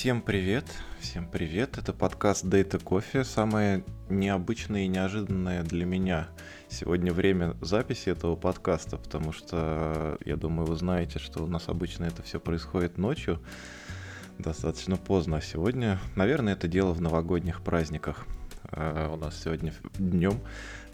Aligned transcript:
Всем 0.00 0.22
привет, 0.22 0.64
всем 0.98 1.28
привет. 1.28 1.76
Это 1.76 1.92
подкаст 1.92 2.46
Data 2.46 2.82
Coffee, 2.82 3.22
самое 3.22 3.84
необычное 4.08 4.84
и 4.84 4.88
неожиданное 4.88 5.62
для 5.62 5.84
меня 5.84 6.28
сегодня 6.70 7.12
время 7.12 7.54
записи 7.60 8.08
этого 8.08 8.34
подкаста, 8.34 8.96
потому 8.96 9.32
что, 9.32 10.16
я 10.24 10.36
думаю, 10.36 10.66
вы 10.66 10.76
знаете, 10.76 11.18
что 11.18 11.44
у 11.44 11.46
нас 11.46 11.68
обычно 11.68 12.06
это 12.06 12.22
все 12.22 12.40
происходит 12.40 12.96
ночью, 12.96 13.42
достаточно 14.38 14.96
поздно, 14.96 15.36
а 15.36 15.42
сегодня, 15.42 16.00
наверное, 16.16 16.54
это 16.54 16.66
дело 16.66 16.94
в 16.94 17.02
новогодних 17.02 17.60
праздниках. 17.60 18.24
А 18.72 19.12
у 19.12 19.18
нас 19.18 19.38
сегодня 19.38 19.74
днем 19.98 20.40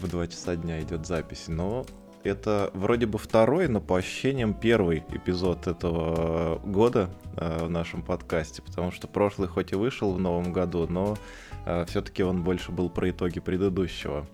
в 0.01 0.09
2 0.09 0.27
часа 0.27 0.57
дня 0.57 0.81
идет 0.81 1.07
запись, 1.07 1.45
но 1.47 1.85
это 2.27 2.71
вроде 2.73 3.05
бы 3.05 3.17
второй, 3.17 3.67
но 3.67 3.81
по 3.81 3.97
ощущениям 3.97 4.53
первый 4.53 5.03
эпизод 5.09 5.67
этого 5.67 6.59
года 6.59 7.09
э, 7.35 7.65
в 7.65 7.69
нашем 7.69 8.03
подкасте, 8.03 8.61
потому 8.61 8.91
что 8.91 9.07
прошлый 9.07 9.47
хоть 9.47 9.71
и 9.71 9.75
вышел 9.75 10.13
в 10.13 10.19
новом 10.19 10.53
году, 10.53 10.87
но 10.87 11.17
э, 11.65 11.85
все-таки 11.87 12.23
он 12.23 12.43
больше 12.43 12.71
был 12.71 12.89
про 12.89 13.09
итоги 13.09 13.39
предыдущего. 13.39 14.27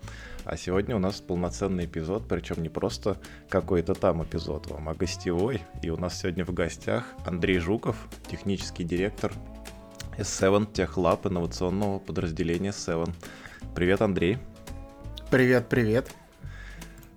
А 0.46 0.58
сегодня 0.58 0.96
у 0.96 1.00
нас 1.00 1.22
полноценный 1.22 1.86
эпизод, 1.86 2.28
причем 2.28 2.62
не 2.62 2.70
просто 2.70 3.18
какой-то 3.48 3.94
там 3.94 4.24
эпизод 4.24 4.68
вам, 4.68 4.90
а 4.90 4.94
гостевой. 4.94 5.62
И 5.82 5.90
у 5.90 5.98
нас 5.98 6.20
сегодня 6.20 6.44
в 6.46 6.54
гостях 6.54 7.06
Андрей 7.26 7.60
Жуков, 7.60 7.96
технический 8.28 8.84
директор 8.84 9.32
S7 10.18 10.72
Техлаб 10.74 11.26
инновационного 11.26 12.00
подразделения 12.00 12.72
S7. 12.72 13.10
Привет, 13.74 14.02
Андрей. 14.02 14.38
Привет, 15.32 15.70
привет. 15.70 16.14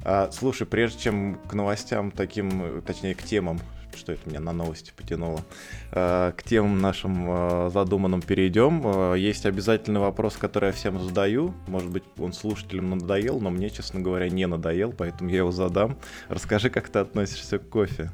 А, 0.08 0.30
слушай, 0.30 0.68
прежде 0.68 1.00
чем 1.00 1.34
к 1.48 1.54
новостям 1.54 2.12
таким, 2.12 2.80
точнее 2.82 3.16
к 3.16 3.24
темам, 3.24 3.58
что 3.92 4.12
это 4.12 4.28
меня 4.30 4.38
на 4.38 4.52
новости 4.52 4.92
потянуло, 4.96 5.40
а, 5.90 6.30
к 6.30 6.44
темам 6.44 6.80
нашим 6.80 7.26
а, 7.28 7.70
задуманным 7.70 8.22
перейдем. 8.22 8.82
А, 8.84 9.14
есть 9.14 9.46
обязательный 9.46 9.98
вопрос, 9.98 10.36
который 10.36 10.66
я 10.66 10.72
всем 10.72 11.02
задаю. 11.02 11.54
Может 11.66 11.90
быть, 11.90 12.04
он 12.18 12.32
слушателям 12.32 12.90
надоел, 12.90 13.40
но 13.40 13.50
мне, 13.50 13.68
честно 13.68 13.98
говоря, 13.98 14.28
не 14.28 14.46
надоел, 14.46 14.92
поэтому 14.96 15.28
я 15.28 15.38
его 15.38 15.50
задам. 15.50 15.98
Расскажи, 16.28 16.70
как 16.70 16.88
ты 16.88 17.00
относишься 17.00 17.58
к 17.58 17.68
кофе. 17.68 18.12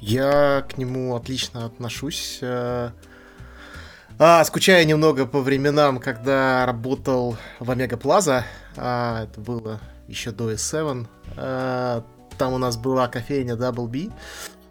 Я 0.00 0.66
к 0.68 0.76
нему 0.76 1.14
отлично 1.14 1.66
отношусь. 1.66 2.40
Э, 2.42 2.90
а, 4.18 4.44
скучаю 4.44 4.84
немного 4.88 5.24
по 5.24 5.40
временам, 5.40 6.00
когда 6.00 6.66
работал 6.66 7.36
в 7.60 7.70
Омега 7.70 7.96
Плаза. 7.96 8.44
А, 8.76 9.22
это 9.22 9.40
было 9.40 9.80
еще 10.08 10.32
до 10.32 10.50
S7. 10.52 11.06
А, 11.36 12.04
там 12.36 12.52
у 12.52 12.58
нас 12.58 12.76
была 12.76 13.08
кофейня 13.08 13.54
Double 13.54 13.86
B. 13.86 14.12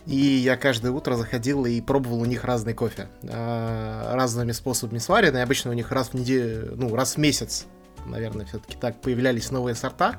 И 0.05 0.16
я 0.16 0.55
каждое 0.55 0.91
утро 0.91 1.16
заходил 1.16 1.66
и 1.66 1.81
пробовал 1.81 2.21
у 2.21 2.25
них 2.25 2.43
разный 2.43 2.73
кофе. 2.73 3.09
А, 3.30 4.15
разными 4.15 4.52
способами 4.52 4.99
сваренный. 4.99 5.43
Обычно 5.43 5.71
у 5.71 5.73
них 5.73 5.91
раз 5.91 6.09
в 6.09 6.13
неделю, 6.13 6.73
ну, 6.75 6.95
раз 6.95 7.15
в 7.15 7.17
месяц, 7.17 7.65
наверное, 8.05 8.45
все-таки 8.45 8.77
так 8.77 9.02
появлялись 9.02 9.52
новые 9.52 9.75
сорта. 9.75 10.15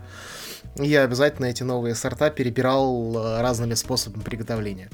И 0.76 0.86
я 0.86 1.02
обязательно 1.02 1.46
эти 1.46 1.62
новые 1.62 1.94
сорта 1.94 2.30
перебирал 2.30 3.16
а, 3.16 3.42
разными 3.42 3.74
способами 3.74 4.22
приготовления. 4.22 4.90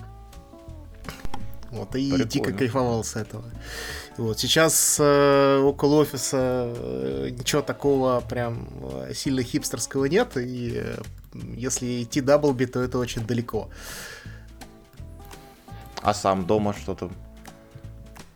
Вот, 1.70 1.96
и 1.96 2.08
Прикольно. 2.08 2.24
дико 2.24 2.52
кайфовал 2.52 3.02
с 3.02 3.16
этого. 3.16 3.44
Вот, 4.16 4.38
сейчас 4.38 4.96
э, 5.00 5.58
около 5.58 5.96
офиса 5.96 6.72
э, 6.76 7.30
ничего 7.30 7.62
такого 7.62 8.20
прям 8.20 8.68
э, 8.80 9.12
сильно 9.12 9.42
хипстерского 9.42 10.04
нет, 10.04 10.36
и 10.36 10.74
э, 10.76 11.02
если 11.56 12.02
идти 12.04 12.20
даблби, 12.20 12.66
то 12.66 12.80
это 12.80 12.98
очень 12.98 13.26
далеко. 13.26 13.68
А 16.00 16.14
сам 16.14 16.46
дома 16.46 16.74
что-то 16.74 17.10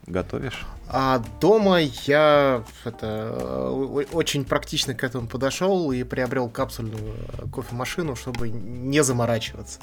готовишь? 0.06 0.66
А 0.88 1.22
дома 1.40 1.80
я 1.80 2.64
это, 2.84 3.36
э, 3.38 4.04
очень 4.12 4.44
практично 4.44 4.94
к 4.94 5.04
этому 5.04 5.28
подошел 5.28 5.92
и 5.92 6.02
приобрел 6.02 6.48
капсульную 6.48 7.14
кофемашину, 7.52 8.16
чтобы 8.16 8.48
не 8.48 9.04
заморачиваться. 9.04 9.78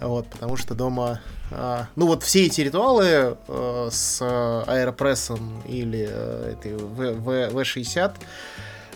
Вот, 0.00 0.28
потому 0.28 0.56
что 0.56 0.74
дома... 0.74 1.20
А, 1.50 1.88
ну 1.96 2.06
вот 2.06 2.22
все 2.22 2.46
эти 2.46 2.60
ритуалы 2.60 3.36
а, 3.48 3.88
с 3.90 4.22
аэропрессом 4.22 5.62
или 5.66 6.08
а, 6.10 6.52
этой 6.52 6.76
v, 6.76 7.48
v, 7.50 7.64
60 7.64 8.16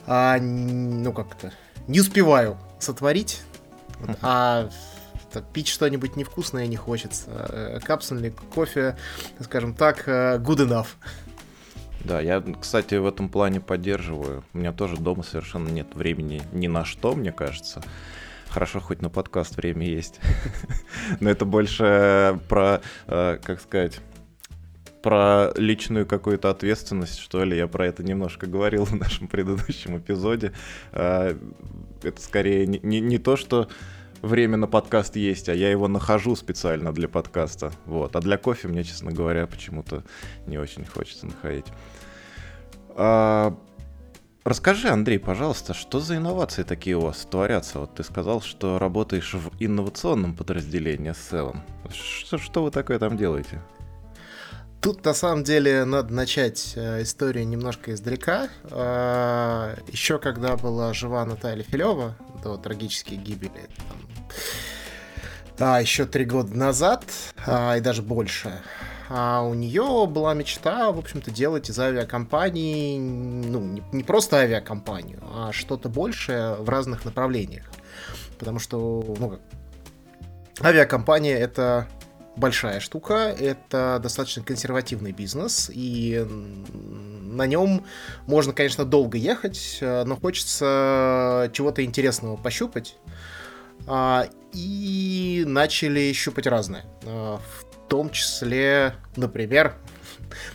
а, 0.06 0.38
ну 0.38 1.12
как 1.12 1.34
это, 1.36 1.52
не 1.88 2.00
успеваю 2.00 2.56
сотворить. 2.78 3.40
Вот, 4.00 4.18
а 4.22 4.68
пить 5.52 5.68
что-нибудь 5.68 6.16
невкусное 6.16 6.66
не 6.66 6.76
хочется. 6.76 7.80
Капсульный 7.84 8.34
кофе, 8.54 8.96
скажем 9.40 9.74
так, 9.74 10.06
good 10.06 10.68
enough. 10.68 10.88
Да, 12.04 12.20
я, 12.20 12.42
кстати, 12.60 12.96
в 12.96 13.06
этом 13.06 13.28
плане 13.28 13.60
поддерживаю. 13.60 14.44
У 14.52 14.58
меня 14.58 14.72
тоже 14.72 14.96
дома 14.96 15.22
совершенно 15.22 15.68
нет 15.68 15.94
времени 15.94 16.42
ни 16.52 16.66
на 16.66 16.84
что, 16.84 17.14
мне 17.14 17.32
кажется. 17.32 17.82
Хорошо, 18.52 18.80
хоть 18.80 19.00
на 19.00 19.08
подкаст 19.08 19.56
время 19.56 19.86
есть. 19.86 20.20
Но 21.20 21.30
это 21.30 21.46
больше 21.46 22.38
про, 22.50 22.82
э, 23.06 23.38
как 23.42 23.60
сказать, 23.62 24.00
про 25.02 25.52
личную 25.56 26.04
какую-то 26.04 26.50
ответственность, 26.50 27.18
что 27.18 27.44
ли. 27.44 27.56
Я 27.56 27.66
про 27.66 27.86
это 27.86 28.04
немножко 28.04 28.46
говорил 28.46 28.84
в 28.84 28.94
нашем 28.94 29.26
предыдущем 29.26 29.96
эпизоде. 29.96 30.52
Э, 30.92 31.34
это 32.02 32.20
скорее 32.20 32.66
не 32.66 33.16
то, 33.16 33.36
что 33.36 33.68
время 34.20 34.58
на 34.58 34.66
подкаст 34.66 35.16
есть, 35.16 35.48
а 35.48 35.54
я 35.54 35.70
его 35.70 35.88
нахожу 35.88 36.36
специально 36.36 36.92
для 36.92 37.08
подкаста. 37.08 37.72
Вот. 37.86 38.14
А 38.16 38.20
для 38.20 38.36
кофе 38.36 38.68
мне, 38.68 38.84
честно 38.84 39.12
говоря, 39.12 39.46
почему-то 39.46 40.04
не 40.46 40.58
очень 40.58 40.84
хочется 40.84 41.24
находить. 41.24 41.66
А, 42.90 43.56
Расскажи, 44.44 44.88
Андрей, 44.88 45.18
пожалуйста, 45.18 45.72
что 45.72 46.00
за 46.00 46.16
инновации 46.16 46.64
такие 46.64 46.96
у 46.96 47.02
вас 47.02 47.26
творятся? 47.30 47.78
Вот 47.78 47.94
ты 47.94 48.02
сказал, 48.02 48.40
что 48.40 48.80
работаешь 48.80 49.34
в 49.34 49.50
инновационном 49.60 50.34
подразделении 50.34 51.12
Seven. 51.12 51.58
Что, 51.92 52.38
что 52.38 52.64
вы 52.64 52.72
такое 52.72 52.98
там 52.98 53.16
делаете? 53.16 53.60
Тут 54.80 55.04
на 55.04 55.14
самом 55.14 55.44
деле 55.44 55.84
надо 55.84 56.12
начать 56.12 56.72
э, 56.74 57.02
историю 57.02 57.46
немножко 57.46 57.92
издалека. 57.92 58.48
Э, 58.64 59.76
еще 59.86 60.18
когда 60.18 60.56
была 60.56 60.92
жива 60.92 61.24
Наталья 61.24 61.62
Филева 61.62 62.16
до 62.42 62.56
трагической 62.56 63.18
гибели, 63.18 63.68
там, 63.76 63.96
да, 65.56 65.78
еще 65.78 66.04
три 66.04 66.24
года 66.24 66.56
назад, 66.56 67.04
а, 67.46 67.76
и 67.76 67.80
даже 67.80 68.02
больше, 68.02 68.60
а 69.14 69.42
у 69.42 69.52
нее 69.52 70.06
была 70.06 70.32
мечта, 70.32 70.90
в 70.90 70.98
общем-то, 70.98 71.30
делать 71.30 71.68
из 71.68 71.78
авиакомпании, 71.78 72.98
ну, 72.98 73.60
не, 73.60 73.82
не 73.92 74.02
просто 74.02 74.38
авиакомпанию, 74.38 75.20
а 75.22 75.52
что-то 75.52 75.90
большее 75.90 76.54
в 76.54 76.66
разных 76.70 77.04
направлениях. 77.04 77.66
Потому 78.38 78.58
что, 78.58 79.04
ну, 79.18 79.38
авиакомпания 80.62 81.36
это 81.36 81.88
большая 82.36 82.80
штука, 82.80 83.36
это 83.38 84.00
достаточно 84.02 84.42
консервативный 84.42 85.12
бизнес, 85.12 85.70
и 85.70 86.26
на 86.72 87.46
нем 87.46 87.84
можно, 88.26 88.54
конечно, 88.54 88.86
долго 88.86 89.18
ехать, 89.18 89.76
но 89.82 90.16
хочется 90.16 91.50
чего-то 91.52 91.84
интересного 91.84 92.38
пощупать. 92.38 92.96
А, 93.86 94.26
и 94.52 95.44
начали 95.46 96.12
щупать 96.12 96.46
разное. 96.46 96.84
А, 97.04 97.38
в 97.38 97.71
том 97.92 98.08
числе, 98.08 98.94
например, 99.16 99.74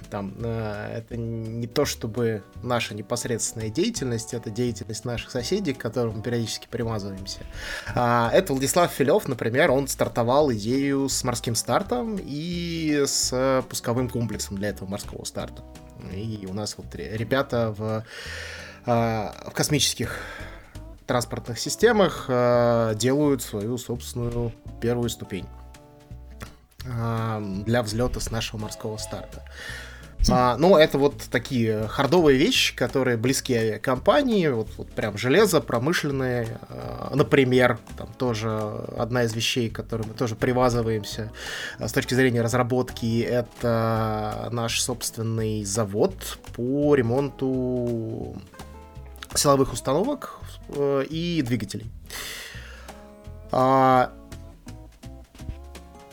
там, 0.10 0.34
э, 0.44 0.98
это 0.98 1.16
не 1.18 1.68
то 1.68 1.86
чтобы 1.86 2.42
наша 2.64 2.96
непосредственная 2.96 3.70
деятельность, 3.70 4.34
это 4.34 4.50
деятельность 4.50 5.06
наших 5.06 5.30
соседей, 5.30 5.76
к 5.76 5.78
которым 5.78 6.18
мы 6.18 6.24
периодически 6.24 6.68
примазываемся. 6.68 7.42
А, 7.94 8.32
это 8.34 8.54
Владислав 8.54 8.92
Филев, 8.92 9.28
например, 9.28 9.70
он 9.70 9.88
стартовал 9.88 10.52
идею 10.54 11.10
с 11.10 11.24
морским 11.24 11.54
стартом 11.54 12.18
и 12.20 13.04
с 13.06 13.64
пусковым 13.70 14.10
комплексом 14.10 14.58
для 14.58 14.70
этого 14.70 14.90
морского 14.90 15.24
старта. 15.24 15.64
И 16.12 16.48
у 16.50 16.56
нас 16.56 16.74
вот 16.76 16.88
ребята 16.96 17.72
в, 17.78 18.04
а, 18.88 19.36
в 19.48 19.54
космических 19.54 20.22
транспортных 21.06 21.60
системах 21.60 22.26
а, 22.30 22.96
делают 22.96 23.44
свою 23.44 23.78
собственную 23.78 24.54
первую 24.82 25.10
ступень 25.10 25.46
для 27.66 27.84
взлета 27.84 28.20
с 28.20 28.32
нашего 28.32 28.60
морского 28.60 28.98
старта. 28.98 29.44
А, 30.30 30.58
ну, 30.58 30.76
это 30.78 30.98
вот 30.98 31.24
такие 31.32 31.88
хардовые 31.88 32.38
вещи, 32.38 32.76
которые 32.76 33.18
близки 33.18 33.54
авиакомпании, 33.54 34.48
вот, 34.48 34.68
вот 34.78 34.90
прям 34.92 35.18
железо, 35.18 35.62
промышленные, 35.62 36.60
а, 36.70 37.12
например, 37.14 37.80
там 37.98 38.08
тоже 38.18 38.50
одна 38.98 39.24
из 39.24 39.34
вещей, 39.34 39.70
к 39.70 39.76
которой 39.76 40.06
мы 40.08 40.14
тоже 40.14 40.36
привязываемся 40.36 41.32
а, 41.80 41.88
с 41.88 41.94
точки 41.94 42.14
зрения 42.14 42.42
разработки, 42.42 43.22
это 43.22 44.50
наш 44.52 44.82
собственный 44.82 45.64
завод 45.64 46.40
по 46.56 46.96
ремонту 46.96 48.36
силовых 49.34 49.72
установок 49.72 50.40
э, 50.70 51.06
и 51.10 51.42
двигателей. 51.44 51.92
А, 53.52 54.12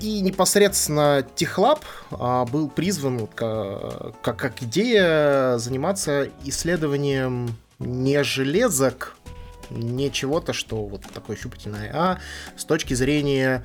и 0.00 0.20
непосредственно 0.20 1.26
Техлаб 1.34 1.84
а, 2.10 2.44
был 2.44 2.68
призван 2.68 3.26
как, 3.26 4.20
как, 4.22 4.36
как 4.36 4.62
идея 4.62 5.58
заниматься 5.58 6.28
исследованием 6.44 7.56
не 7.78 8.22
железок, 8.24 9.16
не 9.70 10.10
чего-то, 10.10 10.52
что 10.52 10.84
вот 10.84 11.02
такое 11.12 11.36
щупательное, 11.36 11.90
а 11.94 12.18
с 12.56 12.64
точки 12.64 12.94
зрения 12.94 13.64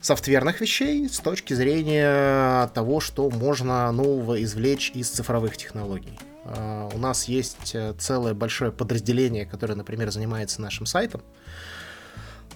софтверных 0.00 0.60
вещей, 0.60 1.08
с 1.08 1.18
точки 1.20 1.54
зрения 1.54 2.68
того, 2.68 3.00
что 3.00 3.28
можно 3.30 3.90
нового 3.92 4.42
извлечь 4.42 4.92
из 4.94 5.08
цифровых 5.10 5.56
технологий. 5.56 6.18
А, 6.44 6.88
у 6.94 6.98
нас 6.98 7.24
есть 7.24 7.74
э, 7.74 7.94
целое 7.98 8.34
большое 8.34 8.72
подразделение, 8.72 9.44
которое, 9.44 9.74
например, 9.74 10.10
занимается 10.10 10.60
нашим 10.62 10.86
сайтом. 10.86 11.22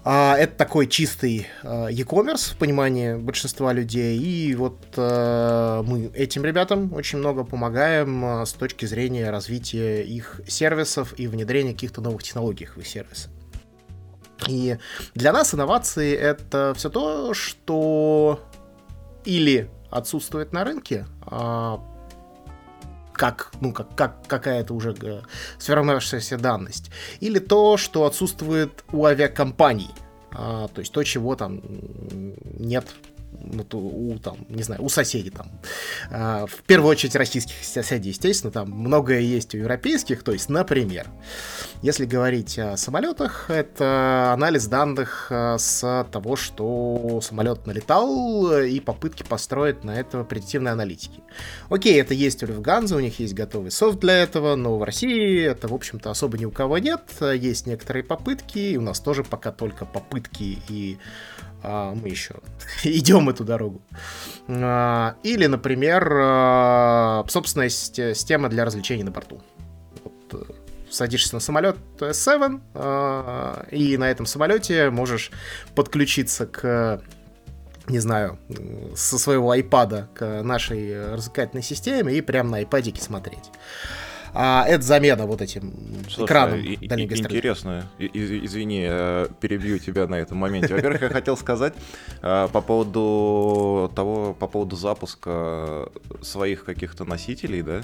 А, 0.06 0.36
это 0.36 0.54
такой 0.54 0.86
чистый 0.86 1.46
э, 1.62 1.88
e-commerce 1.90 2.52
в 2.52 2.58
понимании 2.58 3.14
большинства 3.14 3.72
людей. 3.72 4.18
И 4.18 4.54
вот 4.54 4.78
э, 4.96 5.82
мы 5.86 6.10
этим 6.14 6.44
ребятам 6.44 6.92
очень 6.92 7.18
много 7.18 7.42
помогаем 7.42 8.44
с 8.44 8.52
точки 8.52 8.84
зрения 8.84 9.30
развития 9.30 10.02
их 10.02 10.42
сервисов 10.46 11.14
и 11.18 11.26
внедрения 11.26 11.72
каких-то 11.72 12.02
новых 12.02 12.22
технологий 12.22 12.66
в 12.66 12.76
их 12.76 12.86
сервисы. 12.86 13.30
И 14.46 14.76
для 15.14 15.32
нас 15.32 15.54
инновации 15.54 16.14
это 16.14 16.74
все 16.76 16.90
то, 16.90 17.32
что 17.32 18.40
или 19.24 19.70
отсутствует 19.90 20.52
на 20.52 20.64
рынке, 20.64 21.06
а 21.22 21.80
как, 23.14 23.52
ну, 23.60 23.72
как, 23.72 23.94
как 23.94 24.26
какая-то 24.26 24.74
уже 24.74 24.94
э, 25.00 25.22
сформировавшаяся 25.58 26.36
данность, 26.36 26.90
или 27.20 27.38
то, 27.38 27.76
что 27.76 28.04
отсутствует 28.04 28.84
у 28.92 29.04
авиакомпаний, 29.06 29.90
а, 30.32 30.68
то 30.68 30.80
есть 30.80 30.92
то, 30.92 31.02
чего 31.02 31.36
там 31.36 31.62
нет 32.58 32.86
ну, 33.42 33.64
у, 33.72 34.18
там, 34.18 34.38
не 34.48 34.62
знаю, 34.62 34.82
у 34.82 34.88
соседей 34.88 35.30
там. 35.30 35.50
А, 36.10 36.46
в 36.46 36.62
первую 36.62 36.90
очередь 36.90 37.16
российских 37.16 37.54
соседей, 37.62 38.10
естественно, 38.10 38.52
там 38.52 38.70
многое 38.70 39.20
есть 39.20 39.54
у 39.54 39.58
европейских, 39.58 40.22
то 40.22 40.32
есть, 40.32 40.48
например, 40.48 41.06
если 41.82 42.04
говорить 42.04 42.58
о 42.58 42.76
самолетах, 42.76 43.50
это 43.50 44.32
анализ 44.32 44.66
данных 44.66 45.28
а, 45.30 45.58
с 45.58 46.06
того, 46.10 46.36
что 46.36 47.20
самолет 47.22 47.66
налетал 47.66 48.60
и 48.60 48.80
попытки 48.80 49.22
построить 49.22 49.84
на 49.84 49.98
это 49.98 50.24
предиктивной 50.24 50.72
аналитики. 50.72 51.22
Окей, 51.68 52.00
это 52.00 52.14
есть 52.14 52.42
у 52.42 52.46
Люфтганза, 52.46 52.96
у 52.96 53.00
них 53.00 53.18
есть 53.18 53.34
готовый 53.34 53.70
софт 53.70 53.98
для 53.98 54.22
этого, 54.22 54.54
но 54.54 54.78
в 54.78 54.82
России 54.82 55.42
это, 55.42 55.68
в 55.68 55.74
общем-то, 55.74 56.10
особо 56.10 56.38
ни 56.38 56.44
у 56.44 56.50
кого 56.50 56.78
нет. 56.78 57.02
Есть 57.20 57.66
некоторые 57.66 58.04
попытки, 58.04 58.58
и 58.58 58.76
у 58.76 58.80
нас 58.80 59.00
тоже 59.00 59.24
пока 59.24 59.52
только 59.52 59.84
попытки 59.84 60.58
и 60.68 60.98
мы 61.94 62.08
еще 62.08 62.34
идем 62.84 63.28
эту 63.28 63.44
дорогу. 63.44 63.82
А, 64.48 65.16
или, 65.22 65.46
например, 65.46 66.08
а, 66.12 67.24
собственная 67.28 67.68
система 67.68 68.48
для 68.48 68.64
развлечений 68.64 69.02
на 69.02 69.10
борту. 69.10 69.40
Вот, 70.04 70.48
э, 70.48 70.52
садишься 70.90 71.34
на 71.34 71.40
самолет 71.40 71.76
S7, 71.98 73.68
и 73.70 73.96
на 73.96 74.10
этом 74.10 74.26
самолете 74.26 74.90
можешь 74.90 75.30
подключиться 75.74 76.46
к 76.46 77.02
не 77.86 77.98
знаю, 77.98 78.38
со 78.96 79.18
своего 79.18 79.54
iPad 79.54 80.06
к 80.14 80.42
нашей 80.42 81.12
развлекательной 81.12 81.62
системе 81.62 82.14
и 82.14 82.22
прямо 82.22 82.50
на 82.50 82.62
iPad 82.62 82.98
смотреть 83.00 83.50
а, 84.34 84.64
это 84.66 84.82
замена 84.82 85.26
вот 85.26 85.40
этим 85.40 85.72
Слушай, 86.08 86.26
экраном 86.26 86.60
и, 86.60 86.76
Интересно, 86.84 87.88
извини, 87.98 88.82
перебью 89.40 89.78
тебя 89.78 90.06
на 90.06 90.16
этом 90.16 90.38
моменте. 90.38 90.74
Во-первых, 90.74 91.02
я 91.02 91.08
хотел 91.08 91.36
сказать 91.36 91.74
а, 92.22 92.48
по 92.48 92.60
поводу 92.60 93.90
того, 93.94 94.34
по 94.34 94.46
поводу 94.46 94.76
запуска 94.76 95.88
своих 96.20 96.64
каких-то 96.64 97.04
носителей, 97.04 97.62
да, 97.62 97.80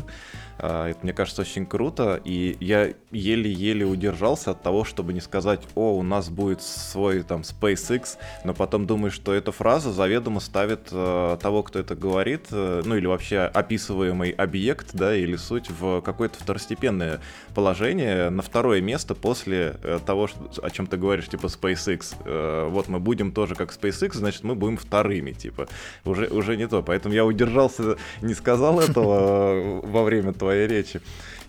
а, 0.63 0.89
это, 0.89 0.99
мне 1.03 1.13
кажется, 1.13 1.43
очень 1.43 1.65
круто, 1.65 2.21
и 2.23 2.57
я 2.61 2.93
еле-еле 3.11 3.87
удержался 3.87 4.51
от 4.51 4.63
того, 4.63 4.85
чтобы 4.85 5.13
не 5.13 5.21
сказать, 5.21 5.61
о, 5.75 5.97
у 5.97 6.03
нас 6.03 6.29
будет 6.29 6.61
свой 6.63 7.23
там 7.23 7.43
SpaceX, 7.43 8.17
но 8.45 8.53
потом 8.53 8.87
думаю, 8.87 9.11
что 9.11 9.33
эта 9.33 9.53
фраза 9.53 9.91
заведомо 9.93 10.41
ставит 10.41 10.89
э, 10.93 11.39
того, 11.41 11.63
кто 11.63 11.79
это 11.79 11.95
говорит, 11.95 12.49
э, 12.51 12.83
ну 12.85 12.97
или 12.97 13.07
вообще 13.07 13.41
описываемый 13.41 14.31
объект, 14.31 14.91
да, 14.93 15.17
или 15.17 15.37
суть 15.37 15.71
в 15.71 16.03
какое-то 16.03 16.40
второстепенное 16.41 17.21
положение, 17.55 18.31
на 18.31 18.43
второе 18.43 18.81
место 18.81 19.15
после 19.15 19.77
э, 19.83 19.99
того, 20.05 20.29
о 20.63 20.71
чем 20.71 20.87
ты 20.87 20.97
говоришь, 20.97 21.29
типа 21.29 21.47
SpaceX. 21.47 22.15
Э, 22.25 22.69
вот 22.69 22.89
мы 22.89 23.01
будем 23.01 23.33
тоже 23.33 23.55
как 23.55 23.71
SpaceX, 23.73 24.15
значит, 24.15 24.45
мы 24.45 24.55
будем 24.55 24.77
вторыми, 24.77 25.33
типа. 25.33 25.69
Уже, 26.05 26.27
уже 26.27 26.57
не 26.57 26.67
то. 26.67 26.83
Поэтому 26.83 27.15
я 27.15 27.25
удержался, 27.25 27.97
не 28.23 28.35
сказал 28.35 28.81
этого 28.81 29.81
во 29.85 30.03
время 30.05 30.33
твоей 30.33 30.67
речи. 30.67 31.01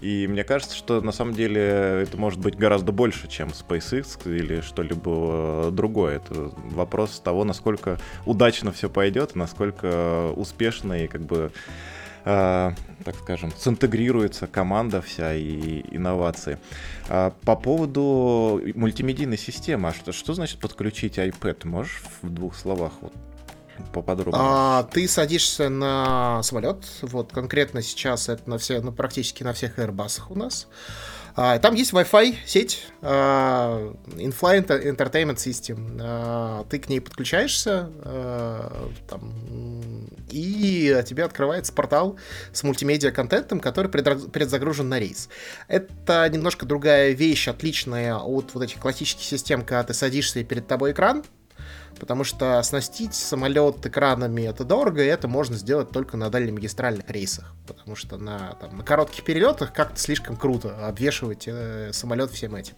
И 0.01 0.25
мне 0.27 0.43
кажется, 0.43 0.75
что 0.75 0.99
на 0.99 1.11
самом 1.11 1.35
деле 1.35 1.61
это 1.61 2.17
может 2.17 2.39
быть 2.39 2.57
гораздо 2.57 2.91
больше, 2.91 3.27
чем 3.27 3.49
SpaceX 3.49 4.19
или 4.25 4.61
что-либо 4.61 5.69
другое. 5.71 6.15
Это 6.17 6.51
вопрос 6.71 7.21
того, 7.23 7.43
насколько 7.43 7.99
удачно 8.25 8.71
все 8.71 8.89
пойдет, 8.89 9.35
насколько 9.35 10.31
успешно 10.35 11.03
и 11.03 11.07
как 11.07 11.21
бы 11.21 11.51
э, 12.25 12.71
так 13.03 13.15
скажем, 13.15 13.51
синтегрируется 13.57 14.47
команда 14.47 15.01
вся 15.01 15.33
и 15.33 15.83
инновации. 15.95 16.59
А 17.09 17.33
по 17.43 17.55
поводу 17.55 18.61
мультимедийной 18.75 19.37
системы, 19.37 19.89
а 19.89 19.93
что, 19.93 20.11
что 20.11 20.33
значит 20.33 20.59
подключить 20.59 21.17
iPad? 21.17 21.67
Можешь 21.67 22.01
в 22.21 22.29
двух 22.29 22.55
словах 22.55 22.93
вот 23.01 23.13
поподробнее? 23.93 24.41
А, 24.43 24.83
ты 24.83 25.07
садишься 25.07 25.69
на 25.69 26.41
самолет, 26.43 26.85
вот 27.01 27.31
конкретно 27.31 27.81
сейчас 27.81 28.29
это 28.29 28.49
на 28.49 28.57
все, 28.57 28.81
ну, 28.81 28.91
практически 28.91 29.43
на 29.43 29.53
всех 29.53 29.79
Airbus 29.79 30.21
у 30.29 30.37
нас. 30.37 30.67
А, 31.35 31.59
там 31.59 31.75
есть 31.75 31.93
Wi-Fi 31.93 32.35
сеть, 32.45 32.87
а, 33.01 33.93
In-Flight 34.07 34.67
Entertainment 34.67 35.35
System. 35.35 35.97
А, 36.01 36.65
ты 36.69 36.79
к 36.79 36.89
ней 36.89 36.99
подключаешься, 36.99 37.89
а, 38.03 38.89
там, 39.09 39.33
и 40.29 41.01
тебе 41.05 41.23
открывается 41.23 41.73
портал 41.73 42.17
с 42.53 42.63
мультимедиа-контентом, 42.63 43.59
который 43.59 43.89
предзагружен 43.89 44.89
на 44.89 44.99
рейс. 44.99 45.29
Это 45.67 46.29
немножко 46.29 46.65
другая 46.65 47.11
вещь, 47.11 47.47
отличная 47.47 48.15
от 48.15 48.53
вот 48.53 48.63
этих 48.63 48.79
классических 48.79 49.23
систем, 49.23 49.61
когда 49.61 49.83
ты 49.83 49.93
садишься 49.93 50.39
и 50.39 50.43
перед 50.43 50.67
тобой 50.67 50.91
экран, 50.91 51.23
потому 52.01 52.23
что 52.23 52.57
оснастить 52.57 53.13
самолет 53.13 53.85
экранами 53.85 54.41
это 54.41 54.63
дорого, 54.63 55.03
и 55.03 55.05
это 55.05 55.27
можно 55.27 55.55
сделать 55.55 55.91
только 55.91 56.17
на 56.17 56.31
дальнемагистральных 56.31 57.07
рейсах, 57.11 57.53
потому 57.67 57.95
что 57.95 58.17
на, 58.17 58.55
там, 58.59 58.75
на 58.75 58.83
коротких 58.83 59.23
перелетах 59.23 59.71
как-то 59.71 59.99
слишком 59.99 60.35
круто 60.35 60.87
обвешивать 60.87 61.43
э, 61.45 61.91
самолет 61.93 62.31
всем 62.31 62.55
этим. 62.55 62.73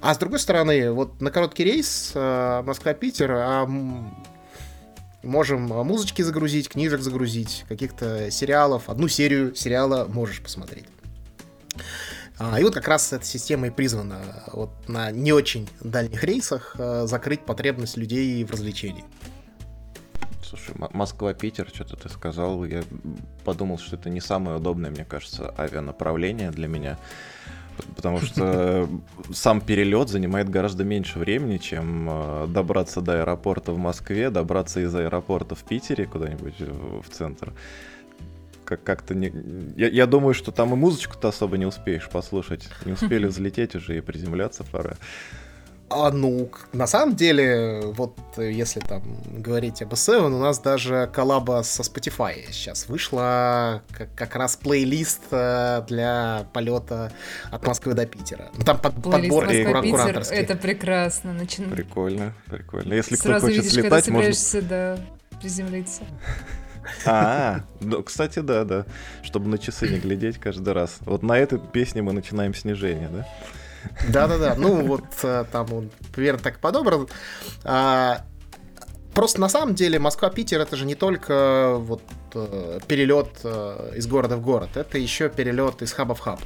А 0.00 0.12
с 0.12 0.18
другой 0.18 0.40
стороны, 0.40 0.90
вот 0.90 1.20
на 1.20 1.30
короткий 1.30 1.62
рейс 1.62 2.10
э, 2.16 2.62
Москва-Питер, 2.66 3.30
а 3.32 3.64
можем 5.22 5.62
музычки 5.62 6.22
загрузить, 6.22 6.68
книжек 6.68 7.00
загрузить, 7.00 7.64
каких-то 7.68 8.28
сериалов, 8.32 8.88
одну 8.88 9.06
серию 9.06 9.54
сериала 9.54 10.04
можешь 10.08 10.42
посмотреть. 10.42 10.86
А, 12.38 12.60
и 12.60 12.62
вот 12.62 12.74
как 12.74 12.86
раз 12.86 13.12
эта 13.12 13.24
система 13.24 13.66
и 13.66 13.70
призвана 13.70 14.20
вот 14.52 14.70
на 14.88 15.10
не 15.10 15.32
очень 15.32 15.68
дальних 15.80 16.22
рейсах 16.22 16.76
э, 16.78 17.06
закрыть 17.06 17.40
потребность 17.40 17.96
людей 17.96 18.44
в 18.44 18.50
развлечении. 18.52 19.04
Слушай, 20.42 20.76
Москва-Питер, 20.92 21.68
что-то 21.68 21.96
ты 21.96 22.08
сказал, 22.08 22.64
я 22.64 22.82
подумал, 23.44 23.78
что 23.78 23.96
это 23.96 24.08
не 24.08 24.20
самое 24.20 24.56
удобное, 24.56 24.90
мне 24.90 25.04
кажется, 25.04 25.52
авианаправление 25.58 26.50
для 26.52 26.68
меня, 26.68 26.96
потому 27.96 28.20
что 28.20 28.88
сам 29.32 29.60
перелет 29.60 30.08
занимает 30.08 30.48
гораздо 30.48 30.84
меньше 30.84 31.18
времени, 31.18 31.58
чем 31.58 32.08
э, 32.08 32.46
добраться 32.48 33.00
до 33.00 33.20
аэропорта 33.20 33.72
в 33.72 33.78
Москве, 33.78 34.30
добраться 34.30 34.80
из 34.80 34.94
аэропорта 34.94 35.56
в 35.56 35.64
Питере 35.64 36.06
куда-нибудь 36.06 36.60
в 36.60 37.10
центр 37.10 37.52
как- 38.68 38.82
как-то 38.82 39.14
не... 39.14 39.32
Я, 39.76 39.88
я 39.88 40.06
думаю, 40.06 40.34
что 40.34 40.52
там 40.52 40.74
и 40.74 40.76
музычку-то 40.76 41.28
особо 41.28 41.56
не 41.56 41.66
успеешь 41.66 42.08
послушать. 42.08 42.68
Не 42.84 42.92
успели 42.92 43.26
взлететь 43.28 43.74
уже 43.74 43.96
и 43.96 44.00
приземляться 44.00 44.64
пора. 44.64 44.96
А, 45.90 46.10
ну, 46.10 46.50
на 46.74 46.86
самом 46.86 47.16
деле, 47.16 47.80
вот 47.82 48.14
если 48.36 48.80
там 48.80 49.02
говорить 49.38 49.80
об 49.80 49.94
S7, 49.94 50.26
у 50.26 50.38
нас 50.38 50.58
даже 50.58 51.08
коллаба 51.14 51.62
со 51.64 51.82
Spotify 51.82 52.44
сейчас 52.50 52.88
вышла 52.88 53.82
как, 53.90 54.14
как 54.14 54.36
раз 54.36 54.56
плейлист 54.56 55.22
э, 55.30 55.82
для 55.88 56.46
полета 56.52 57.10
от 57.50 57.66
Москвы 57.66 57.94
до 57.94 58.04
Питера. 58.04 58.50
Ну, 58.58 58.64
там 58.64 58.78
под, 58.78 59.02
подбор 59.02 59.46
Москва, 59.46 60.36
это 60.36 60.56
прекрасно. 60.56 61.32
Начи... 61.32 61.62
Прикольно, 61.62 62.34
прикольно. 62.50 62.92
Если 62.92 63.16
Сразу 63.16 63.38
кто 63.38 63.46
хочет 63.46 63.64
видишь, 63.64 63.72
слетать, 63.72 64.04
когда 64.04 64.20
можно... 64.20 64.62
да, 64.62 64.98
приземлиться. 65.40 66.02
А, 67.06 67.60
ну, 67.80 68.02
кстати, 68.02 68.40
да, 68.40 68.64
да. 68.64 68.86
Чтобы 69.22 69.48
на 69.48 69.58
часы 69.58 69.88
не 69.88 69.98
глядеть 69.98 70.38
каждый 70.38 70.72
раз. 70.72 70.98
Вот 71.00 71.22
на 71.22 71.38
этой 71.38 71.58
песне 71.58 72.02
мы 72.02 72.12
начинаем 72.12 72.54
снижение, 72.54 73.08
да? 73.08 73.26
Да-да-да, 74.08 74.56
ну 74.56 74.84
вот 74.84 75.04
э, 75.22 75.44
там 75.50 75.72
он 75.72 75.90
примерно 76.12 76.40
так 76.40 76.58
подобран. 76.58 77.08
А, 77.64 78.24
просто 79.14 79.40
на 79.40 79.48
самом 79.48 79.74
деле 79.74 79.98
Москва-Питер 79.98 80.60
это 80.60 80.76
же 80.76 80.84
не 80.84 80.94
только 80.94 81.76
вот 81.78 82.02
перелет 82.88 83.44
из 83.94 84.06
города 84.06 84.36
в 84.36 84.42
город, 84.42 84.70
это 84.76 84.98
еще 84.98 85.28
перелет 85.28 85.80
из 85.80 85.92
хаба 85.92 86.14
в 86.14 86.20
хаб. 86.20 86.40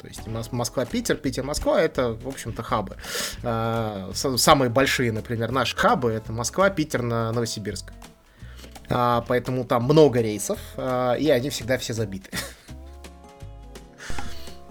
То 0.00 0.06
есть 0.06 0.52
Москва-Питер, 0.52 1.16
Питер-Москва— 1.16 1.80
это, 1.82 2.12
в 2.12 2.28
общем-то, 2.28 2.62
хабы. 2.62 2.96
Самые 4.14 4.70
большие, 4.70 5.10
например, 5.10 5.50
наши 5.50 5.76
хабы— 5.76 6.10
это 6.12 6.32
Москва, 6.32 6.70
Питер, 6.70 7.02
Новосибирск. 7.02 7.92
Поэтому 8.88 9.64
там 9.64 9.84
много 9.84 10.20
рейсов, 10.20 10.58
и 10.76 11.30
они 11.30 11.50
всегда 11.50 11.78
все 11.78 11.92
забиты. 11.92 12.30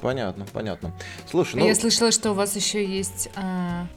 Понятно, 0.02 0.46
понятно. 0.54 0.94
Слушай, 1.30 1.56
ну... 1.56 1.68
Я 1.68 1.74
слышала, 1.74 2.12
что 2.12 2.32
у 2.32 2.34
вас 2.36 2.56
еще 2.56 2.86
есть, 2.86 3.30
а, 3.36 3.88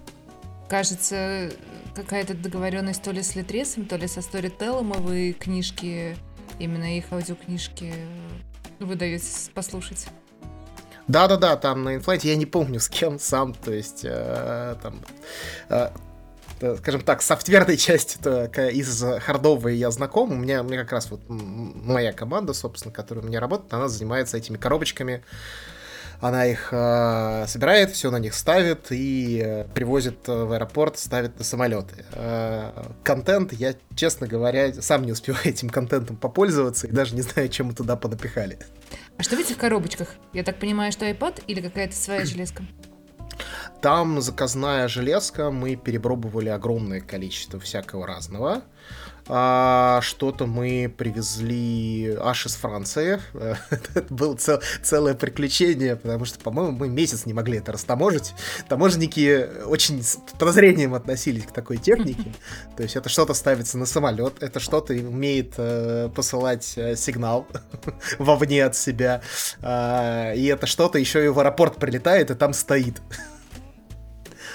кажется, 0.67 1.51
какая-то 1.95 2.33
договоренность 2.33 3.03
то 3.03 3.11
ли 3.11 3.23
с 3.23 3.35
Литресом, 3.35 3.85
то 3.85 3.97
ли 3.97 4.07
со 4.07 4.21
Storytel, 4.21 4.81
и 4.81 5.01
вы 5.01 5.33
книжки, 5.39 6.17
именно 6.59 6.97
их 6.97 7.13
аудиокнижки 7.13 7.93
вы 8.79 8.95
даете 8.95 9.27
послушать. 9.53 10.07
Да-да-да, 11.09 11.57
там 11.57 11.85
на 11.85 11.97
инфлайте 11.97 12.29
я 12.29 12.37
не 12.37 12.47
помню 12.47 12.81
с 12.81 12.89
кем 12.89 13.19
сам, 13.19 13.55
то 13.55 13.73
есть 13.73 14.03
э, 14.05 14.77
там 14.83 15.01
э, 15.69 15.75
э 15.75 15.91
скажем 16.79 17.01
так, 17.03 17.23
софтверной 17.23 17.77
части 17.79 18.19
из 18.73 19.05
хардовой 19.23 19.77
я 19.77 19.91
знаком. 19.91 20.33
У 20.33 20.37
меня, 20.37 20.63
у 20.63 20.65
меня 20.65 20.83
как 20.83 20.93
раз 20.93 21.11
вот 21.11 21.21
моя 21.29 22.13
команда, 22.13 22.53
собственно, 22.55 22.93
которая 22.93 23.25
у 23.25 23.29
меня 23.29 23.41
работает, 23.41 23.73
она 23.73 23.89
занимается 23.89 24.37
этими 24.37 24.57
коробочками 24.57 25.23
она 26.21 26.47
их 26.47 26.69
э, 26.73 27.45
собирает, 27.47 27.93
все 27.93 28.11
на 28.11 28.19
них 28.19 28.35
ставит 28.35 28.91
и 28.91 29.41
э, 29.45 29.65
привозит 29.73 30.27
в 30.27 30.53
аэропорт, 30.53 30.99
ставит 30.99 31.39
на 31.39 31.45
самолеты. 31.45 32.05
Э, 32.13 32.73
контент, 33.05 33.53
я, 33.53 33.75
честно 33.95 34.27
говоря, 34.27 34.73
сам 34.75 35.05
не 35.05 35.13
успеваю 35.13 35.43
этим 35.47 35.71
контентом 35.71 36.17
попользоваться 36.17 36.87
и 36.87 36.91
даже 36.91 37.15
не 37.15 37.23
знаю, 37.23 37.49
чем 37.49 37.69
мы 37.69 37.75
туда 37.75 37.97
понапихали. 37.97 38.59
А 39.17 39.23
что 39.23 39.37
в 39.37 39.41
этих 39.41 39.59
коробочках? 39.59 40.09
Я 40.33 40.43
так 40.43 40.59
понимаю, 40.59 40.91
что 40.93 41.09
iPad 41.09 41.43
или 41.47 41.61
какая-то 41.61 41.95
своя 41.95 42.25
железка? 42.25 42.65
Там 43.81 44.21
заказная 44.21 44.89
железка, 44.89 45.51
мы 45.51 45.77
перепробовали 45.77 46.49
огромное 46.49 47.01
количество 47.01 47.61
всякого 47.61 48.07
разного. 48.07 48.63
А, 49.29 50.01
что-то 50.03 50.47
мы 50.47 50.93
привезли 50.97 52.17
аж 52.19 52.47
из 52.47 52.55
Франции. 52.57 53.21
это 53.71 54.05
было 54.09 54.35
цел, 54.37 54.61
целое 54.83 55.15
приключение, 55.15 55.97
потому 55.97 56.25
что, 56.25 56.39
по-моему, 56.39 56.73
мы 56.73 56.89
месяц 56.89 57.27
не 57.27 57.35
могли 57.35 57.59
это 57.59 57.73
растаможить. 57.73 58.35
Таможенники 58.69 59.65
очень 59.67 60.03
с 60.03 60.19
подозрением 60.39 60.95
относились 60.95 61.45
к 61.45 61.53
такой 61.53 61.77
технике. 61.77 62.33
То 62.77 62.83
есть 62.83 62.97
это 62.97 63.09
что-то 63.09 63.35
ставится 63.35 63.77
на 63.77 63.87
самолет, 63.87 64.43
это 64.43 64.61
что-то 64.61 64.95
умеет 64.95 65.55
э, 65.59 66.09
посылать 66.15 66.73
э, 66.77 66.97
сигнал 66.97 67.47
вовне 68.19 68.65
от 68.65 68.77
себя. 68.77 69.21
Э, 69.61 70.35
и 70.35 70.47
это 70.47 70.67
что-то 70.67 70.99
еще 70.99 71.25
и 71.25 71.29
в 71.29 71.39
аэропорт 71.39 71.77
прилетает 71.77 72.31
и 72.31 72.35
там 72.35 72.53
стоит. 72.55 73.03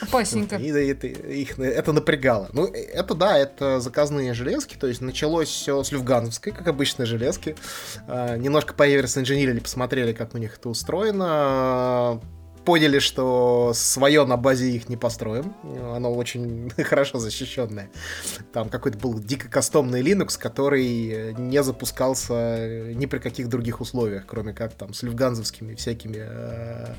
Опасненько. 0.03 0.55
И 0.55 0.69
это, 0.69 1.07
их, 1.07 1.59
это 1.59 1.93
напрягало. 1.93 2.49
Ну, 2.53 2.65
это 2.65 3.15
да, 3.15 3.37
это 3.37 3.79
заказные 3.79 4.33
железки, 4.33 4.75
то 4.75 4.87
есть 4.87 5.01
началось 5.01 5.49
все 5.49 5.83
с 5.83 5.91
Люфгановской, 5.91 6.51
как 6.51 6.67
обычно, 6.67 7.05
железки. 7.05 7.55
А, 8.07 8.37
немножко 8.37 8.73
по 8.73 8.87
Эверс 8.87 9.17
инженерили, 9.17 9.59
посмотрели, 9.59 10.13
как 10.13 10.33
у 10.33 10.37
них 10.37 10.57
это 10.57 10.69
устроено 10.69 12.21
поняли, 12.63 12.99
что 12.99 13.71
свое 13.75 14.25
на 14.25 14.37
базе 14.37 14.71
их 14.71 14.89
не 14.89 14.97
построим. 14.97 15.53
Оно 15.93 16.13
очень 16.13 16.71
хорошо 16.83 17.19
защищенное. 17.19 17.89
Там 18.51 18.69
какой-то 18.69 18.97
был 18.97 19.19
дико 19.19 19.49
кастомный 19.49 20.01
Linux, 20.01 20.37
который 20.39 21.33
не 21.33 21.63
запускался 21.63 22.93
ни 22.93 23.05
при 23.05 23.19
каких 23.19 23.49
других 23.49 23.81
условиях, 23.81 24.25
кроме 24.25 24.53
как 24.53 24.73
там 24.73 24.93
с 24.93 25.03
люфганзовскими 25.03 25.75
всякими 25.75 26.25
э, 26.25 26.95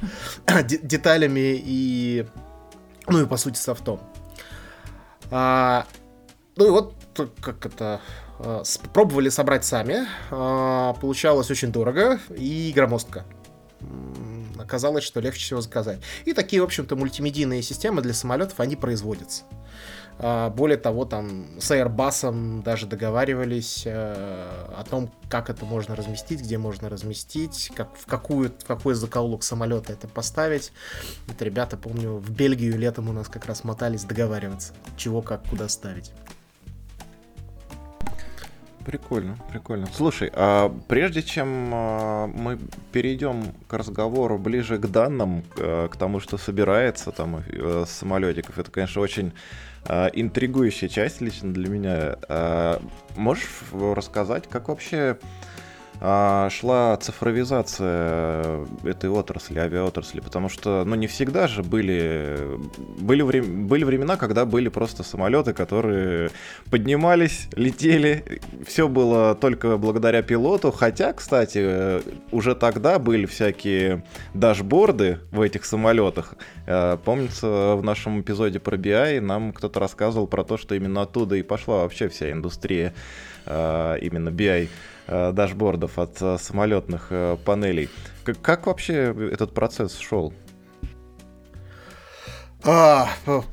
деталями 0.82 1.60
и 1.64 2.26
ну 3.06 3.22
и 3.22 3.26
по 3.26 3.36
сути 3.36 3.56
софтом. 3.56 4.00
А, 5.30 5.86
ну 6.56 6.66
и 6.66 6.70
вот 6.70 6.94
как 7.40 7.66
это 7.66 8.00
а, 8.38 8.62
пробовали 8.92 9.28
собрать 9.28 9.64
сами. 9.64 10.06
А, 10.30 10.94
получалось 10.94 11.50
очень 11.50 11.72
дорого 11.72 12.20
и 12.36 12.72
громоздко. 12.74 13.24
Оказалось, 14.58 15.04
что 15.04 15.20
легче 15.20 15.44
всего 15.44 15.60
заказать. 15.60 16.00
И 16.24 16.32
такие, 16.32 16.62
в 16.62 16.64
общем-то, 16.64 16.96
мультимедийные 16.96 17.62
системы 17.62 18.00
для 18.02 18.14
самолетов, 18.14 18.60
они 18.60 18.76
производятся. 18.76 19.44
А, 20.18 20.50
более 20.50 20.76
того, 20.76 21.04
там 21.04 21.46
с 21.58 21.70
Airbus 21.70 22.62
даже 22.62 22.86
договаривались 22.86 23.82
э, 23.84 23.92
о 24.76 24.84
том, 24.88 25.10
как 25.28 25.50
это 25.50 25.64
можно 25.64 25.96
разместить, 25.96 26.40
где 26.40 26.56
можно 26.56 26.88
разместить, 26.88 27.72
как, 27.74 27.96
в, 27.96 28.06
какую, 28.06 28.50
в 28.50 28.64
какой 28.64 28.94
закоулок 28.94 29.42
самолета 29.42 29.92
это 29.92 30.06
поставить. 30.06 30.72
Это 31.28 31.44
ребята, 31.44 31.76
помню, 31.76 32.16
в 32.18 32.30
Бельгию 32.30 32.78
летом 32.78 33.08
у 33.08 33.12
нас 33.12 33.28
как 33.28 33.46
раз 33.46 33.64
мотались 33.64 34.04
договариваться, 34.04 34.72
чего, 34.96 35.20
как, 35.20 35.42
куда 35.48 35.68
ставить. 35.68 36.12
Прикольно, 38.84 39.38
прикольно. 39.50 39.88
Слушай, 39.94 40.30
а 40.34 40.68
прежде 40.88 41.22
чем 41.22 41.70
а, 41.72 42.26
мы 42.26 42.58
перейдем 42.92 43.54
к 43.66 43.72
разговору 43.72 44.38
ближе 44.38 44.78
к 44.78 44.86
данным, 44.86 45.42
а, 45.58 45.88
к 45.88 45.96
тому, 45.96 46.20
что 46.20 46.36
собирается 46.36 47.10
там 47.10 47.42
с 47.48 47.88
самолетиков, 47.88 48.58
это, 48.58 48.70
конечно, 48.70 49.00
очень 49.00 49.32
интригующая 49.86 50.88
часть 50.88 51.20
лично 51.20 51.52
для 51.52 51.68
меня. 51.68 52.16
А, 52.28 52.80
можешь 53.16 53.48
рассказать, 53.72 54.48
как 54.48 54.68
вообще 54.68 54.96
а, 54.96 55.18
шла 56.00 56.98
цифровизация 57.00 58.66
этой 58.84 59.08
отрасли, 59.08 59.58
авиаотрасли, 59.58 60.20
потому 60.20 60.48
что, 60.48 60.84
ну, 60.84 60.96
не 60.96 61.06
всегда 61.06 61.46
же 61.46 61.62
были, 61.62 62.58
были, 62.98 63.22
врем, 63.22 63.66
были 63.66 63.84
времена, 63.84 64.16
когда 64.16 64.44
были 64.44 64.68
просто 64.68 65.02
самолеты, 65.02 65.52
которые 65.52 66.30
поднимались, 66.70 67.48
летели, 67.54 68.40
все 68.66 68.88
было 68.88 69.34
только 69.34 69.76
благодаря 69.76 70.22
пилоту, 70.22 70.72
хотя, 70.72 71.12
кстати, 71.12 72.02
уже 72.34 72.54
тогда 72.54 72.98
были 72.98 73.26
всякие 73.26 74.04
дашборды 74.34 75.20
в 75.30 75.40
этих 75.40 75.64
самолетах. 75.64 76.34
А, 76.66 76.96
помнится, 76.96 77.76
в 77.76 77.82
нашем 77.82 78.20
эпизоде 78.20 78.58
про 78.58 78.76
BI 78.76 79.20
нам 79.20 79.52
кто-то 79.52 79.80
рассказывал 79.80 80.26
про 80.26 80.44
то, 80.44 80.56
что 80.56 80.74
именно 80.74 81.02
оттуда 81.02 81.36
и 81.36 81.42
пошла 81.42 81.82
вообще 81.82 82.08
вся 82.08 82.30
индустрия 82.30 82.94
а, 83.46 83.94
именно 83.96 84.30
BI 84.30 84.64
Э, 84.64 84.93
дашбордов 85.08 85.98
от 85.98 86.20
э, 86.22 86.38
самолетных 86.38 87.08
э, 87.10 87.36
панелей. 87.44 87.90
Как 88.42 88.66
вообще 88.66 89.14
этот 89.32 89.52
процесс 89.52 89.98
шел? 89.98 90.32
А, 92.66 93.08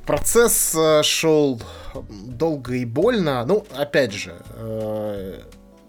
процесс 0.05 0.73
шел 1.01 1.61
долго 2.09 2.75
и 2.75 2.85
больно. 2.85 3.43
Ну, 3.45 3.65
опять 3.75 4.13
же, 4.13 4.33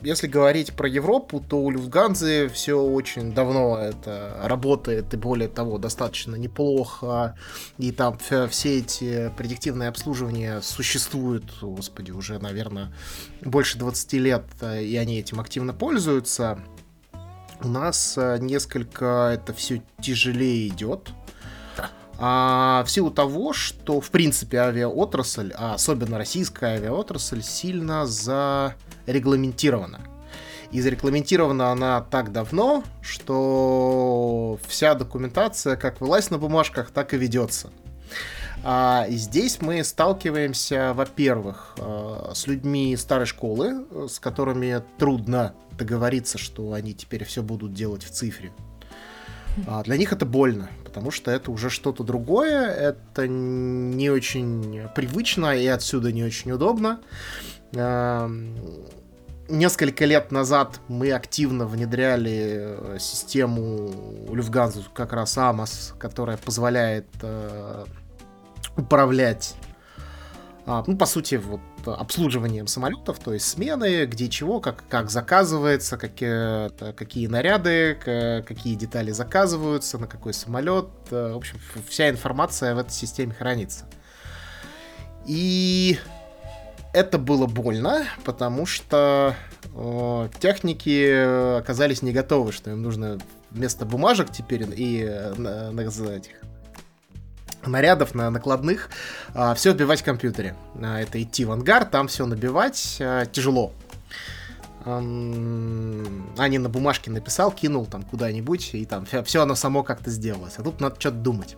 если 0.02 0.26
говорить 0.26 0.73
про 0.75 0.88
Европу, 0.88 1.40
то 1.40 1.61
у 1.61 1.71
Люфтганзы 1.71 2.49
все 2.49 2.80
очень 2.80 3.32
давно 3.32 3.78
это 3.78 4.38
работает, 4.42 5.12
и 5.14 5.16
более 5.16 5.49
того, 5.49 5.78
достаточно 5.78 6.37
неплохо. 6.37 7.37
И 7.78 7.92
там 7.92 8.18
все 8.18 8.78
эти 8.78 9.32
предиктивные 9.37 9.88
обслуживания 9.88 10.61
существуют, 10.61 11.44
господи, 11.61 12.11
уже, 12.11 12.38
наверное, 12.38 12.92
больше 13.42 13.78
20 13.78 14.12
лет, 14.14 14.44
и 14.62 14.97
они 14.97 15.18
этим 15.18 15.40
активно 15.40 15.73
пользуются. 15.73 16.59
У 17.64 17.68
нас 17.68 18.14
э, 18.18 18.38
несколько 18.40 19.30
это 19.32 19.52
все 19.54 19.82
тяжелее 20.00 20.66
идет. 20.66 21.12
А 22.25 22.85
в 22.87 22.91
силу 22.91 23.11
того, 23.11 23.52
что, 23.52 24.00
в 24.00 24.11
принципе, 24.11 24.59
авиаотрасль, 24.59 25.52
а 25.57 25.75
особенно 25.75 26.19
российская 26.19 26.76
авиаотрасль, 26.76 27.43
сильно 27.43 28.07
за 28.07 28.76
регламентирована. 29.07 29.99
И 30.71 30.81
зарегламентирована 30.81 31.73
она 31.73 32.00
так 32.00 32.31
давно, 32.31 32.85
что 33.00 34.61
вся 34.69 34.95
документация 34.95 35.75
как 35.75 36.00
вылазит 36.00 36.31
на 36.31 36.38
бумажках, 36.38 36.93
так 36.93 37.12
и 37.12 37.17
ведется. 37.17 37.71
А, 38.62 39.05
и 39.09 39.17
здесь 39.17 39.61
мы 39.61 39.83
сталкиваемся, 39.83 40.93
во-первых, 40.95 41.75
э, 41.76 42.31
с 42.35 42.47
людьми 42.47 42.97
старой 42.97 43.26
школы, 43.26 43.85
с 44.09 44.21
которыми 44.21 44.81
трудно 44.97 45.57
договориться, 45.76 46.38
что 46.38 46.73
они 46.73 46.95
теперь 46.95 47.25
все 47.25 47.43
будут 47.43 47.75
делать 47.75 48.05
в 48.05 48.11
цифре. 48.11 48.52
А 49.66 49.82
для 49.82 49.97
них 49.97 50.12
это 50.12 50.25
больно, 50.25 50.71
потому 50.85 51.11
что 51.11 51.30
это 51.30 51.50
уже 51.50 51.71
что-то 51.71 52.04
другое, 52.04 52.68
это 52.71 53.28
не 53.28 54.11
очень 54.11 54.82
привычно 54.94 55.56
и 55.56 55.66
отсюда 55.66 56.12
не 56.12 56.25
очень 56.25 56.52
удобно. 56.52 57.00
Несколько 59.49 60.06
лет 60.06 60.32
назад 60.32 60.80
мы 60.88 61.12
активно 61.12 61.66
внедряли 61.66 62.76
э, 62.94 62.97
систему 62.99 63.90
Люфганзу, 64.32 64.85
как 64.94 65.12
раз 65.12 65.37
Амос, 65.37 65.94
которая 65.99 66.38
позволяет 66.38 67.06
э, 67.21 67.85
управлять, 68.76 69.54
а, 70.64 70.85
ну, 70.87 70.97
по 70.97 71.06
сути, 71.06 71.35
вот 71.35 71.61
обслуживанием 71.89 72.67
самолетов, 72.67 73.19
то 73.19 73.33
есть 73.33 73.47
смены, 73.47 74.07
где 74.07 74.29
чего, 74.29 74.61
как, 74.61 74.85
как 74.89 75.11
заказывается, 75.11 75.97
какие, 75.97 76.71
какие 76.93 77.27
наряды, 77.27 77.97
какие 78.47 78.75
детали 78.75 79.11
заказываются, 79.11 79.99
на 79.99 80.07
какой 80.07 80.35
самолет. 80.35 80.89
В 81.11 81.37
общем, 81.37 81.59
вся 81.89 82.11
информация 82.11 82.75
в 82.75 82.79
этой 82.79 82.93
системе 82.93 83.35
хранится. 83.35 83.87
И 85.27 85.99
это 86.93 87.19
было 87.19 87.47
больно, 87.47 88.07
потому 88.25 88.67
что 88.67 89.35
э, 89.75 90.29
техники 90.41 91.59
оказались 91.59 92.03
не 92.03 92.12
готовы, 92.12 92.53
что 92.53 92.71
им 92.71 92.83
нужно 92.83 93.19
вместо 93.51 93.85
бумажек 93.85 94.31
теперь 94.31 94.65
и 94.77 95.03
э, 95.03 95.35
на, 95.35 95.71
на, 95.71 95.81
этих 95.81 96.33
нарядов 97.66 98.14
на 98.14 98.31
накладных 98.31 98.90
э, 99.35 99.54
все 99.54 99.71
отбивать 99.71 100.00
в 100.00 100.04
компьютере. 100.04 100.54
Э, 100.75 100.99
это 100.99 101.23
идти 101.23 101.45
в 101.45 101.52
ангар, 101.52 101.85
там 101.85 102.09
все 102.09 102.26
набивать 102.26 102.97
э, 103.00 103.26
тяжело. 103.31 103.73
А 104.85 104.99
не 105.00 106.59
на 106.59 106.69
бумажке 106.69 107.12
написал, 107.12 107.52
кинул 107.52 107.87
там 107.87 108.02
куда-нибудь, 108.02 108.75
и 108.75 108.85
там 108.85 109.07
все 109.25 109.42
оно 109.42 109.54
само 109.54 109.85
как-то 109.85 110.11
сделалось. 110.11 110.54
А 110.57 110.62
тут 110.64 110.81
надо 110.81 110.97
что-то 110.99 111.19
думать 111.19 111.57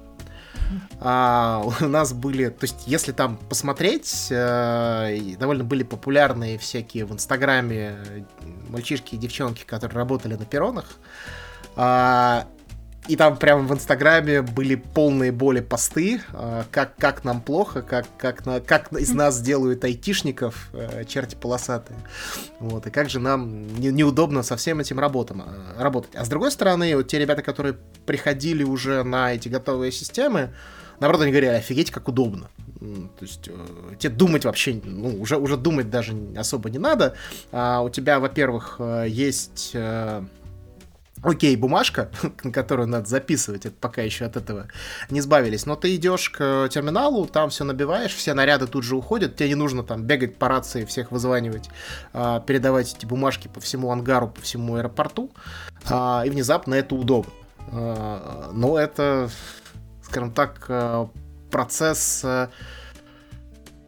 а, 1.00 1.62
у 1.80 1.86
нас 1.86 2.12
были, 2.12 2.48
то 2.48 2.64
есть, 2.64 2.84
если 2.86 3.12
там 3.12 3.36
посмотреть, 3.36 4.28
э, 4.30 5.34
довольно 5.38 5.64
были 5.64 5.82
популярные 5.82 6.58
всякие 6.58 7.04
в 7.04 7.12
Инстаграме 7.12 8.26
мальчишки 8.68 9.14
и 9.14 9.18
девчонки, 9.18 9.64
которые 9.64 9.96
работали 9.96 10.34
на 10.34 10.44
перронах. 10.44 10.86
А, 11.76 12.46
и 13.06 13.16
там 13.16 13.36
прямо 13.36 13.62
в 13.62 13.72
Инстаграме 13.72 14.40
были 14.40 14.76
полные 14.76 15.30
боли 15.30 15.60
посты, 15.60 16.22
э, 16.32 16.64
как, 16.70 16.96
как 16.96 17.22
нам 17.22 17.42
плохо, 17.42 17.82
как, 17.82 18.06
как, 18.16 18.46
на, 18.46 18.60
как 18.60 18.92
из 18.94 19.12
нас 19.12 19.40
делают 19.40 19.84
айтишников, 19.84 20.70
э, 20.72 21.04
черти 21.04 21.34
полосатые. 21.34 21.98
Вот, 22.60 22.86
и 22.86 22.90
как 22.90 23.10
же 23.10 23.20
нам 23.20 23.66
не, 23.78 23.88
неудобно 23.88 24.42
со 24.42 24.56
всем 24.56 24.80
этим 24.80 24.98
работам, 24.98 25.42
э, 25.46 25.82
работать. 25.82 26.14
А 26.14 26.24
с 26.24 26.28
другой 26.28 26.50
стороны, 26.50 26.96
вот 26.96 27.08
те 27.08 27.18
ребята, 27.18 27.42
которые 27.42 27.76
приходили 28.06 28.64
уже 28.64 29.02
на 29.02 29.34
эти 29.34 29.48
готовые 29.48 29.92
системы, 29.92 30.54
наоборот, 30.98 31.22
они 31.22 31.30
говорили, 31.30 31.50
офигеть, 31.50 31.90
как 31.90 32.08
удобно. 32.08 32.48
То 32.80 33.24
есть 33.24 33.50
тебе 33.98 34.12
думать 34.12 34.44
вообще, 34.44 34.80
ну, 34.82 35.20
уже, 35.20 35.36
уже 35.36 35.56
думать 35.56 35.90
даже 35.90 36.14
особо 36.36 36.70
не 36.70 36.78
надо. 36.78 37.16
А 37.52 37.82
у 37.82 37.90
тебя, 37.90 38.18
во-первых, 38.18 38.80
есть... 39.06 39.74
Окей, 41.24 41.56
бумажка, 41.56 42.10
на 42.44 42.52
которую 42.52 42.86
надо 42.86 43.08
записывать, 43.08 43.64
это 43.64 43.74
пока 43.80 44.02
еще 44.02 44.26
от 44.26 44.36
этого 44.36 44.68
не 45.08 45.20
избавились, 45.20 45.64
но 45.64 45.74
ты 45.74 45.94
идешь 45.96 46.28
к 46.28 46.68
терминалу, 46.70 47.26
там 47.26 47.48
все 47.48 47.64
набиваешь, 47.64 48.14
все 48.14 48.34
наряды 48.34 48.66
тут 48.66 48.84
же 48.84 48.94
уходят, 48.94 49.34
тебе 49.34 49.48
не 49.48 49.54
нужно 49.54 49.82
там 49.82 50.02
бегать 50.04 50.36
по 50.36 50.48
рации, 50.48 50.84
всех 50.84 51.10
вызванивать, 51.10 51.70
а, 52.12 52.40
передавать 52.40 52.94
эти 52.94 53.06
бумажки 53.06 53.48
по 53.48 53.60
всему 53.60 53.90
ангару, 53.90 54.28
по 54.28 54.42
всему 54.42 54.76
аэропорту, 54.76 55.30
а, 55.88 56.24
и 56.26 56.30
внезапно 56.30 56.74
это 56.74 56.94
удобно. 56.94 57.32
А, 57.72 58.50
но 58.52 58.78
это, 58.78 59.30
скажем 60.02 60.30
так, 60.30 60.70
процесс 61.50 62.24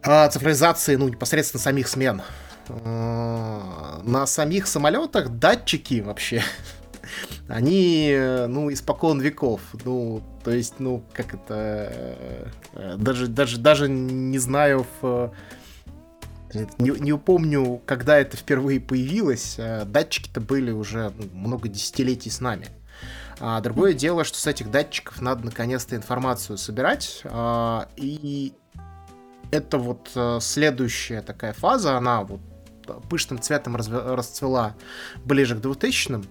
цифровизации, 0.03 0.95
ну, 0.95 1.09
непосредственно 1.09 1.61
самих 1.61 1.87
смен. 1.87 2.21
На 2.69 4.25
самих 4.25 4.67
самолетах 4.67 5.29
датчики 5.29 6.01
вообще 6.01 6.43
они, 7.47 8.15
ну, 8.47 8.71
испокон 8.71 9.19
веков. 9.21 9.61
Ну, 9.85 10.23
то 10.47 10.51
есть, 10.51 10.75
ну, 10.79 11.03
как 11.11 11.33
это... 11.33 12.49
Э, 12.73 12.95
даже, 12.97 13.27
даже, 13.27 13.57
даже 13.57 13.89
не 13.89 14.39
знаю, 14.39 14.85
в... 15.01 15.33
Не, 16.53 16.91
не 17.01 17.11
упомню, 17.11 17.81
когда 17.85 18.17
это 18.17 18.37
впервые 18.37 18.79
появилось. 18.79 19.55
Э, 19.57 19.83
датчики-то 19.83 20.39
были 20.39 20.71
уже 20.71 21.11
ну, 21.17 21.25
много 21.33 21.67
десятилетий 21.67 22.29
с 22.29 22.39
нами. 22.39 22.67
А 23.41 23.59
другое 23.59 23.93
дело, 23.93 24.23
что 24.23 24.37
с 24.37 24.47
этих 24.47 24.71
датчиков 24.71 25.21
надо 25.21 25.43
наконец-то 25.43 25.97
информацию 25.97 26.57
собирать. 26.57 27.21
А, 27.25 27.89
и 27.97 28.53
это 29.51 29.77
вот 29.77 30.11
э, 30.15 30.39
следующая 30.41 31.21
такая 31.21 31.51
фаза, 31.51 31.97
она 31.97 32.23
вот 32.23 32.39
пышным 33.09 33.41
цветом 33.41 33.75
расцвела 33.75 34.75
ближе 35.25 35.55
к 35.55 35.59
2000-м. 35.59 36.25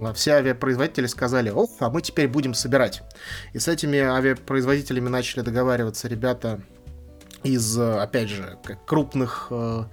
А 0.00 0.12
все 0.12 0.32
авиапроизводители 0.32 1.06
сказали, 1.06 1.50
ох, 1.50 1.70
а 1.80 1.90
мы 1.90 2.02
теперь 2.02 2.28
будем 2.28 2.54
собирать. 2.54 3.02
И 3.52 3.58
с 3.58 3.68
этими 3.68 3.98
авиапроизводителями 3.98 5.08
начали 5.08 5.42
договариваться 5.42 6.08
ребята 6.08 6.60
из, 7.42 7.78
опять 7.78 8.28
же, 8.28 8.58
крупных 8.86 9.48
э, 9.50 9.84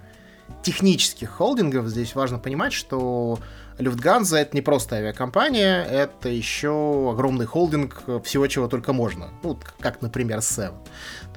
технических 0.63 1.29
холдингов. 1.29 1.87
Здесь 1.87 2.15
важно 2.15 2.39
понимать, 2.39 2.73
что 2.73 3.39
Люфтганза 3.77 4.37
это 4.39 4.55
не 4.55 4.61
просто 4.61 4.95
авиакомпания, 4.95 5.83
это 5.83 6.29
еще 6.29 7.11
огромный 7.11 7.45
холдинг 7.45 8.03
всего, 8.23 8.47
чего 8.47 8.67
только 8.67 8.91
можно. 8.91 9.29
Ну, 9.43 9.59
как, 9.79 10.01
например, 10.01 10.39
Seven. 10.39 10.75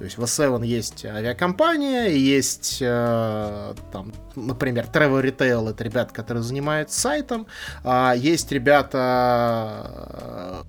То 0.00 0.04
есть 0.04 0.16
в 0.16 0.22
S7 0.22 0.64
есть 0.64 1.04
авиакомпания, 1.04 2.08
есть, 2.08 2.78
э, 2.80 3.74
там, 3.92 4.14
например, 4.34 4.86
Travel 4.90 5.22
Retail, 5.22 5.68
это 5.68 5.84
ребята, 5.84 6.14
которые 6.14 6.42
занимаются 6.42 6.98
сайтом, 6.98 7.46
а 7.84 8.14
есть 8.16 8.50
ребята, 8.50 10.64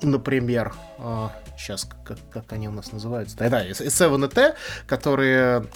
э, 0.00 0.06
например, 0.06 0.72
э, 0.96 1.28
сейчас, 1.58 1.86
как, 2.02 2.16
как 2.30 2.50
они 2.54 2.66
у 2.66 2.72
нас 2.72 2.92
называются, 2.92 3.36
да, 3.36 3.50
да, 3.50 3.68
S7 3.68 4.54
которые 4.86 5.66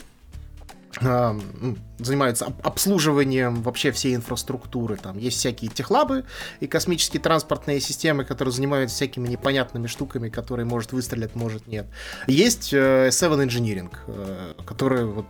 занимаются 1.00 2.52
обслуживанием 2.62 3.62
вообще 3.62 3.90
всей 3.90 4.14
инфраструктуры. 4.14 4.96
Там 4.96 5.18
есть 5.18 5.38
всякие 5.38 5.70
техлабы 5.70 6.24
и 6.60 6.66
космические 6.66 7.20
транспортные 7.20 7.80
системы, 7.80 8.24
которые 8.24 8.52
занимаются 8.52 8.96
всякими 8.96 9.28
непонятными 9.28 9.86
штуками, 9.86 10.28
которые 10.28 10.66
может 10.66 10.92
выстрелить, 10.92 11.34
может 11.34 11.66
нет. 11.66 11.86
Есть 12.26 12.72
э, 12.72 13.08
Seven 13.08 13.46
Engineering, 13.46 13.90
э, 14.06 14.54
которые 14.64 15.06
вот 15.06 15.26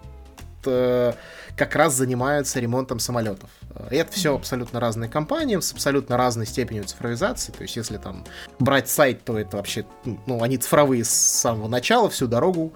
э, 0.66 1.12
как 1.56 1.74
раз 1.76 1.94
занимаются 1.94 2.60
ремонтом 2.60 2.98
самолетов. 2.98 3.50
И 3.90 3.96
это 3.96 4.12
все 4.12 4.34
абсолютно 4.34 4.80
разные 4.80 5.08
компании 5.08 5.58
с 5.58 5.72
абсолютно 5.72 6.16
разной 6.16 6.46
степенью 6.46 6.84
цифровизации. 6.84 7.52
То 7.52 7.62
есть, 7.62 7.76
если 7.76 7.96
там 7.96 8.24
брать 8.58 8.88
сайт, 8.88 9.24
то 9.24 9.38
это 9.38 9.56
вообще, 9.56 9.84
ну, 10.26 10.42
они 10.42 10.58
цифровые 10.58 11.04
с 11.04 11.10
самого 11.10 11.68
начала, 11.68 12.08
всю 12.10 12.26
дорогу. 12.26 12.72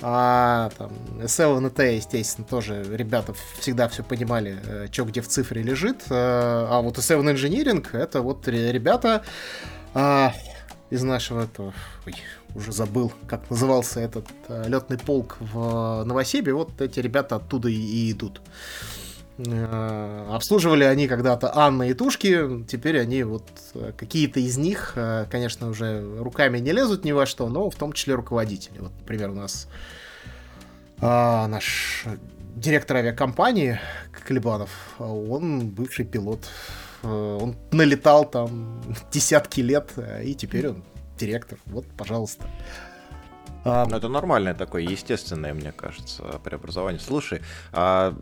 А 0.00 0.70
там 0.78 0.92
S7NT, 1.20 1.96
естественно, 1.96 2.46
тоже 2.46 2.84
ребята 2.88 3.34
всегда 3.58 3.88
все 3.88 4.04
понимали, 4.04 4.58
э, 4.64 4.86
что 4.92 5.04
где 5.04 5.20
в 5.20 5.28
цифре 5.28 5.62
лежит. 5.62 6.02
Э, 6.10 6.66
а 6.70 6.80
вот 6.80 6.98
S7 6.98 7.34
Engineering 7.34 7.86
это 7.96 8.22
вот 8.22 8.46
ребята 8.46 9.24
а, 9.94 10.32
из 10.90 11.02
нашего 11.02 11.42
этого, 11.44 11.74
ой, 12.06 12.14
уже 12.54 12.72
забыл, 12.72 13.12
как 13.26 13.50
назывался 13.50 14.00
этот 14.00 14.26
э, 14.48 14.68
летный 14.68 14.98
полк 14.98 15.36
в 15.40 16.04
Новосибе. 16.04 16.54
Вот 16.54 16.80
эти 16.80 17.00
ребята 17.00 17.36
оттуда 17.36 17.68
и, 17.68 17.74
и 17.74 18.12
идут. 18.12 18.40
А, 18.40 18.97
обслуживали 19.38 20.84
они 20.84 21.06
когда-то 21.06 21.56
Анна 21.56 21.84
и 21.84 21.94
Тушки, 21.94 22.64
теперь 22.66 22.98
они 22.98 23.22
вот 23.22 23.44
какие-то 23.96 24.40
из 24.40 24.58
них, 24.58 24.96
конечно, 25.30 25.68
уже 25.68 26.18
руками 26.18 26.58
не 26.58 26.72
лезут 26.72 27.04
ни 27.04 27.12
во 27.12 27.24
что, 27.24 27.48
но 27.48 27.70
в 27.70 27.76
том 27.76 27.92
числе 27.92 28.14
руководители. 28.14 28.80
Вот, 28.80 28.92
например, 28.98 29.30
у 29.30 29.34
нас 29.34 29.68
а, 31.00 31.46
наш 31.46 32.04
директор 32.56 32.96
авиакомпании 32.96 33.78
Клебанов, 34.26 34.70
он 34.98 35.68
бывший 35.68 36.04
пилот. 36.04 36.40
Э, 37.02 37.38
он 37.40 37.56
налетал 37.70 38.24
там 38.24 38.82
десятки 39.12 39.60
лет, 39.60 39.92
и 40.24 40.34
теперь 40.34 40.68
он 40.68 40.84
директор. 41.18 41.58
Вот, 41.66 41.86
пожалуйста. 41.96 42.46
А... 43.64 43.86
Ну, 43.86 43.96
это 43.96 44.08
нормальное 44.08 44.54
такое, 44.54 44.82
естественное, 44.82 45.54
мне 45.54 45.72
кажется, 45.72 46.22
преобразование. 46.42 47.00
Слушай, 47.00 47.42
а 47.72 48.16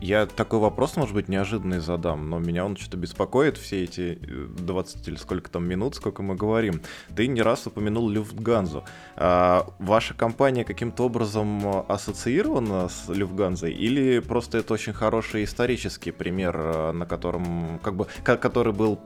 я 0.00 0.26
такой 0.26 0.58
вопрос, 0.58 0.96
может 0.96 1.14
быть, 1.14 1.28
неожиданный 1.28 1.80
задам, 1.80 2.30
но 2.30 2.38
меня 2.38 2.64
он 2.64 2.76
что-то 2.76 2.96
беспокоит 2.96 3.58
все 3.58 3.84
эти 3.84 4.14
20 4.14 4.96
э, 4.96 5.10
или 5.10 5.16
сколько 5.16 5.50
там 5.50 5.68
минут, 5.68 5.94
сколько 5.94 6.22
мы 6.22 6.34
говорим. 6.34 6.80
Ты 7.14 7.26
не 7.26 7.42
раз 7.42 7.66
упомянул 7.66 8.08
Люфтганзу. 8.08 8.84
А 9.16 9.66
ваша 9.78 10.14
компания 10.14 10.64
каким-то 10.64 11.04
образом 11.04 11.84
ассоциирована 11.88 12.88
с 12.88 13.08
Люфтганзой 13.08 13.72
или 13.72 14.20
просто 14.20 14.58
это 14.58 14.74
очень 14.74 14.92
хороший 14.92 15.44
исторический 15.44 16.12
пример, 16.12 16.56
э, 16.56 16.92
на 16.92 17.06
котором, 17.06 17.78
как 17.82 17.94
бы, 17.94 18.06
который 18.24 18.72
был 18.72 18.98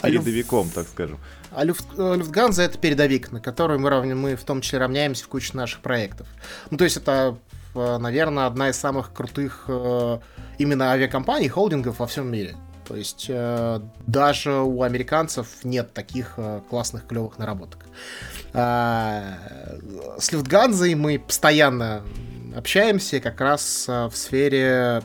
а 0.00 0.08
передовиком, 0.08 0.68
так 0.70 0.88
скажем? 0.88 1.18
А 1.52 1.64
Люфт, 1.64 1.86
э, 1.96 2.16
Люфтганза 2.16 2.62
это 2.62 2.78
передовик, 2.78 3.30
на 3.30 3.40
который 3.40 3.78
мы, 3.78 3.90
равня, 3.90 4.16
мы 4.16 4.34
в 4.34 4.42
том 4.42 4.60
числе 4.60 4.80
равняемся 4.80 5.24
в 5.24 5.28
куче 5.28 5.56
наших 5.56 5.80
проектов. 5.80 6.26
Ну, 6.70 6.78
то 6.78 6.84
есть 6.84 6.96
это 6.96 7.12
Э, 7.22 7.34
наверное, 7.74 8.46
одна 8.46 8.70
из 8.70 8.78
самых 8.78 9.12
крутых 9.12 9.64
э, 9.68 10.18
именно 10.58 10.92
авиакомпаний, 10.92 11.48
холдингов 11.48 11.98
во 11.98 12.06
всем 12.06 12.30
мире. 12.30 12.56
То 12.86 12.96
есть 12.96 13.26
э, 13.28 13.80
даже 14.06 14.52
у 14.52 14.82
американцев 14.82 15.48
нет 15.64 15.92
таких 15.92 16.38
классных, 16.68 17.06
клевых 17.06 17.38
наработок. 17.38 17.86
с 18.52 20.32
Люфтганзой 20.32 20.94
мы 20.94 21.18
постоянно 21.18 22.02
общаемся 22.54 23.20
как 23.20 23.40
раз 23.40 23.86
в 23.88 24.12
сфере 24.14 25.02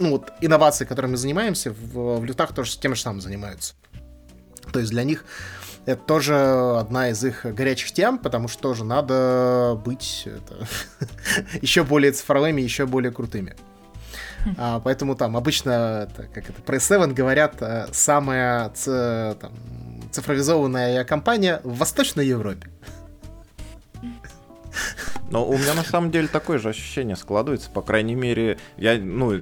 ну, 0.00 0.12
вот, 0.12 0.32
инноваций, 0.40 0.86
которыми 0.86 1.12
мы 1.12 1.16
занимаемся, 1.18 1.70
в, 1.70 2.20
в 2.20 2.24
лютах 2.24 2.54
тоже 2.54 2.76
тем 2.78 2.94
же 2.94 3.02
самым 3.02 3.20
занимаются. 3.20 3.74
То 4.72 4.80
есть 4.80 4.90
для 4.90 5.04
них 5.04 5.24
это 5.86 6.02
тоже 6.02 6.36
одна 6.78 7.10
из 7.10 7.24
их 7.24 7.44
горячих 7.44 7.92
тем, 7.92 8.18
потому 8.18 8.48
что 8.48 8.62
тоже 8.62 8.84
надо 8.84 9.80
быть 9.84 10.26
это, 10.26 10.66
еще 11.62 11.84
более 11.84 12.12
цифровыми, 12.12 12.60
еще 12.60 12.86
более 12.86 13.12
крутыми. 13.12 13.56
А, 14.56 14.80
поэтому 14.80 15.14
там 15.16 15.36
обычно, 15.36 16.08
это, 16.10 16.26
как 16.32 16.50
это, 16.50 16.62
про 16.62 16.76
S7 16.76 17.12
говорят, 17.12 17.56
э, 17.60 17.86
самая 17.92 18.70
ц, 18.70 19.36
там, 19.40 19.52
цифровизованная 20.10 21.04
компания 21.04 21.60
в 21.62 21.76
Восточной 21.76 22.26
Европе. 22.26 22.68
Но 25.30 25.46
у 25.46 25.56
меня 25.56 25.74
на 25.74 25.84
самом 25.84 26.10
деле 26.10 26.26
такое 26.26 26.58
же 26.58 26.70
ощущение 26.70 27.16
складывается, 27.16 27.70
по 27.70 27.82
крайней 27.82 28.14
мере, 28.14 28.58
я, 28.76 28.98
ну, 28.98 29.40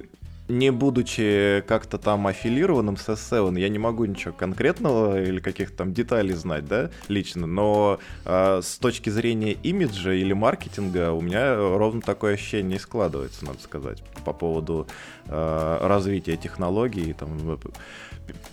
не 0.49 0.71
будучи 0.71 1.63
как-то 1.67 1.97
там 1.97 2.27
аффилированным 2.27 2.97
с 2.97 3.07
S7, 3.07 3.57
я 3.59 3.69
не 3.69 3.77
могу 3.77 4.05
ничего 4.05 4.33
конкретного 4.33 5.21
или 5.21 5.39
каких-то 5.39 5.77
там 5.77 5.93
деталей 5.93 6.33
знать, 6.33 6.65
да, 6.65 6.89
лично, 7.07 7.45
но 7.45 7.99
э, 8.25 8.61
с 8.63 8.77
точки 8.79 9.11
зрения 9.11 9.53
имиджа 9.53 10.11
или 10.11 10.33
маркетинга 10.33 11.11
у 11.11 11.21
меня 11.21 11.55
ровно 11.55 12.01
такое 12.01 12.33
ощущение 12.33 12.77
и 12.77 12.79
складывается, 12.79 13.45
надо 13.45 13.59
сказать, 13.61 14.03
по 14.25 14.33
поводу 14.33 14.87
э, 15.27 15.77
развития 15.81 16.35
технологий, 16.35 17.13
там, 17.13 17.59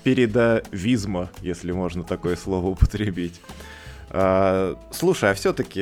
передовизма, 0.05 1.31
если 1.41 1.73
можно 1.73 2.05
такое 2.05 2.37
слово 2.37 2.67
употребить. 2.67 3.41
Э, 4.11 4.75
слушай, 4.91 5.31
а 5.31 5.35
все-таки 5.35 5.81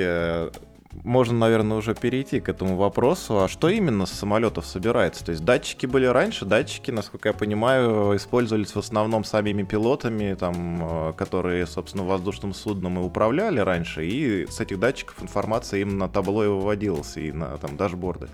можно, 1.02 1.38
наверное, 1.38 1.76
уже 1.76 1.94
перейти 1.94 2.40
к 2.40 2.48
этому 2.48 2.76
вопросу. 2.76 3.42
А 3.42 3.48
что 3.48 3.68
именно 3.68 4.06
с 4.06 4.12
самолетов 4.12 4.66
собирается? 4.66 5.24
То 5.24 5.32
есть 5.32 5.44
датчики 5.44 5.86
были 5.86 6.06
раньше, 6.06 6.44
датчики, 6.44 6.90
насколько 6.90 7.28
я 7.28 7.32
понимаю, 7.32 8.16
использовались 8.16 8.74
в 8.74 8.78
основном 8.78 9.24
самими 9.24 9.62
пилотами, 9.62 10.34
там, 10.34 11.08
э, 11.08 11.12
которые, 11.14 11.66
собственно, 11.66 12.04
воздушным 12.04 12.54
судном 12.54 12.98
и 12.98 13.02
управляли 13.02 13.60
раньше, 13.60 14.06
и 14.06 14.46
с 14.46 14.60
этих 14.60 14.78
датчиков 14.78 15.22
информация 15.22 15.80
им 15.80 15.98
на 15.98 16.08
табло 16.08 16.44
и 16.44 16.48
выводилась, 16.48 17.16
и 17.16 17.32
на 17.32 17.58
там, 17.58 17.76
дашборды. 17.76 18.28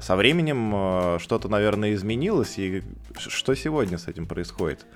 Со 0.00 0.16
временем 0.16 0.72
э, 0.74 1.18
что-то, 1.20 1.48
наверное, 1.48 1.94
изменилось, 1.94 2.58
и 2.58 2.82
что 3.16 3.54
сегодня 3.54 3.98
с 3.98 4.08
этим 4.08 4.26
происходит? 4.26 4.86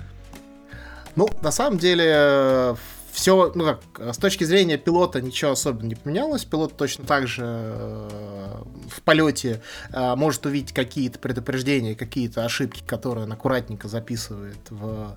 Ну, 1.16 1.28
на 1.42 1.50
самом 1.50 1.78
деле, 1.78 2.76
все, 3.18 3.50
ну 3.52 3.64
как, 3.64 4.14
с 4.14 4.16
точки 4.16 4.44
зрения 4.44 4.78
пилота 4.78 5.20
ничего 5.20 5.50
особенно 5.50 5.88
не 5.88 5.96
поменялось. 5.96 6.44
Пилот 6.44 6.76
точно 6.76 7.04
так 7.04 7.26
же 7.26 7.42
э, 7.44 8.62
в 8.88 9.02
полете 9.02 9.60
э, 9.92 10.14
может 10.14 10.46
увидеть 10.46 10.72
какие-то 10.72 11.18
предупреждения, 11.18 11.96
какие-то 11.96 12.44
ошибки, 12.44 12.80
которые 12.86 13.24
он 13.24 13.32
аккуратненько 13.32 13.88
записывает 13.88 14.70
в, 14.70 15.16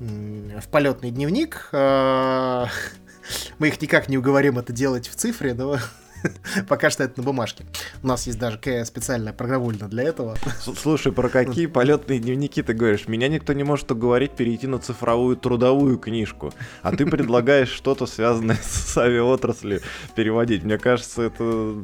в 0.00 0.68
полетный 0.72 1.12
дневник. 1.12 1.68
Э, 1.70 2.66
мы 3.60 3.68
их 3.68 3.80
никак 3.80 4.08
не 4.08 4.18
уговорим 4.18 4.58
это 4.58 4.72
делать 4.72 5.06
в 5.06 5.14
цифре, 5.14 5.54
но 5.54 5.78
Пока 6.68 6.90
что 6.90 7.04
это 7.04 7.20
на 7.20 7.24
бумажке. 7.24 7.64
У 8.02 8.06
нас 8.06 8.26
есть 8.26 8.38
даже 8.38 8.58
специальная 8.84 9.32
программульна 9.32 9.88
для 9.88 10.04
этого. 10.04 10.36
Слушай, 10.60 11.12
про 11.12 11.28
какие 11.28 11.66
полетные 11.80 12.18
дневники 12.18 12.62
ты 12.62 12.72
говоришь? 12.72 13.08
Меня 13.08 13.28
никто 13.28 13.52
не 13.52 13.64
может 13.64 13.90
уговорить 13.90 14.32
перейти 14.32 14.66
на 14.66 14.78
цифровую 14.78 15.36
трудовую 15.36 15.98
книжку. 15.98 16.52
А 16.82 16.94
ты 16.94 17.06
предлагаешь 17.06 17.70
что-то 17.70 18.06
связанное 18.06 18.58
с 18.62 18.96
авиаотраслью 18.96 19.80
переводить. 20.14 20.64
Мне 20.64 20.78
кажется, 20.78 21.22
это 21.22 21.74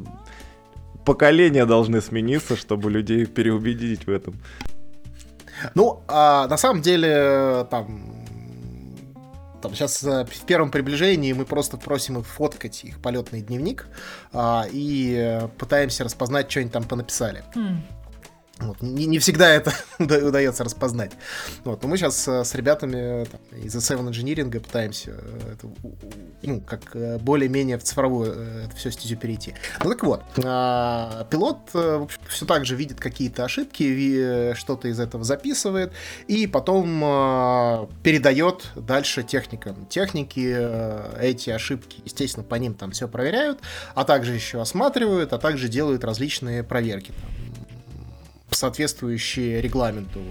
поколения 1.05 1.65
должны 1.65 2.01
смениться, 2.01 2.55
чтобы 2.55 2.91
людей 2.91 3.25
переубедить 3.25 4.07
в 4.07 4.11
этом. 4.11 4.35
Ну, 5.73 6.03
а, 6.07 6.47
на 6.47 6.57
самом 6.57 6.81
деле, 6.81 7.65
там, 7.71 8.16
там 9.61 9.73
сейчас 9.73 10.03
э, 10.03 10.25
в 10.25 10.45
первом 10.45 10.71
приближении 10.71 11.33
мы 11.33 11.45
просто 11.45 11.77
просим 11.77 12.19
их 12.19 12.27
фоткать 12.27 12.83
их 12.83 12.99
полетный 13.01 13.41
дневник 13.41 13.87
а, 14.33 14.65
и 14.71 15.15
э, 15.17 15.47
пытаемся 15.57 16.03
распознать, 16.03 16.49
что 16.49 16.59
они 16.61 16.69
там 16.69 16.83
понаписали. 16.83 17.43
Mm. 17.55 17.77
Вот. 18.59 18.81
Не, 18.81 19.05
не 19.05 19.19
всегда 19.19 19.49
это 19.49 19.73
удается 19.99 20.63
распознать. 20.63 21.11
Вот. 21.63 21.83
Но 21.83 21.89
мы 21.89 21.97
сейчас 21.97 22.27
э, 22.27 22.43
с 22.43 22.55
ребятами 22.55 23.25
там, 23.25 23.39
из 23.59 23.75
Seven 23.75 24.09
Engineering 24.09 24.59
пытаемся 24.59 25.11
э, 25.11 25.53
это, 25.53 25.67
ну, 26.41 26.61
как 26.61 26.95
э, 26.95 27.19
более-менее 27.19 27.77
в 27.77 27.83
цифровую 27.83 28.31
это 28.65 28.75
все 28.75 28.91
стезю 28.91 29.17
перейти. 29.17 29.53
Ну 29.83 29.91
так 29.91 30.03
вот, 30.03 30.23
а, 30.43 31.27
пилот 31.29 31.59
в 31.73 32.03
общем, 32.03 32.19
все 32.27 32.45
так 32.45 32.65
же 32.65 32.75
видит 32.75 32.99
какие-то 32.99 33.43
ошибки, 33.43 34.53
что-то 34.55 34.87
из 34.87 34.99
этого 34.99 35.23
записывает, 35.23 35.91
и 36.27 36.47
потом 36.47 36.99
передает 38.03 38.71
дальше 38.75 39.23
техникам. 39.23 39.85
Техники 39.87 40.57
эти 41.19 41.49
ошибки, 41.49 42.01
естественно, 42.05 42.43
по 42.43 42.55
ним 42.55 42.73
там 42.73 42.91
все 42.91 43.07
проверяют, 43.07 43.59
а 43.93 44.03
также 44.03 44.33
еще 44.33 44.61
осматривают, 44.61 45.33
а 45.33 45.37
также 45.37 45.67
делают 45.67 46.03
различные 46.03 46.63
проверки. 46.63 47.11
Там, 47.21 47.46
соответствующие 48.57 49.61
регламенту. 49.61 50.21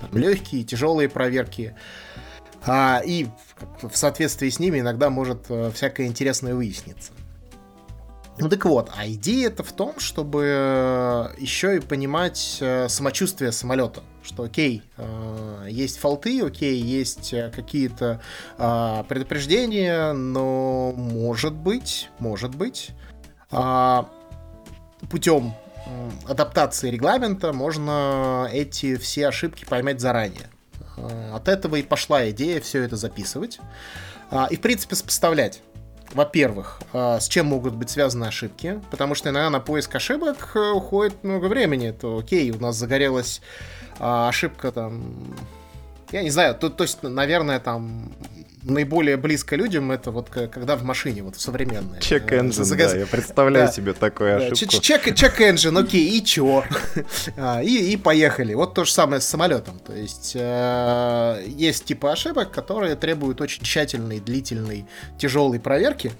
Там, 0.00 0.10
легкие, 0.18 0.64
тяжелые 0.64 1.08
проверки. 1.08 1.74
А, 2.66 3.02
и 3.04 3.26
в 3.82 3.96
соответствии 3.96 4.48
с 4.48 4.58
ними 4.58 4.80
иногда 4.80 5.10
может 5.10 5.46
э, 5.50 5.70
всякое 5.74 6.06
интересное 6.06 6.54
выясниться. 6.54 7.12
Ну 8.38 8.48
так 8.48 8.64
вот, 8.64 8.90
а 8.96 9.06
идея 9.06 9.48
это 9.48 9.62
в 9.62 9.72
том, 9.72 10.00
чтобы 10.00 10.44
э, 10.46 11.28
еще 11.38 11.76
и 11.76 11.80
понимать 11.80 12.58
э, 12.60 12.88
самочувствие 12.88 13.52
самолета. 13.52 14.02
Что 14.22 14.44
окей, 14.44 14.82
есть 15.68 15.98
фолты, 15.98 16.40
окей, 16.40 16.80
есть 16.80 17.34
какие-то 17.54 18.22
предупреждения, 18.56 20.14
но 20.14 20.94
может 20.96 21.52
быть, 21.52 22.08
может 22.18 22.54
быть, 22.54 22.92
а, 23.50 24.08
путем 25.10 25.54
адаптации 26.26 26.90
регламента 26.90 27.52
можно 27.52 28.48
эти 28.52 28.96
все 28.96 29.28
ошибки 29.28 29.64
поймать 29.64 30.00
заранее. 30.00 30.48
А, 30.96 31.36
от 31.36 31.48
этого 31.48 31.76
и 31.76 31.82
пошла 31.82 32.28
идея 32.30 32.60
все 32.60 32.82
это 32.82 32.96
записывать 32.96 33.60
а, 34.30 34.46
и, 34.50 34.56
в 34.56 34.60
принципе, 34.60 34.96
сопоставлять. 34.96 35.62
Во-первых, 36.12 36.80
а, 36.92 37.20
с 37.20 37.28
чем 37.28 37.46
могут 37.46 37.74
быть 37.74 37.90
связаны 37.90 38.26
ошибки, 38.26 38.80
потому 38.90 39.14
что 39.14 39.30
иногда 39.30 39.50
на 39.50 39.60
поиск 39.60 39.94
ошибок 39.94 40.52
э, 40.54 40.70
уходит 40.70 41.22
много 41.24 41.46
времени. 41.46 41.90
То 41.90 42.18
окей, 42.18 42.50
у 42.50 42.60
нас 42.60 42.76
загорелась 42.76 43.40
ошибка 43.98 44.72
там 44.72 45.36
я 46.14 46.22
не 46.22 46.30
знаю, 46.30 46.54
то, 46.54 46.70
то 46.70 46.84
есть, 46.84 47.02
наверное, 47.02 47.58
там 47.58 48.12
наиболее 48.64 49.16
близко 49.16 49.56
людям 49.56 49.92
это 49.92 50.10
вот 50.10 50.28
когда 50.30 50.76
в 50.76 50.82
машине, 50.82 51.22
вот 51.22 51.36
в 51.36 51.40
современной. 51.40 52.00
Чек 52.00 52.32
engine, 52.32 52.64
Загаз... 52.64 52.92
да, 52.92 52.98
я 52.98 53.06
представляю 53.06 53.66
да. 53.66 53.72
себе 53.72 53.92
такую 53.92 54.36
ошибку. 54.36 54.80
Чек, 54.80 55.14
чек 55.14 55.40
engine, 55.40 55.78
окей, 55.78 56.18
и 56.18 56.24
чё? 56.24 56.64
А, 57.36 57.62
и, 57.62 57.92
и 57.92 57.96
поехали. 57.96 58.54
Вот 58.54 58.74
то 58.74 58.84
же 58.84 58.92
самое 58.92 59.20
с 59.20 59.26
самолетом. 59.26 59.78
То 59.80 59.94
есть 59.94 60.32
э, 60.34 61.44
есть 61.46 61.84
типы 61.84 62.08
ошибок, 62.08 62.50
которые 62.50 62.96
требуют 62.96 63.40
очень 63.40 63.62
тщательной, 63.62 64.20
длительной, 64.20 64.86
тяжелой 65.18 65.60
проверки. 65.60 66.12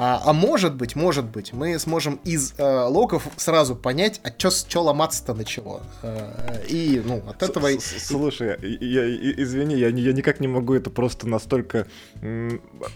А, 0.00 0.22
а 0.24 0.32
может 0.32 0.76
быть, 0.76 0.94
может 0.94 1.24
быть, 1.24 1.52
мы 1.52 1.76
сможем 1.80 2.20
из 2.22 2.54
э, 2.56 2.84
логов 2.84 3.26
сразу 3.36 3.74
понять, 3.74 4.20
а 4.22 4.30
чё, 4.30 4.48
чё 4.68 4.82
ломаться-то 4.82 5.34
начало. 5.34 5.82
Э, 6.02 6.64
и, 6.68 7.02
ну, 7.04 7.20
от 7.28 7.42
этого... 7.42 7.68
Слушай, 7.80 8.56
я, 8.80 9.04
я, 9.04 9.42
извини, 9.42 9.74
я, 9.74 9.88
я 9.88 10.12
никак 10.12 10.38
не 10.38 10.46
могу 10.46 10.74
это 10.74 10.88
просто 10.90 11.26
настолько 11.26 11.88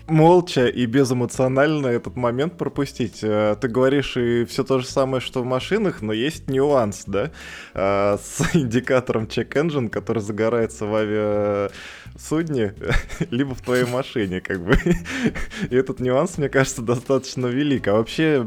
молча 0.07 0.69
и 0.69 0.87
безэмоционально 0.87 1.89
этот 1.89 2.15
момент 2.15 2.57
пропустить. 2.57 3.19
Э, 3.25 3.57
ты 3.61 3.67
говоришь 3.67 4.17
и 4.17 4.45
все 4.45 4.63
то 4.63 4.79
же 4.79 4.87
самое, 4.87 5.21
что 5.21 5.43
в 5.43 5.45
машинах, 5.45 6.03
но 6.03 6.13
есть 6.13 6.49
нюанс, 6.49 7.03
да, 7.09 7.33
э, 7.75 8.17
с 8.23 8.43
индикатором 8.55 9.25
check 9.25 9.49
engine, 9.55 9.89
который 9.89 10.23
загорается 10.23 10.87
в 10.87 10.95
авиа 10.95 11.73
судне, 12.17 12.75
либо 13.31 13.55
в 13.55 13.61
твоей 13.61 13.87
машине, 13.87 14.41
как 14.41 14.61
бы. 14.63 14.79
И 15.71 15.75
этот 15.75 16.01
нюанс, 16.01 16.39
мне 16.39 16.49
кажется, 16.49 16.83
достаточно 16.95 17.47
велик. 17.47 17.89
А 17.89 17.95
вообще, 17.95 18.47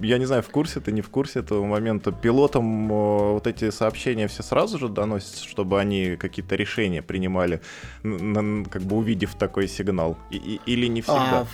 я 0.00 0.18
не 0.18 0.24
знаю, 0.24 0.42
в 0.42 0.48
курсе 0.48 0.80
ты, 0.80 0.92
не 0.92 1.02
в 1.02 1.08
курсе 1.08 1.40
этого 1.40 1.64
момента. 1.64 2.12
Пилотам 2.12 2.88
вот 2.88 3.46
эти 3.46 3.70
сообщения 3.70 4.28
все 4.28 4.42
сразу 4.42 4.78
же 4.78 4.88
доносятся, 4.88 5.46
чтобы 5.46 5.80
они 5.80 6.16
какие-то 6.16 6.56
решения 6.56 7.02
принимали, 7.02 7.60
как 8.02 8.82
бы 8.82 8.96
увидев 8.96 9.34
такой 9.34 9.68
сигнал? 9.68 10.16
И, 10.30 10.60
или 10.66 10.86
не 10.86 11.02
всегда? 11.02 11.40
А, 11.40 11.46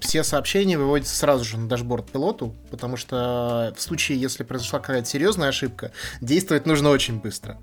все 0.00 0.24
сообщения 0.24 0.78
выводятся 0.78 1.16
сразу 1.16 1.44
же 1.44 1.58
на 1.58 1.68
дашборд 1.68 2.10
пилоту, 2.10 2.54
потому 2.70 2.96
что 2.96 3.74
в 3.76 3.80
случае, 3.80 4.20
если 4.20 4.42
произошла 4.44 4.78
какая-то 4.78 5.08
серьезная 5.08 5.48
ошибка, 5.48 5.92
действовать 6.20 6.66
нужно 6.66 6.90
очень 6.90 7.18
быстро. 7.20 7.58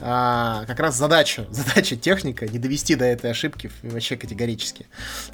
А, 0.00 0.64
как 0.66 0.80
раз 0.80 0.96
задача, 0.96 1.46
задача 1.50 1.96
техника 1.96 2.46
не 2.46 2.58
довести 2.58 2.94
до 2.94 3.04
этой 3.04 3.30
ошибки 3.30 3.70
вообще 3.82 4.16
категорически. 4.16 4.86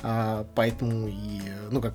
А, 0.03 0.47
поэтому 0.55 1.09
и, 1.09 1.41
ну 1.71 1.81
как 1.81 1.95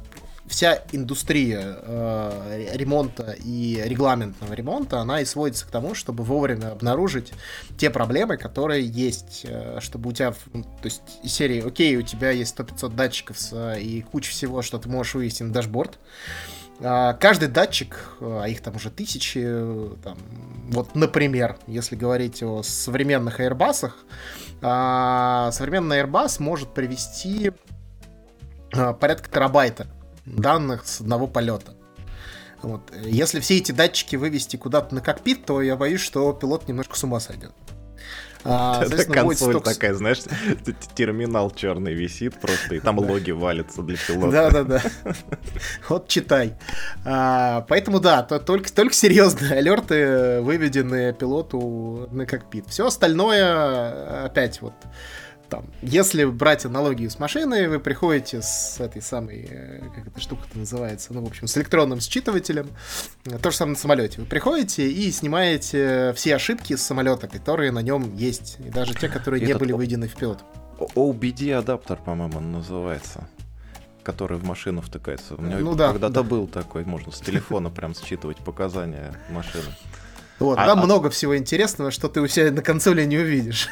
вся 0.50 0.82
индустрия 0.92 1.78
э, 1.82 2.72
ремонта 2.74 3.36
и 3.46 3.82
регламентного 3.86 4.54
ремонта, 4.54 5.00
она 5.00 5.22
и 5.22 5.26
сводится 5.26 5.66
к 5.66 5.70
тому, 5.70 5.94
чтобы 5.94 6.24
вовремя 6.24 6.72
обнаружить 6.72 7.32
те 7.78 7.92
проблемы, 7.92 8.36
которые 8.38 8.86
есть, 8.86 9.46
э, 9.48 9.78
чтобы 9.80 10.10
у 10.10 10.12
тебя, 10.12 10.34
ну, 10.52 10.64
то 10.64 10.86
есть 10.86 11.02
из 11.24 11.32
серии, 11.32 11.66
окей, 11.66 11.96
у 11.96 12.02
тебя 12.02 12.32
есть 12.32 12.58
100-500 12.60 12.96
датчиков 12.96 13.40
с, 13.40 13.78
и 13.78 14.02
куча 14.02 14.32
всего, 14.32 14.64
что 14.64 14.80
ты 14.80 14.90
можешь 14.90 15.14
вывести 15.14 15.44
на 15.44 15.54
дашборд, 15.54 16.00
а, 16.82 17.14
Каждый 17.14 17.50
датчик, 17.50 18.16
а 18.20 18.46
их 18.46 18.62
там 18.62 18.76
уже 18.76 18.90
тысячи, 18.90 19.42
там, 20.04 20.18
вот, 20.70 20.96
например, 20.96 21.58
если 21.68 21.96
говорить 21.96 22.42
о 22.42 22.64
современных 22.64 23.40
Airbus, 23.40 23.92
а, 24.62 25.52
современный 25.52 26.02
Airbus 26.02 26.42
может 26.42 26.74
привести 26.74 27.52
порядка 28.72 29.30
терабайта 29.30 29.88
данных 30.36 30.86
с 30.86 31.02
одного 31.02 31.28
полета. 31.28 31.74
Вот. 32.62 32.82
Если 33.06 33.40
все 33.40 33.58
эти 33.58 33.72
датчики 33.72 34.16
вывести 34.16 34.58
куда-то 34.58 34.94
на 34.94 35.02
кокпит, 35.02 35.46
то 35.46 35.62
я 35.62 35.76
боюсь, 35.76 36.02
что 36.02 36.32
пилот 36.34 36.68
немножко 36.68 36.98
с 36.98 37.04
ума 37.04 37.20
сойдет. 37.20 37.54
А, 38.44 38.84
Это 38.86 39.06
консоль 39.06 39.52
столько... 39.52 39.74
такая, 39.74 39.94
знаешь, 39.94 40.20
терминал 40.96 41.52
черный 41.52 41.94
висит 41.94 42.40
просто, 42.40 42.76
и 42.76 42.80
там 42.80 43.00
логи 43.00 43.32
валятся 43.32 43.82
для 43.82 43.98
пилота. 44.08 44.32
Да-да-да. 44.32 44.82
Вот 45.88 46.08
читай. 46.08 46.56
А, 47.06 47.66
поэтому 47.68 48.00
да, 48.00 48.24
то, 48.24 48.40
только, 48.40 48.72
только 48.72 48.94
серьезные 48.94 49.54
алерты 49.54 50.42
выведены 50.42 51.14
пилоту 51.14 52.08
на 52.12 52.26
кокпит. 52.26 52.68
Все 52.68 52.88
остальное, 52.88 54.26
опять 54.26 54.62
вот, 54.62 54.74
там, 55.50 55.66
если 55.82 56.26
брать 56.26 56.66
аналогию 56.66 57.10
с 57.10 57.20
машиной, 57.20 57.68
вы 57.68 57.80
приходите 57.80 58.42
с 58.42 58.80
этой 58.80 59.02
самой, 59.02 59.48
э, 59.50 59.82
как 59.96 60.08
эта 60.08 60.20
штука-то 60.20 60.58
называется, 60.58 61.14
ну, 61.14 61.24
в 61.24 61.28
общем, 61.28 61.48
с 61.48 61.58
электронным 61.58 62.00
считывателем, 62.00 62.70
то 63.42 63.52
же 63.52 63.58
самое 63.58 63.74
на 63.74 63.80
самолете. 63.80 64.22
Вы 64.22 64.28
приходите 64.28 64.90
и 64.90 65.12
снимаете 65.12 66.14
все 66.16 66.36
ошибки 66.36 66.76
с 66.76 66.82
самолета, 66.82 67.28
которые 67.28 67.72
на 67.72 67.80
нем 67.80 68.16
есть, 68.16 68.58
и 68.60 68.70
даже 68.70 68.94
те, 68.94 69.10
которые 69.10 69.42
Этот 69.42 69.56
не 69.56 69.60
были 69.60 69.72
выведены 69.74 70.08
в 70.08 70.16
пилот. 70.16 70.40
OBD 70.96 71.52
адаптер, 71.54 71.98
по-моему, 71.98 72.38
он 72.38 72.52
называется 72.52 73.28
который 74.02 74.40
в 74.40 74.44
машину 74.44 74.82
втыкается. 74.82 75.36
У 75.36 75.42
меня 75.42 75.60
ну, 75.60 75.76
да, 75.76 75.92
когда-то 75.92 76.14
да. 76.16 76.24
был 76.24 76.48
такой, 76.48 76.84
можно 76.84 77.12
с 77.12 77.20
телефона 77.20 77.70
прям 77.70 77.94
считывать 77.94 78.38
показания 78.38 79.14
машины. 79.30 79.66
Вот, 80.40 80.58
а, 80.58 80.66
там 80.66 80.80
а... 80.80 80.86
много 80.86 81.10
всего 81.10 81.38
интересного, 81.38 81.92
что 81.92 82.08
ты 82.08 82.22
у 82.22 82.28
себя 82.28 82.50
на 82.52 82.64
консоли 82.64 83.04
не 83.04 83.18
увидишь. 83.18 83.70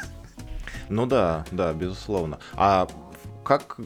Ну 0.90 1.06
да, 1.06 1.46
да, 1.52 1.74
безусловно. 1.74 2.40
А 2.54 2.88
как 3.44 3.78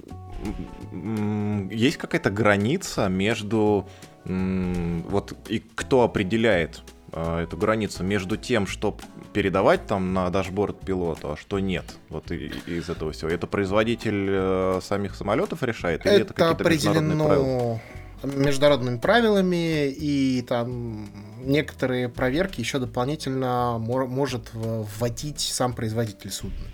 есть 1.72 1.98
какая-то 1.98 2.32
граница 2.32 3.08
между 3.08 3.88
вот 4.26 5.34
и 5.50 5.60
кто 5.60 6.04
определяет 6.04 6.84
э, 7.12 7.40
эту 7.40 7.58
границу 7.58 8.04
между 8.04 8.38
тем, 8.38 8.68
что 8.68 8.96
передавать 9.34 9.88
там 9.88 10.14
на 10.14 10.30
дашборд 10.30 10.80
пилоту, 10.82 11.32
а 11.32 11.38
что 11.38 11.60
нет. 11.60 11.86
Вот 12.10 12.32
и, 12.32 12.52
из 12.68 12.90
этого 12.90 13.14
всего. 13.14 13.32
Это 13.32 13.48
производитель 13.48 14.28
э, 14.30 14.80
самих 14.84 15.16
самолетов 15.16 15.64
решает? 15.64 16.06
Или 16.06 16.16
это, 16.16 16.24
это 16.26 16.34
какие-то 16.34 16.70
международные 16.70 17.28
правила? 17.28 17.82
Международными 18.24 18.98
правилами, 18.98 19.90
и 19.90 20.42
там 20.48 21.10
некоторые 21.44 22.10
проверки 22.10 22.60
еще 22.60 22.80
дополнительно 22.80 23.78
может 23.80 24.50
вводить 24.54 25.40
сам 25.42 25.74
производитель 25.74 26.32
судна. 26.32 26.66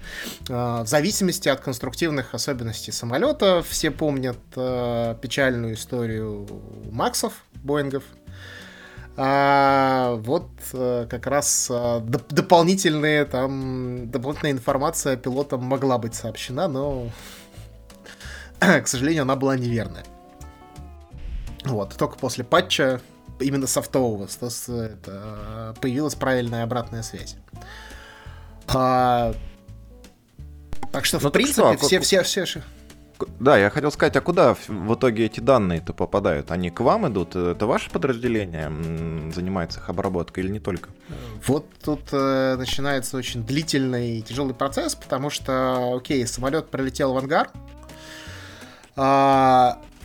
А, 0.49 0.83
в 0.83 0.87
зависимости 0.87 1.49
от 1.49 1.61
конструктивных 1.61 2.33
особенностей 2.33 2.91
самолета, 2.91 3.63
все 3.67 3.91
помнят 3.91 4.37
а, 4.55 5.15
печальную 5.15 5.75
историю 5.75 6.47
Максов, 6.91 7.45
Боингов, 7.55 8.03
а, 9.19 10.15
вот 10.17 10.49
а, 10.73 11.07
как 11.07 11.25
раз 11.25 11.69
а, 11.71 11.99
доп- 12.01 12.27
дополнительные 12.29 13.25
там 13.25 14.11
дополнительная 14.11 14.51
информация 14.51 15.17
пилотам 15.17 15.63
могла 15.63 15.97
быть 15.97 16.13
сообщена, 16.13 16.67
но 16.67 17.09
к 18.59 18.87
сожалению 18.87 19.23
она 19.23 19.35
была 19.35 19.57
неверная. 19.57 20.03
Вот, 21.67 21.95
только 21.95 22.17
после 22.17 22.43
патча, 22.43 23.01
именно 23.39 23.67
софтового, 23.67 24.25
это, 24.25 25.75
появилась 25.81 26.15
правильная 26.15 26.63
обратная 26.63 27.03
связь. 27.03 27.35
А, 28.67 29.33
так 30.91 31.05
что, 31.05 31.19
ну, 31.21 31.29
в 31.29 31.31
принципе, 31.31 31.77
что, 31.77 31.87
все, 31.87 31.99
все, 31.99 32.23
все, 32.23 32.45
все... 32.45 32.63
Да, 33.39 33.57
я 33.57 33.69
хотел 33.71 33.91
сказать, 33.91 34.15
а 34.15 34.21
куда 34.21 34.53
в 34.53 34.93
итоге 34.93 35.25
эти 35.25 35.39
данные-то 35.39 35.93
попадают? 35.93 36.51
Они 36.51 36.69
к 36.69 36.81
вам 36.81 37.07
идут? 37.07 37.35
Это 37.35 37.65
ваше 37.65 37.89
подразделение 37.89 38.71
занимается 39.33 39.79
их 39.79 39.89
обработкой 39.89 40.43
или 40.43 40.51
не 40.51 40.59
только? 40.59 40.89
Вот 41.45 41.65
тут 41.83 42.01
э, 42.11 42.55
начинается 42.57 43.17
очень 43.17 43.43
длительный 43.43 44.19
и 44.19 44.21
тяжелый 44.21 44.53
процесс, 44.53 44.93
потому 44.93 45.31
что, 45.31 45.95
окей, 45.97 46.27
самолет 46.27 46.69
прилетел 46.69 47.13
в 47.13 47.17
ангар, 47.17 47.49
а, 48.95 49.79
ну, 49.79 49.96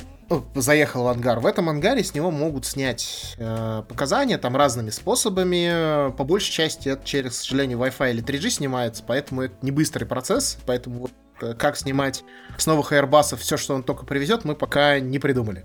заехал 0.55 1.05
в 1.05 1.09
ангар. 1.09 1.41
В 1.41 1.47
этом 1.47 1.69
ангаре 1.69 2.03
с 2.05 2.15
него 2.15 2.31
могут 2.31 2.67
снять 2.67 3.35
э, 3.39 3.83
показания 3.89 4.39
там 4.39 4.57
разными 4.57 4.91
способами. 4.91 6.11
По 6.13 6.25
большей 6.25 6.53
части 6.53 6.89
это 6.89 7.05
через, 7.05 7.33
к 7.33 7.43
сожалению, 7.43 7.79
Wi-Fi 7.79 8.11
или 8.11 8.25
3G 8.25 8.51
снимается, 8.51 9.03
поэтому 9.07 9.43
это 9.43 9.55
не 9.63 9.71
быстрый 9.71 10.05
процесс. 10.05 10.59
Поэтому 10.67 11.01
вот 11.01 11.13
э, 11.41 11.55
как 11.55 11.77
снимать 11.77 12.25
с 12.57 12.67
новых 12.67 12.93
Airbus 12.93 13.37
все, 13.37 13.57
что 13.57 13.75
он 13.75 13.83
только 13.83 14.07
привезет, 14.07 14.45
мы 14.45 14.55
пока 14.55 15.01
не 15.01 15.19
придумали. 15.19 15.65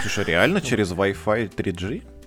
Слушай, 0.00 0.24
реально 0.24 0.60
через 0.60 0.92
Wi-Fi 0.92 1.54
3G? 1.54 2.17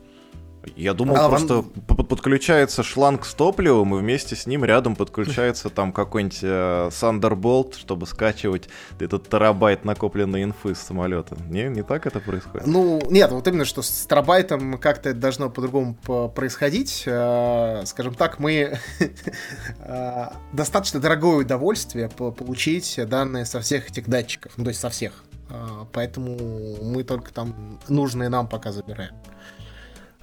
Я 0.76 0.94
думал, 0.94 1.16
а, 1.18 1.30
просто 1.30 1.56
вам... 1.56 2.06
подключается 2.06 2.84
шланг 2.84 3.26
с 3.26 3.34
топливом, 3.34 3.96
и 3.96 4.00
вместе 4.00 4.36
с 4.36 4.46
ним 4.46 4.64
рядом 4.64 4.96
подключается 4.96 5.70
там 5.70 5.92
какой-нибудь 5.92 6.40
э, 6.44 6.90
Thunderbolt, 6.92 7.78
чтобы 7.78 8.06
скачивать 8.06 8.70
этот 9.00 9.28
терабайт 9.28 9.86
накопленной 9.86 10.44
инфы 10.44 10.76
с 10.76 10.80
самолета. 10.80 11.36
Не, 11.50 11.64
не 11.70 11.82
так 11.82 12.06
это 12.06 12.20
происходит? 12.20 12.68
Ну, 12.68 13.02
нет, 13.10 13.32
вот 13.32 13.48
именно, 13.48 13.66
что 13.66 13.82
с 13.82 14.06
терабайтом 14.06 14.78
как-то 14.78 15.10
это 15.10 15.20
должно 15.20 15.50
по-другому 15.50 15.96
происходить. 16.36 17.04
Э, 17.08 17.84
скажем 17.86 18.14
так, 18.14 18.40
мы 18.40 18.78
э, 19.80 20.26
достаточно 20.54 21.00
дорогое 21.00 21.38
удовольствие 21.38 22.10
получить 22.10 23.00
данные 23.08 23.46
со 23.46 23.62
всех 23.62 23.90
этих 23.90 24.08
датчиков, 24.08 24.54
ну, 24.58 24.66
то 24.66 24.70
есть 24.70 24.80
со 24.80 24.90
всех. 24.90 25.24
Э, 25.50 25.86
поэтому 25.92 26.38
мы 26.84 27.04
только 27.04 27.34
там 27.34 27.80
нужные 27.88 28.30
нам 28.30 28.48
пока 28.48 28.72
забираем. 28.72 29.16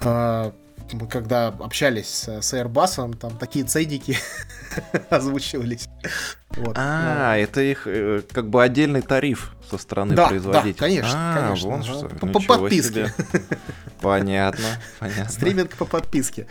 А, 0.00 0.52
мы 0.92 1.06
когда 1.06 1.48
общались 1.48 2.08
с, 2.08 2.42
с 2.42 2.54
Airbus, 2.54 3.16
там 3.16 3.36
такие 3.36 3.64
цейдики 3.64 4.18
озвучивались. 5.10 5.88
Вот. 6.50 6.76
А, 6.78 7.34
ну. 7.34 7.42
это 7.42 7.60
их 7.60 7.86
э, 7.86 8.22
как 8.32 8.48
бы 8.48 8.62
отдельный 8.62 9.02
тариф 9.02 9.54
со 9.70 9.78
стороны 9.78 10.14
да, 10.14 10.28
производителя. 10.28 10.72
Да, 10.72 10.78
конечно, 10.78 11.12
а, 11.14 11.48
конечно. 11.48 11.68
Вон 11.68 11.82
что. 11.82 12.08
По, 12.08 12.26
по 12.26 12.40
подписке. 12.40 13.12
Понятно, 14.00 14.80
понятно. 15.00 15.28
Стриминг 15.28 15.74
по 15.76 15.84
подписке. 15.84 16.46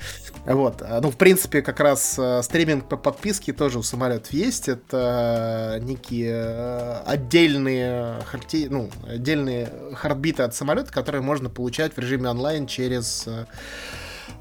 Вот. 0.45 0.82
А, 0.82 1.00
ну, 1.02 1.12
в 1.12 1.15
принципе, 1.15 1.62
как 1.62 1.80
раз 1.80 2.19
э, 2.19 2.41
стриминг 2.43 2.89
по 2.89 2.97
подписке 2.97 3.54
тоже 3.54 3.80
у 3.80 3.84
самолетов 3.84 4.34
есть. 4.34 4.67
Это 4.67 5.80
некие 5.82 6.43
э, 6.45 7.02
отдельные, 7.06 8.19
харти... 8.26 8.67
ну, 8.69 8.89
отдельные 9.08 9.71
хардбиты 9.93 10.43
от 10.43 10.56
самолета, 10.56 10.91
которые 10.91 11.21
можно 11.21 11.50
получать 11.50 11.95
в 11.95 12.00
режиме 12.00 12.30
онлайн 12.30 12.67
через 12.67 13.28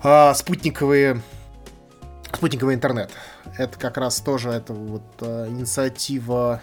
а, 0.06 0.32
спутниковые 0.34 1.20
спутниковый 2.32 2.76
интернет. 2.76 3.10
Это 3.58 3.76
как 3.76 3.96
раз 3.96 4.20
тоже 4.20 4.50
это 4.50 4.72
вот 4.72 5.02
а, 5.20 5.48
инициатива, 5.48 6.60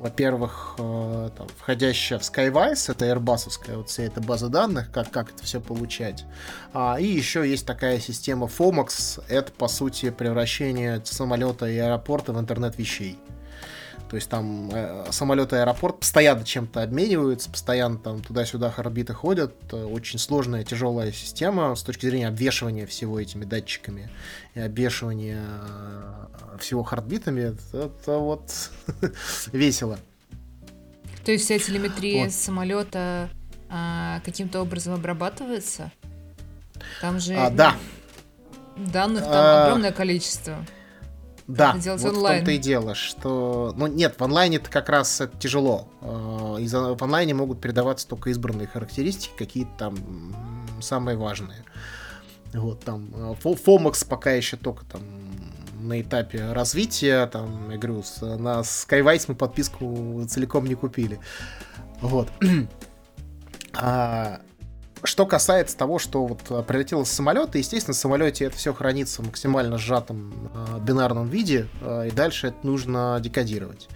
во-первых, 0.00 0.74
а, 0.78 1.30
там, 1.30 1.46
входящая 1.56 2.18
в 2.18 2.22
Skywise, 2.22 2.90
это 2.90 3.04
Airbusовская 3.06 3.76
вот 3.76 3.90
вся 3.90 4.02
эта 4.02 4.20
база 4.20 4.48
данных, 4.48 4.90
как, 4.90 5.10
как 5.12 5.30
это 5.30 5.44
все 5.44 5.60
получать. 5.60 6.24
А, 6.72 6.96
и 6.98 7.06
еще 7.06 7.48
есть 7.48 7.64
такая 7.64 8.00
система 8.00 8.46
FOMAX, 8.46 9.22
это 9.28 9.52
по 9.52 9.68
сути 9.68 10.10
превращение 10.10 11.00
самолета 11.04 11.66
и 11.66 11.78
аэропорта 11.78 12.32
в 12.32 12.40
интернет 12.40 12.76
вещей. 12.76 13.20
То 14.14 14.18
есть 14.18 14.28
там 14.28 14.70
э, 14.72 15.06
самолеты 15.10 15.56
аэропорт 15.56 15.98
постоянно 15.98 16.44
чем-то 16.44 16.84
обмениваются, 16.84 17.50
постоянно 17.50 17.98
там 17.98 18.22
туда-сюда 18.22 18.72
орбиты 18.76 19.12
ходят. 19.12 19.56
Очень 19.74 20.20
сложная, 20.20 20.62
тяжелая 20.62 21.10
система 21.10 21.74
с 21.74 21.82
точки 21.82 22.06
зрения 22.06 22.28
обвешивания 22.28 22.86
всего 22.86 23.18
этими 23.18 23.44
датчиками 23.44 24.08
и 24.54 24.60
обвешивания 24.60 25.42
э, 25.42 26.58
всего 26.60 26.84
хардбитами. 26.84 27.40
Это, 27.40 27.86
это 27.86 28.18
вот 28.18 28.70
весело. 29.52 29.98
То 31.24 31.32
есть 31.32 31.46
вся 31.46 31.58
телеметрия 31.58 32.26
вот. 32.26 32.32
самолета 32.32 33.28
а, 33.68 34.20
каким-то 34.24 34.60
образом 34.60 34.94
обрабатывается? 34.94 35.90
Там 37.00 37.18
же 37.18 37.34
а, 37.34 37.50
да. 37.50 37.74
данных 38.76 39.24
там 39.24 39.32
а... 39.32 39.64
огромное 39.64 39.90
количество. 39.90 40.64
Да, 41.46 41.74
вот 41.74 42.04
онлайн. 42.04 42.36
в 42.36 42.38
том-то 42.38 42.50
и 42.52 42.58
дело, 42.58 42.94
что... 42.94 43.74
Ну, 43.76 43.86
нет, 43.86 44.14
в 44.18 44.24
онлайне 44.24 44.56
это 44.56 44.70
как 44.70 44.88
раз 44.88 45.20
это 45.20 45.36
тяжело. 45.38 45.88
Э, 46.00 46.56
из 46.60 46.72
в 46.72 47.02
онлайне 47.02 47.34
могут 47.34 47.60
передаваться 47.60 48.08
только 48.08 48.30
избранные 48.30 48.66
характеристики, 48.66 49.32
какие-то 49.36 49.72
там 49.76 49.96
самые 50.80 51.18
важные. 51.18 51.64
Вот 52.54 52.80
там 52.84 53.36
Фомакс 53.40 54.04
пока 54.04 54.32
еще 54.32 54.56
только 54.56 54.84
там 54.86 55.02
на 55.80 56.00
этапе 56.00 56.52
развития, 56.52 57.26
там, 57.26 57.70
я 57.70 57.76
говорю, 57.76 58.02
на 58.22 58.60
Skywise 58.60 59.26
мы 59.28 59.34
подписку 59.34 60.24
целиком 60.28 60.66
не 60.66 60.74
купили. 60.74 61.20
Вот. 62.00 62.30
а, 63.74 64.40
что 65.04 65.26
касается 65.26 65.76
того, 65.76 65.98
что 65.98 66.26
вот 66.26 66.40
а, 66.50 66.62
прилетело 66.62 67.04
с 67.04 67.10
самолета, 67.10 67.58
естественно, 67.58 67.94
в 67.94 67.96
самолете 67.96 68.46
это 68.46 68.56
все 68.56 68.72
хранится 68.72 69.22
в 69.22 69.26
максимально 69.26 69.78
сжатом 69.78 70.32
э, 70.54 70.80
бинарном 70.80 71.28
виде, 71.28 71.68
э, 71.80 72.08
и 72.08 72.10
дальше 72.10 72.48
это 72.48 72.56
нужно 72.62 73.18
декодировать. 73.20 73.88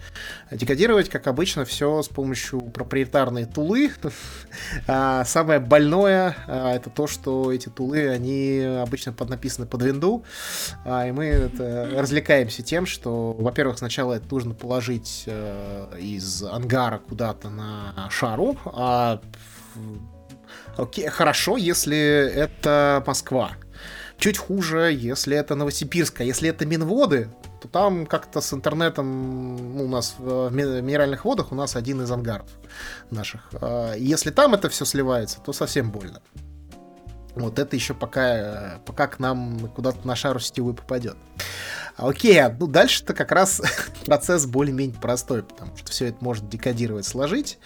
Декодировать, 0.51 1.09
как 1.09 1.27
обычно, 1.27 1.65
все 1.65 2.01
с 2.01 2.07
помощью 2.07 2.61
проприетарной 2.61 3.45
тулы. 3.45 3.91
самое 4.85 5.59
больное 5.59 6.35
это 6.47 6.89
то, 6.89 7.07
что 7.07 7.51
эти 7.51 7.69
тулы, 7.69 8.09
они 8.09 8.61
обычно 8.61 9.13
под, 9.13 9.29
написаны 9.29 9.67
под 9.67 9.81
винду, 9.83 10.23
и 10.85 11.11
мы 11.11 11.51
развлекаемся 11.95 12.63
тем, 12.63 12.85
что, 12.85 13.33
во-первых, 13.33 13.77
сначала 13.77 14.13
это 14.13 14.25
нужно 14.29 14.53
положить 14.53 15.23
э, 15.25 15.97
из 15.99 16.43
ангара 16.43 16.99
куда-то 16.99 17.49
на 17.49 18.09
шару, 18.09 18.57
а 18.65 19.21
Окей, 20.79 21.07
хорошо, 21.09 21.57
если 21.57 21.97
это 21.97 23.03
Москва. 23.05 23.51
Чуть 24.17 24.37
хуже, 24.37 24.93
если 24.93 25.35
это 25.35 25.55
Новосибирск. 25.55 26.21
А 26.21 26.23
если 26.23 26.49
это 26.49 26.65
Минводы, 26.65 27.29
то 27.61 27.67
там 27.67 28.05
как-то 28.05 28.39
с 28.39 28.53
интернетом 28.53 29.75
ну, 29.75 29.83
у 29.83 29.87
нас 29.89 30.15
в 30.17 30.49
минеральных 30.51 31.25
водах 31.25 31.51
у 31.51 31.55
нас 31.55 31.75
один 31.75 32.01
из 32.01 32.11
ангаров 32.11 32.47
наших. 33.11 33.49
А 33.61 33.93
если 33.95 34.31
там 34.31 34.53
это 34.53 34.69
все 34.69 34.85
сливается, 34.85 35.39
то 35.41 35.51
совсем 35.51 35.91
больно. 35.91 36.21
Вот 37.35 37.59
это 37.59 37.75
еще 37.75 37.93
пока, 37.93 38.79
пока 38.85 39.07
к 39.07 39.19
нам 39.19 39.69
куда-то 39.75 40.07
на 40.07 40.15
шару 40.15 40.39
сетевой 40.39 40.73
попадет. 40.73 41.17
Окей, 41.97 42.41
ну 42.57 42.67
дальше-то 42.67 43.13
как 43.13 43.33
раз 43.33 43.61
процесс 44.05 44.45
более-менее 44.45 44.97
простой, 44.99 45.43
потому 45.43 45.75
что 45.75 45.91
все 45.91 46.07
это 46.07 46.23
можно 46.23 46.49
декодировать, 46.49 47.05
сложить. 47.05 47.59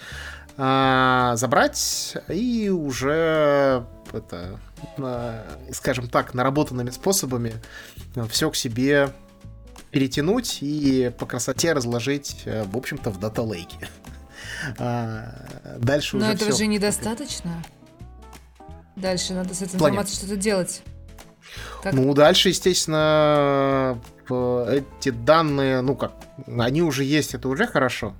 А, 0.58 1.36
забрать 1.36 2.16
и 2.30 2.70
уже 2.70 3.86
это, 4.12 4.60
скажем 5.72 6.08
так, 6.08 6.34
наработанными 6.34 6.92
способами 6.92 7.56
все 8.30 8.52
к 8.52 8.56
себе 8.56 9.14
перетянуть 9.90 10.60
и 10.62 11.12
по 11.18 11.26
красоте 11.26 11.74
разложить, 11.74 12.44
э, 12.46 12.64
в 12.64 12.76
общем-то, 12.76 13.12
в 13.12 13.20
дата-лейке. 13.20 13.88
А, 14.78 15.46
дальше 15.78 16.18
Но 16.18 16.26
уже 16.26 16.34
этого 16.34 16.52
все. 16.52 16.60
же 16.60 16.68
недостаточно. 16.68 17.64
Дальше 18.96 19.34
надо 19.34 19.54
с 19.54 19.62
этой 19.62 19.76
информацией 19.76 20.18
что-то 20.18 20.36
делать. 20.36 20.82
Как? 21.82 21.94
Ну, 21.94 22.14
дальше, 22.14 22.50
естественно, 22.50 24.00
эти 24.30 25.10
данные, 25.10 25.82
ну 25.82 25.96
как, 25.96 26.14
они 26.48 26.82
уже 26.82 27.04
есть, 27.04 27.34
это 27.34 27.48
уже 27.50 27.68
хорошо. 27.68 28.16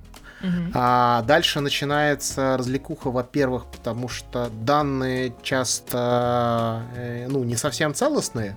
А 0.74 1.22
дальше 1.22 1.60
начинается 1.60 2.56
развлекуха, 2.56 3.10
во-первых, 3.10 3.66
потому 3.66 4.08
что 4.08 4.50
данные 4.50 5.34
часто 5.42 6.82
э, 6.96 7.26
ну, 7.28 7.44
не 7.44 7.56
совсем 7.56 7.94
целостные, 7.94 8.56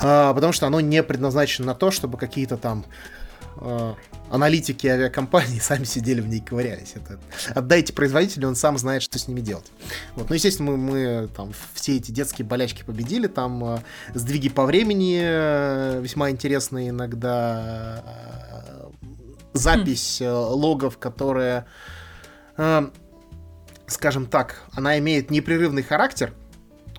а, 0.00 0.32
потому 0.32 0.52
что 0.52 0.66
оно 0.66 0.80
не 0.80 1.02
предназначено 1.02 1.68
на 1.68 1.74
то, 1.74 1.90
чтобы 1.90 2.18
какие-то 2.18 2.56
там 2.56 2.84
э, 3.56 3.94
аналитики 4.30 4.86
авиакомпании 4.86 5.58
сами 5.60 5.84
сидели 5.84 6.20
в 6.20 6.28
ней 6.28 6.40
ковырялись. 6.40 6.92
Это, 6.94 7.18
отдайте 7.54 7.92
производителю, 7.92 8.48
он 8.48 8.54
сам 8.54 8.78
знает, 8.78 9.02
что 9.02 9.18
с 9.18 9.28
ними 9.28 9.40
делать. 9.40 9.66
Вот. 10.14 10.28
Ну, 10.28 10.34
естественно, 10.34 10.70
мы, 10.70 10.76
мы 10.76 11.28
там 11.28 11.52
все 11.74 11.96
эти 11.96 12.10
детские 12.10 12.46
болячки 12.46 12.84
победили, 12.84 13.26
там 13.26 13.64
э, 13.64 13.78
сдвиги 14.14 14.48
по 14.48 14.64
времени 14.64 15.20
э, 15.20 16.00
весьма 16.00 16.30
интересные 16.30 16.90
иногда, 16.90 18.04
запись 19.58 20.20
mm. 20.20 20.50
логов, 20.54 20.98
которая, 20.98 21.66
э, 22.56 22.88
скажем 23.86 24.26
так, 24.26 24.62
она 24.72 24.98
имеет 24.98 25.30
непрерывный 25.30 25.82
характер. 25.82 26.32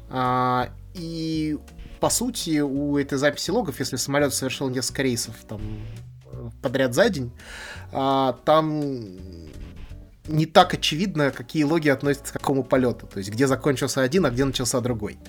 Э, 0.09 0.67
и 0.93 1.57
по 1.99 2.09
сути 2.09 2.59
у 2.59 2.97
этой 2.97 3.17
записи 3.17 3.51
логов, 3.51 3.79
если 3.79 3.95
самолет 3.95 4.33
совершил 4.33 4.69
несколько 4.69 5.03
рейсов 5.03 5.35
там 5.47 5.61
подряд 6.61 6.93
за 6.93 7.09
день, 7.09 7.31
э, 7.91 8.33
там 8.45 8.93
не 10.29 10.45
так 10.45 10.73
очевидно, 10.73 11.31
какие 11.31 11.63
логи 11.63 11.89
относятся 11.89 12.33
к 12.33 12.37
какому 12.37 12.63
полету. 12.63 13.07
То 13.07 13.17
есть, 13.17 13.31
где 13.31 13.47
закончился 13.47 14.01
один, 14.01 14.25
а 14.25 14.29
где 14.29 14.45
начался 14.45 14.79
другой. 14.79 15.17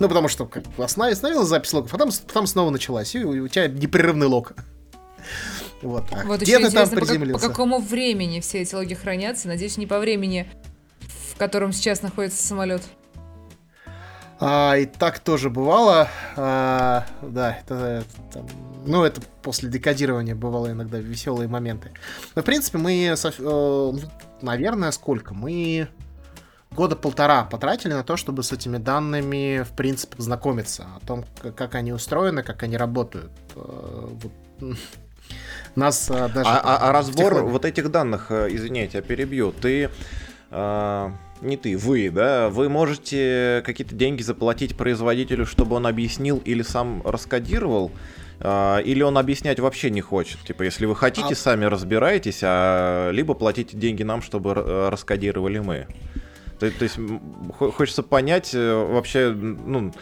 Ну, 0.00 0.08
потому 0.08 0.26
что 0.26 0.44
как, 0.46 0.64
остановилась 0.76 1.46
запись 1.46 1.72
логов, 1.72 1.94
а 1.94 1.96
потом, 1.96 2.10
потом 2.26 2.48
снова 2.48 2.70
началась, 2.70 3.14
и 3.14 3.24
у 3.24 3.46
тебя 3.46 3.68
непрерывный 3.68 4.26
лог. 4.26 4.54
Вот, 5.84 6.06
а 6.12 6.24
вот 6.24 6.40
где 6.40 6.58
ты 6.58 6.70
там 6.70 6.88
приземлился? 6.88 7.40
По, 7.40 7.46
по 7.46 7.48
какому 7.48 7.78
времени 7.78 8.40
все 8.40 8.62
эти 8.62 8.74
логи 8.74 8.94
хранятся? 8.94 9.48
Надеюсь, 9.48 9.76
не 9.76 9.86
по 9.86 9.98
времени, 9.98 10.46
в 11.32 11.36
котором 11.36 11.72
сейчас 11.72 12.02
находится 12.02 12.42
самолет. 12.42 12.82
А, 14.40 14.76
и 14.76 14.86
так 14.86 15.20
тоже 15.20 15.50
бывало. 15.50 16.08
А, 16.36 17.06
да, 17.22 17.58
это, 17.60 18.04
это, 18.30 18.44
ну, 18.86 19.04
это 19.04 19.20
после 19.42 19.68
декодирования 19.68 20.34
бывало 20.34 20.70
иногда 20.70 20.98
веселые 20.98 21.48
моменты. 21.48 21.90
Но, 22.34 22.42
в 22.42 22.44
принципе, 22.44 22.78
мы, 22.78 23.14
э, 23.14 23.16
ну, 23.38 24.00
наверное, 24.42 24.90
сколько? 24.90 25.34
Мы 25.34 25.88
года 26.70 26.96
полтора 26.96 27.44
потратили 27.44 27.92
на 27.92 28.02
то, 28.04 28.16
чтобы 28.16 28.42
с 28.42 28.52
этими 28.52 28.78
данными, 28.78 29.62
в 29.62 29.76
принципе, 29.76 30.16
познакомиться. 30.16 30.86
О 30.96 31.06
том, 31.06 31.24
как 31.56 31.74
они 31.74 31.92
устроены, 31.92 32.42
как 32.42 32.62
они 32.62 32.76
работают. 32.76 33.32
Э, 33.54 34.08
вот, 34.10 34.32
нас 35.76 36.10
а, 36.10 36.28
даже... 36.28 36.48
А, 36.48 36.60
а, 36.60 36.88
а 36.88 36.92
разбор 36.92 37.44
вот 37.44 37.64
этих 37.64 37.90
данных, 37.90 38.26
э, 38.30 38.48
извините, 38.50 38.98
я 38.98 39.02
перебью, 39.02 39.52
ты... 39.52 39.90
А 40.50 41.12
не 41.40 41.56
ты, 41.56 41.76
вы, 41.76 42.10
да, 42.10 42.48
вы 42.48 42.68
можете 42.68 43.62
какие-то 43.66 43.94
деньги 43.94 44.22
заплатить 44.22 44.76
производителю, 44.76 45.46
чтобы 45.46 45.76
он 45.76 45.86
объяснил 45.86 46.40
или 46.44 46.62
сам 46.62 47.02
раскодировал, 47.04 47.90
или 48.40 49.02
он 49.02 49.18
объяснять 49.18 49.60
вообще 49.60 49.90
не 49.90 50.00
хочет. 50.00 50.40
Типа, 50.40 50.62
если 50.62 50.86
вы 50.86 50.96
хотите, 50.96 51.32
а... 51.32 51.34
сами 51.34 51.64
разбираетесь, 51.66 52.40
а 52.42 53.10
либо 53.10 53.34
платите 53.34 53.76
деньги 53.76 54.04
нам, 54.04 54.22
чтобы 54.22 54.54
раскодировали 54.54 55.58
мы. 55.58 55.86
То, 56.60 56.70
то 56.70 56.84
есть 56.84 56.98
хочется 57.58 58.02
понять 58.02 58.54
вообще, 58.54 59.30
ну, 59.30 59.92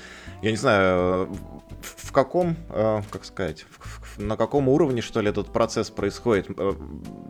я 0.42 0.50
не 0.50 0.56
знаю, 0.56 1.34
в 1.80 2.12
каком, 2.12 2.56
как 2.68 3.24
сказать, 3.24 3.64
в 3.80 4.01
на 4.16 4.36
каком 4.36 4.68
уровне, 4.68 5.02
что 5.02 5.20
ли, 5.20 5.28
этот 5.28 5.52
процесс 5.52 5.90
происходит. 5.90 6.46
Э, 6.56 6.72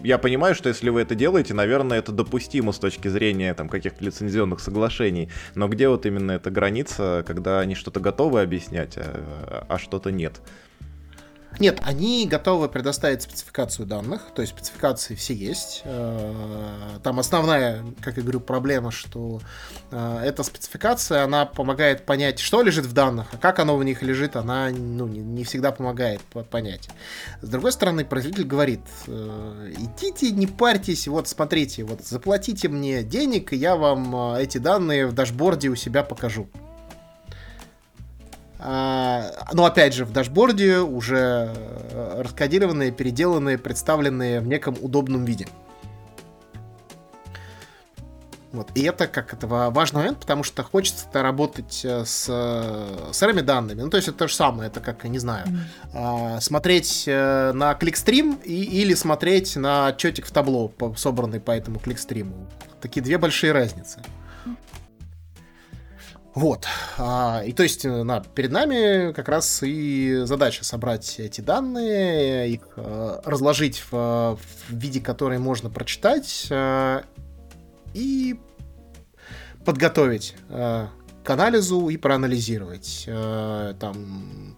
я 0.02 0.18
понимаю, 0.18 0.54
что 0.54 0.68
если 0.68 0.90
вы 0.90 1.02
это 1.02 1.14
делаете, 1.14 1.54
наверное, 1.54 1.98
это 1.98 2.12
допустимо 2.12 2.72
с 2.72 2.78
точки 2.78 3.08
зрения 3.08 3.54
там 3.54 3.68
каких-то 3.68 4.04
лицензионных 4.04 4.60
соглашений. 4.60 5.30
Но 5.54 5.68
где 5.68 5.88
вот 5.88 6.06
именно 6.06 6.32
эта 6.32 6.50
граница, 6.50 7.24
когда 7.26 7.60
они 7.60 7.74
что-то 7.74 8.00
готовы 8.00 8.40
объяснять, 8.40 8.96
а, 8.96 9.66
а 9.68 9.78
что-то 9.78 10.10
нет? 10.10 10.40
Нет, 11.58 11.80
они 11.84 12.26
готовы 12.26 12.68
предоставить 12.68 13.22
спецификацию 13.22 13.86
данных, 13.86 14.22
то 14.34 14.42
есть 14.42 14.54
спецификации 14.54 15.14
все 15.14 15.34
есть. 15.34 15.82
Э, 15.84 16.98
там 17.02 17.20
основная, 17.20 17.84
как 18.00 18.16
я 18.16 18.22
говорю, 18.22 18.40
проблема, 18.40 18.90
что 18.90 19.40
э, 19.90 20.22
эта 20.24 20.42
спецификация, 20.42 21.24
она 21.24 21.44
помогает 21.44 22.06
понять, 22.06 22.38
что 22.38 22.62
лежит 22.62 22.86
в 22.86 22.92
данных, 22.92 23.28
а 23.32 23.36
как 23.36 23.58
оно 23.58 23.76
в 23.76 23.84
них 23.84 24.02
лежит, 24.02 24.36
она 24.36 24.70
ну, 24.70 25.06
не 25.06 25.44
всегда 25.44 25.72
помогает 25.72 26.20
понять. 26.50 26.88
С 27.42 27.48
другой 27.48 27.72
стороны, 27.72 28.04
производитель 28.04 28.46
говорит, 28.46 28.80
э, 29.06 29.72
идите, 29.76 30.30
не 30.30 30.46
парьтесь, 30.46 31.06
вот 31.06 31.28
смотрите, 31.28 31.84
вот 31.84 32.02
заплатите 32.02 32.68
мне 32.68 33.02
денег, 33.02 33.52
и 33.52 33.56
я 33.56 33.76
вам 33.76 34.34
эти 34.36 34.58
данные 34.58 35.06
в 35.06 35.12
дашборде 35.12 35.68
у 35.68 35.76
себя 35.76 36.02
покажу. 36.02 36.48
А, 38.64 39.32
но 39.52 39.64
опять 39.64 39.92
же, 39.92 40.04
в 40.04 40.12
дашборде 40.12 40.78
уже 40.78 41.52
э, 41.52 42.22
раскодированные, 42.22 42.92
переделанные, 42.92 43.58
представленные 43.58 44.40
в 44.40 44.46
неком 44.46 44.76
удобном 44.80 45.24
виде. 45.24 45.48
Вот. 48.52 48.70
И 48.74 48.82
это 48.82 49.08
как 49.08 49.32
это 49.32 49.48
важный 49.48 49.98
момент, 49.98 50.20
потому 50.20 50.44
что 50.44 50.62
хочется 50.62 51.06
-то 51.12 51.22
работать 51.22 51.80
э, 51.84 52.04
с 52.04 52.26
э, 52.28 53.12
сырыми 53.12 53.40
данными. 53.40 53.82
Ну, 53.82 53.90
то 53.90 53.96
есть 53.96 54.08
это 54.08 54.18
то 54.18 54.28
же 54.28 54.34
самое, 54.34 54.68
это 54.68 54.78
как, 54.78 55.02
не 55.04 55.18
знаю, 55.18 55.46
mm-hmm. 55.92 56.40
смотреть 56.40 57.04
на 57.06 57.74
кликстрим 57.74 58.38
и, 58.44 58.62
или 58.62 58.94
смотреть 58.94 59.56
на 59.56 59.88
отчетик 59.88 60.26
в 60.26 60.30
табло, 60.30 60.72
собранный 60.96 61.40
по 61.40 61.50
этому 61.50 61.80
кликстриму. 61.80 62.46
Такие 62.80 63.02
две 63.02 63.18
большие 63.18 63.50
разницы. 63.50 64.00
Вот. 66.34 66.66
А, 66.96 67.42
и 67.44 67.52
то 67.52 67.62
есть 67.62 67.84
э, 67.84 68.02
на, 68.02 68.20
перед 68.20 68.50
нами 68.52 69.12
как 69.12 69.28
раз 69.28 69.62
и 69.62 70.22
задача 70.24 70.64
собрать 70.64 71.20
эти 71.20 71.42
данные, 71.42 72.50
их 72.50 72.62
а, 72.76 73.20
разложить 73.24 73.82
в, 73.90 74.38
в 74.38 74.70
виде, 74.70 75.00
который 75.00 75.38
можно 75.38 75.68
прочитать, 75.68 76.48
а, 76.50 77.04
и 77.92 78.40
подготовить 79.64 80.34
а, 80.48 80.88
к 81.22 81.30
анализу 81.30 81.88
и 81.88 81.96
проанализировать. 81.96 83.04
А, 83.08 83.74
там 83.74 84.56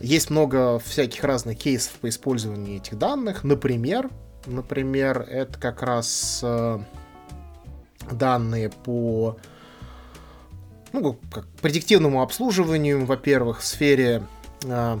есть 0.00 0.30
много 0.30 0.78
всяких 0.78 1.24
разных 1.24 1.58
кейсов 1.58 1.92
по 1.94 2.08
использованию 2.08 2.76
этих 2.76 2.98
данных. 2.98 3.44
Например, 3.44 4.08
например, 4.46 5.26
это 5.28 5.58
как 5.58 5.82
раз 5.82 6.40
а, 6.42 6.82
данные 8.10 8.70
по 8.70 9.36
ну, 10.92 11.18
как 11.32 11.46
предиктивному 11.62 12.22
обслуживанию, 12.22 13.04
во-первых, 13.04 13.60
в 13.60 13.66
сфере... 13.66 14.22
Э, 14.64 14.98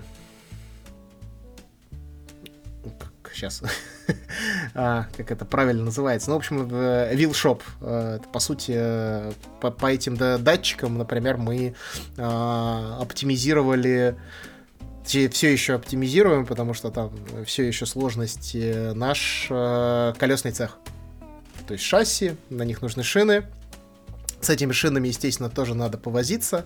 как, 2.82 3.34
сейчас... 3.34 3.62
а, 4.74 5.06
как 5.16 5.30
это 5.30 5.44
правильно 5.44 5.84
называется? 5.84 6.30
Ну, 6.30 6.36
в 6.36 6.38
общем, 6.38 6.68
Shop. 6.68 7.62
Э, 7.80 8.16
это, 8.16 8.28
по 8.28 8.38
сути, 8.38 8.72
э, 8.74 9.32
по, 9.60 9.70
по 9.70 9.86
этим 9.86 10.16
датчикам, 10.16 10.98
например, 10.98 11.36
мы 11.36 11.74
э, 12.16 12.96
оптимизировали 13.00 14.16
все 15.04 15.52
еще 15.52 15.74
оптимизируем, 15.74 16.46
потому 16.46 16.72
что 16.72 16.90
там 16.90 17.10
все 17.44 17.64
еще 17.64 17.84
сложность 17.84 18.54
наш 18.54 19.48
э, 19.50 20.12
колесный 20.18 20.52
цех. 20.52 20.78
То 21.66 21.74
есть 21.74 21.84
шасси, 21.84 22.36
на 22.48 22.62
них 22.62 22.82
нужны 22.82 23.02
шины, 23.02 23.44
с 24.40 24.50
этими 24.50 24.72
шинами, 24.72 25.08
естественно, 25.08 25.50
тоже 25.50 25.74
надо 25.74 25.98
повозиться. 25.98 26.64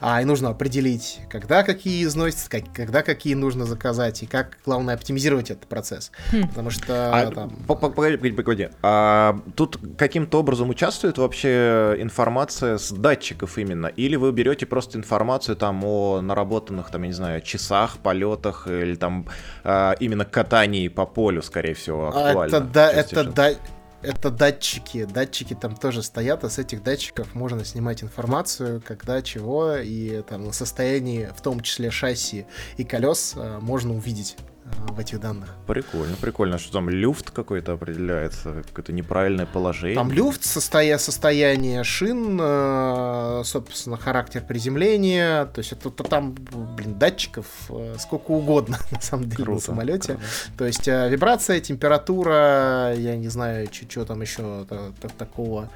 А, 0.00 0.22
и 0.22 0.24
нужно 0.24 0.50
определить, 0.50 1.20
когда 1.28 1.62
какие 1.62 2.04
износятся, 2.04 2.50
как, 2.50 2.72
когда 2.74 3.02
какие 3.02 3.34
нужно 3.34 3.64
заказать, 3.64 4.22
и 4.22 4.26
как, 4.26 4.58
главное, 4.64 4.94
оптимизировать 4.94 5.50
этот 5.50 5.66
процесс. 5.66 6.10
Хм. 6.32 6.48
Потому 6.48 6.70
что 6.70 7.10
а, 7.14 7.30
там... 7.30 7.50
Погоди, 7.66 8.16
погоди, 8.16 8.32
погоди. 8.32 8.68
А, 8.82 9.38
тут 9.54 9.78
каким-то 9.98 10.40
образом 10.40 10.70
участвует 10.70 11.18
вообще 11.18 11.96
информация 11.98 12.78
с 12.78 12.90
датчиков 12.90 13.58
именно? 13.58 13.86
Или 13.86 14.16
вы 14.16 14.32
берете 14.32 14.66
просто 14.66 14.98
информацию 14.98 15.56
там 15.56 15.84
о 15.84 16.20
наработанных, 16.20 16.90
там, 16.90 17.02
я 17.02 17.08
не 17.08 17.14
знаю, 17.14 17.40
часах, 17.42 17.98
полетах, 17.98 18.66
или 18.66 18.94
там 18.94 19.26
а, 19.64 19.92
именно 20.00 20.24
катании 20.24 20.88
по 20.88 21.06
полю, 21.06 21.42
скорее 21.42 21.74
всего, 21.74 22.08
актуально? 22.08 22.56
Это, 22.56 22.60
да, 22.60 22.90
это, 22.90 23.24
да, 23.24 23.50
это 24.02 24.30
датчики. 24.30 25.04
Датчики 25.04 25.54
там 25.54 25.76
тоже 25.76 26.02
стоят, 26.02 26.44
а 26.44 26.50
с 26.50 26.58
этих 26.58 26.82
датчиков 26.82 27.34
можно 27.34 27.64
снимать 27.64 28.02
информацию, 28.02 28.82
когда 28.86 29.22
чего, 29.22 29.76
и 29.76 30.22
там 30.22 30.44
на 30.44 30.52
состоянии, 30.52 31.28
в 31.36 31.40
том 31.40 31.60
числе 31.60 31.90
шасси 31.90 32.46
и 32.76 32.84
колес, 32.84 33.34
э, 33.36 33.58
можно 33.60 33.94
увидеть 33.94 34.36
в 34.88 34.98
этих 34.98 35.20
данных. 35.20 35.54
Прикольно, 35.66 36.16
прикольно. 36.20 36.58
Что 36.58 36.72
там 36.72 36.88
люфт 36.88 37.30
какой-то 37.30 37.72
определяется, 37.72 38.62
какое-то 38.66 38.92
неправильное 38.92 39.46
положение? 39.46 39.96
Там 39.96 40.10
люфт, 40.10 40.44
состоя... 40.44 40.98
состояние 40.98 41.84
шин, 41.84 42.38
э, 42.40 43.42
собственно, 43.44 43.96
характер 43.96 44.42
приземления. 44.46 45.46
То 45.46 45.60
есть 45.60 45.72
это, 45.72 45.90
там, 45.90 46.34
блин, 46.34 46.98
датчиков 46.98 47.46
э, 47.68 47.96
сколько 47.98 48.30
угодно, 48.32 48.78
на 48.90 49.00
самом 49.00 49.24
деле, 49.24 49.44
круто, 49.44 49.52
на 49.52 49.60
самолете. 49.60 50.14
Круто. 50.14 50.22
То 50.58 50.66
есть 50.66 50.88
э, 50.88 51.08
вибрация, 51.08 51.60
температура, 51.60 52.94
я 52.94 53.16
не 53.16 53.28
знаю, 53.28 53.68
что 53.72 54.04
там 54.04 54.20
еще 54.22 54.66
такого 55.18 55.68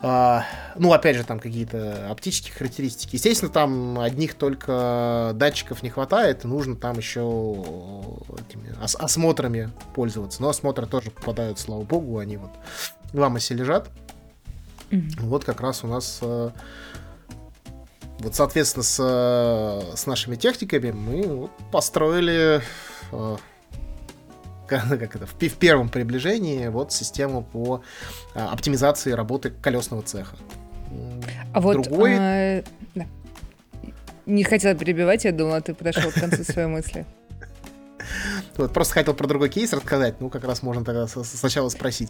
а, 0.00 0.44
ну, 0.76 0.92
опять 0.92 1.16
же, 1.16 1.24
там 1.24 1.40
какие-то 1.40 2.08
оптические 2.10 2.54
характеристики. 2.54 3.16
Естественно, 3.16 3.50
там 3.50 3.98
одних 3.98 4.34
только 4.34 5.32
датчиков 5.34 5.82
не 5.82 5.90
хватает, 5.90 6.44
нужно 6.44 6.76
там 6.76 6.96
еще 6.96 7.20
этими 7.20 8.74
ос- 8.82 8.94
осмотрами 8.96 9.70
пользоваться. 9.94 10.40
Но 10.40 10.50
осмотры 10.50 10.86
тоже 10.86 11.10
попадают, 11.10 11.58
слава 11.58 11.82
богу, 11.82 12.18
они 12.18 12.36
вот 12.36 12.50
в 13.12 13.22
Амосе 13.22 13.54
лежат. 13.54 13.88
Mm-hmm. 14.90 15.20
Вот 15.20 15.44
как 15.44 15.60
раз 15.60 15.82
у 15.82 15.88
нас 15.88 16.20
э, 16.22 16.50
вот, 18.20 18.34
соответственно, 18.34 18.84
с, 18.84 19.96
с 19.96 20.06
нашими 20.06 20.36
техниками 20.36 20.92
мы 20.92 21.50
построили 21.70 22.62
э, 23.12 23.36
как 24.98 25.16
это, 25.16 25.26
в, 25.26 25.34
в 25.34 25.54
первом 25.56 25.88
приближении 25.88 26.68
вот 26.68 26.92
систему 26.92 27.42
по 27.42 27.82
а, 28.34 28.52
оптимизации 28.52 29.12
работы 29.12 29.50
колесного 29.50 30.02
цеха. 30.02 30.36
А 31.52 31.60
вот 31.60 31.82
Другой... 31.82 32.16
а, 32.18 32.64
да. 32.94 33.06
не 34.26 34.44
хотела 34.44 34.74
перебивать, 34.74 35.24
я 35.24 35.32
думала, 35.32 35.60
ты 35.60 35.74
подошел 35.74 36.10
к 36.10 36.14
концу 36.14 36.44
своей 36.44 36.68
мысли. 36.68 37.04
Вот, 38.56 38.72
просто 38.72 38.94
хотел 38.94 39.14
про 39.14 39.26
другой 39.26 39.50
кейс 39.50 39.72
рассказать, 39.72 40.20
ну, 40.20 40.30
как 40.30 40.42
раз 40.44 40.62
можно 40.62 40.84
тогда 40.84 41.06
сначала 41.06 41.68
спросить. 41.68 42.08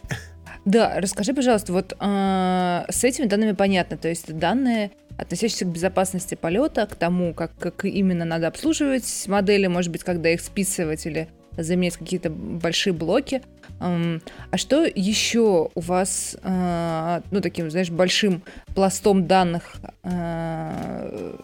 Да, 0.64 0.94
расскажи, 0.98 1.34
пожалуйста, 1.34 1.72
вот 1.72 1.94
э, 1.98 2.84
с 2.88 3.04
этими 3.04 3.26
данными 3.26 3.52
понятно, 3.52 3.96
то 3.96 4.08
есть 4.08 4.34
данные, 4.34 4.92
относящиеся 5.18 5.64
к 5.64 5.68
безопасности 5.68 6.36
полета, 6.36 6.86
к 6.86 6.94
тому, 6.94 7.34
как, 7.34 7.50
как 7.58 7.84
именно 7.84 8.24
надо 8.24 8.46
обслуживать 8.46 9.24
модели, 9.26 9.66
может 9.66 9.90
быть, 9.92 10.04
когда 10.04 10.30
их 10.30 10.40
списывать 10.40 11.04
или 11.04 11.28
заменять 11.62 11.96
какие-то 11.96 12.30
большие 12.30 12.92
блоки. 12.92 13.42
А 13.80 14.56
что 14.56 14.84
еще 14.84 15.70
у 15.74 15.80
вас, 15.80 16.36
а, 16.42 17.22
ну, 17.30 17.40
таким, 17.40 17.70
знаешь, 17.70 17.90
большим 17.90 18.42
пластом 18.74 19.26
данных, 19.26 19.76
а, 20.02 21.38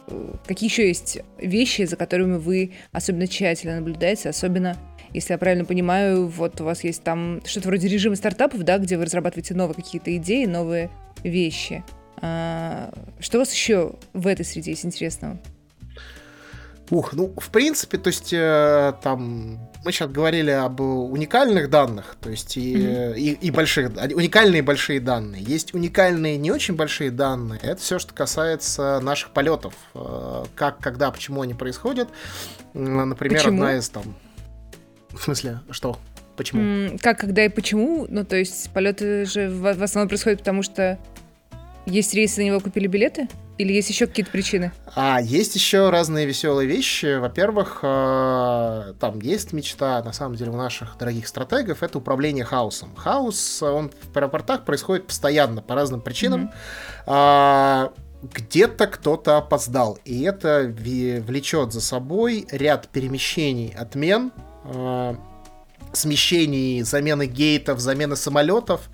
какие 0.47 0.69
еще 0.69 0.89
есть 0.89 1.21
вещи, 1.39 1.83
за 1.83 1.97
которыми 1.97 2.39
вы 2.39 2.73
особенно 2.91 3.29
тщательно 3.29 3.77
наблюдаете, 3.77 4.31
особенно 4.31 4.77
если 5.12 5.33
я 5.33 5.39
правильно 5.39 5.65
понимаю, 5.65 6.27
вот 6.27 6.61
у 6.61 6.65
вас 6.65 6.83
есть 6.83 7.05
там 7.05 7.41
что-то 7.45 7.69
вроде 7.69 7.87
режима 7.87 8.17
стартапов, 8.17 8.65
да, 8.65 8.79
где 8.79 8.97
вы 8.97 9.05
разрабатываете 9.05 9.55
новые 9.55 9.77
какие-то 9.77 10.17
идеи, 10.17 10.47
новые 10.47 10.91
вещи. 11.23 11.85
Что 12.19 12.91
у 13.35 13.39
вас 13.39 13.53
еще 13.53 13.93
в 14.12 14.27
этой 14.27 14.45
среде 14.45 14.73
есть 14.73 14.85
интересного? 14.85 15.39
Ух, 16.91 17.14
ну, 17.14 17.32
в 17.37 17.51
принципе, 17.51 17.97
то 17.97 18.09
есть, 18.09 18.32
э, 18.32 18.93
там, 19.03 19.59
мы 19.85 19.91
сейчас 19.91 20.11
говорили 20.11 20.51
об 20.51 20.80
уникальных 20.80 21.70
данных, 21.70 22.16
то 22.20 22.28
есть, 22.28 22.59
и, 22.59 22.76
mm-hmm. 22.76 23.18
и, 23.18 23.30
и 23.32 23.51
больших, 23.51 23.91
уникальные 24.14 24.62
большие 24.62 25.01
данные. 25.01 25.43
Есть 25.43 25.72
уникальные 25.72 26.37
не 26.37 26.51
очень 26.51 26.74
большие 26.74 27.11
данные, 27.11 27.59
это 27.62 27.80
все, 27.80 27.99
что 27.99 28.12
касается 28.12 29.01
наших 29.01 29.30
полетов, 29.30 29.74
э, 29.95 30.45
как, 30.55 30.78
когда, 30.78 31.11
почему 31.11 31.41
они 31.41 31.55
происходят. 31.55 32.09
Например, 32.74 33.39
почему? 33.39 33.62
одна 33.62 33.76
из 33.78 33.89
там... 33.89 34.14
В 35.11 35.22
смысле, 35.22 35.61
что? 35.70 35.99
Почему? 36.37 36.99
Как, 37.01 37.18
когда 37.18 37.47
и 37.47 37.49
почему? 37.49 38.07
Ну, 38.11 38.24
то 38.24 38.37
есть, 38.37 38.70
полеты 38.74 39.24
же 39.24 39.49
в, 39.49 39.61
в 39.61 39.82
основном 39.82 40.09
происходят 40.09 40.41
потому, 40.41 40.62
что 40.62 40.99
есть 41.87 42.12
рейсы, 42.12 42.41
на 42.43 42.47
него 42.47 42.61
купили 42.61 42.89
билеты? 42.89 43.28
Или 43.57 43.73
есть 43.73 43.89
еще 43.89 44.07
какие-то 44.07 44.33
причины? 44.33 44.73
А, 44.97 45.21
есть 45.21 45.55
еще 45.55 45.91
разные 45.91 46.27
веселые 46.27 46.69
вещи. 46.69 47.19
Во-первых, 47.19 47.81
э, 47.83 48.95
там 48.99 49.21
есть 49.21 49.53
мечта, 49.53 50.03
на 50.03 50.13
самом 50.13 50.35
деле, 50.35 50.51
у 50.51 50.57
наших 50.57 50.99
дорогих 50.99 51.29
стратегов, 51.29 51.83
это 51.83 51.99
управление 51.99 52.45
хаосом. 52.45 52.95
Хаос, 52.97 53.63
он 53.63 53.91
в 54.13 54.17
аэропортах 54.17 54.65
происходит 54.65 55.07
постоянно, 55.07 55.63
по 55.63 55.75
разным 55.75 56.01
причинам. 56.01 56.51
Mm-hmm. 57.07 57.93
где-то 58.23 58.87
кто-то 58.87 59.37
опоздал, 59.37 59.99
и 60.05 60.23
это 60.23 60.73
влечет 60.75 61.73
за 61.73 61.83
собой 61.83 62.47
ряд 62.51 62.89
перемещений, 62.89 63.75
отмен, 63.77 64.33
э, 64.65 65.15
смещений, 65.95 66.83
замены 66.83 67.27
гейтов, 67.27 67.81
замены 67.81 68.17
самолетов. 68.17 68.89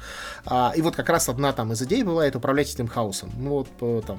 А, 0.44 0.72
и 0.76 0.82
вот 0.82 0.96
как 0.96 1.08
раз 1.08 1.28
одна 1.28 1.52
там 1.52 1.72
из 1.72 1.82
идей 1.82 2.02
была 2.02 2.26
это 2.26 2.38
управлять 2.38 2.72
этим 2.72 2.88
хаосом. 2.88 3.30
Ну 3.36 3.64
вот 3.80 4.06
там 4.06 4.18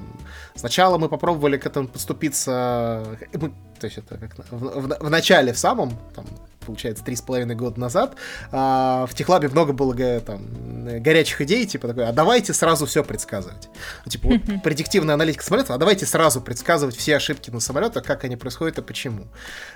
сначала 0.54 0.98
мы 0.98 1.08
попробовали 1.08 1.56
к 1.56 1.66
этому 1.66 1.88
подступиться, 1.88 3.18
мы, 3.32 3.52
то 3.78 3.86
есть 3.86 3.98
это 3.98 4.16
как 4.16 4.36
в, 4.50 4.58
в, 4.58 5.06
в 5.06 5.10
начале 5.10 5.52
в 5.52 5.58
самом 5.58 5.98
там 6.14 6.26
получается, 6.64 7.04
три 7.04 7.16
с 7.16 7.22
половиной 7.22 7.54
года 7.54 7.80
назад, 7.80 8.14
а, 8.50 9.06
в 9.06 9.14
Техлабе 9.14 9.48
много 9.48 9.72
было 9.72 9.92
там, 10.20 11.00
горячих 11.00 11.40
идей, 11.42 11.66
типа 11.66 11.88
такой, 11.88 12.06
а 12.06 12.12
давайте 12.12 12.52
сразу 12.52 12.86
все 12.86 13.04
предсказывать. 13.04 13.68
Ну, 14.04 14.10
типа, 14.10 14.28
вот 14.28 14.62
предиктивная 14.62 15.14
аналитика 15.14 15.44
самолета, 15.44 15.74
а 15.74 15.78
давайте 15.78 16.06
сразу 16.06 16.40
предсказывать 16.40 16.96
все 16.96 17.16
ошибки 17.16 17.50
на 17.50 17.60
самолетах, 17.60 18.04
как 18.04 18.24
они 18.24 18.36
происходят 18.36 18.78
и 18.78 18.82
почему. 18.82 19.24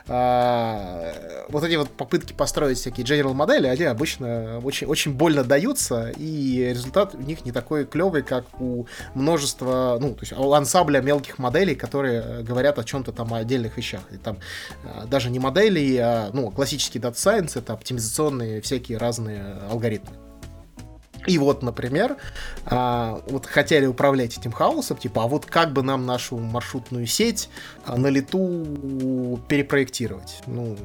А, 0.08 1.46
вот 1.48 1.64
эти 1.64 1.76
вот 1.76 1.90
попытки 1.90 2.32
построить 2.32 2.78
всякие 2.78 3.04
general 3.04 3.34
модели, 3.34 3.66
они 3.66 3.84
обычно 3.84 4.60
очень, 4.62 4.86
очень 4.86 5.12
больно 5.12 5.44
даются, 5.44 6.10
и 6.16 6.68
результат 6.70 7.14
у 7.14 7.20
них 7.20 7.44
не 7.44 7.52
такой 7.52 7.84
клевый, 7.84 8.22
как 8.22 8.44
у 8.60 8.86
множества, 9.14 9.98
ну, 10.00 10.14
то 10.14 10.20
есть 10.22 10.32
у 10.32 10.52
ансамбля 10.52 11.00
мелких 11.00 11.38
моделей, 11.38 11.74
которые 11.74 12.42
говорят 12.42 12.78
о 12.78 12.84
чем-то 12.84 13.12
там 13.12 13.32
о 13.34 13.38
отдельных 13.38 13.76
вещах. 13.76 14.02
И 14.10 14.16
там 14.16 14.38
а, 14.84 15.06
даже 15.06 15.30
не 15.30 15.38
модели, 15.38 15.96
а, 15.96 16.30
ну, 16.32 16.50
классические 16.50 16.75
классический 16.76 16.98
Data 16.98 17.14
Science— 17.14 17.52
это 17.58 17.72
оптимизационные 17.72 18.60
всякие 18.60 18.98
разные 18.98 19.56
алгоритмы. 19.70 20.14
И 21.26 21.38
вот, 21.38 21.62
например, 21.62 22.16
а, 22.66 23.20
вот 23.28 23.46
хотели 23.46 23.86
управлять 23.86 24.38
этим 24.38 24.52
хаосом, 24.52 24.96
типа, 24.96 25.24
а 25.24 25.26
вот 25.26 25.46
как 25.46 25.72
бы 25.72 25.82
нам 25.82 26.06
нашу 26.06 26.36
маршрутную 26.38 27.06
сеть 27.06 27.48
а, 27.84 27.96
на 27.96 28.06
лету 28.08 29.40
перепроектировать? 29.48 30.42
Ну, 30.46 30.76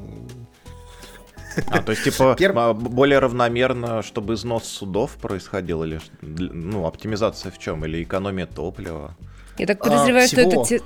а, 1.68 1.82
то 1.82 1.92
есть, 1.92 2.02
типа, 2.02 2.34
Пер... 2.36 2.54
более 2.74 3.20
равномерно, 3.20 4.02
чтобы 4.02 4.34
износ 4.34 4.64
судов 4.64 5.16
происходил, 5.16 5.84
или 5.84 6.00
ну, 6.22 6.86
оптимизация 6.86 7.52
в 7.52 7.58
чем? 7.58 7.84
Или 7.84 8.02
экономия 8.02 8.46
топлива? 8.46 9.14
Я 9.58 9.66
так 9.66 9.78
подозреваю, 9.78 10.24
а, 10.24 10.28
что 10.28 10.40
это 10.40 10.64
те... 10.64 10.80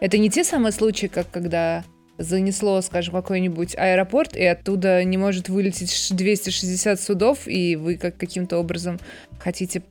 Это 0.00 0.16
не 0.16 0.30
те 0.30 0.44
самые 0.44 0.72
случаи, 0.72 1.08
как 1.08 1.28
когда 1.30 1.84
занесло, 2.18 2.80
скажем, 2.82 3.14
какой-нибудь 3.14 3.76
аэропорт, 3.76 4.36
и 4.36 4.44
оттуда 4.44 5.02
не 5.04 5.16
может 5.16 5.48
вылететь 5.48 6.08
260 6.10 7.00
судов, 7.00 7.46
и 7.46 7.76
вы 7.76 7.96
как 7.96 8.16
каким-то 8.16 8.58
образом 8.58 8.98
хотите 9.38 9.82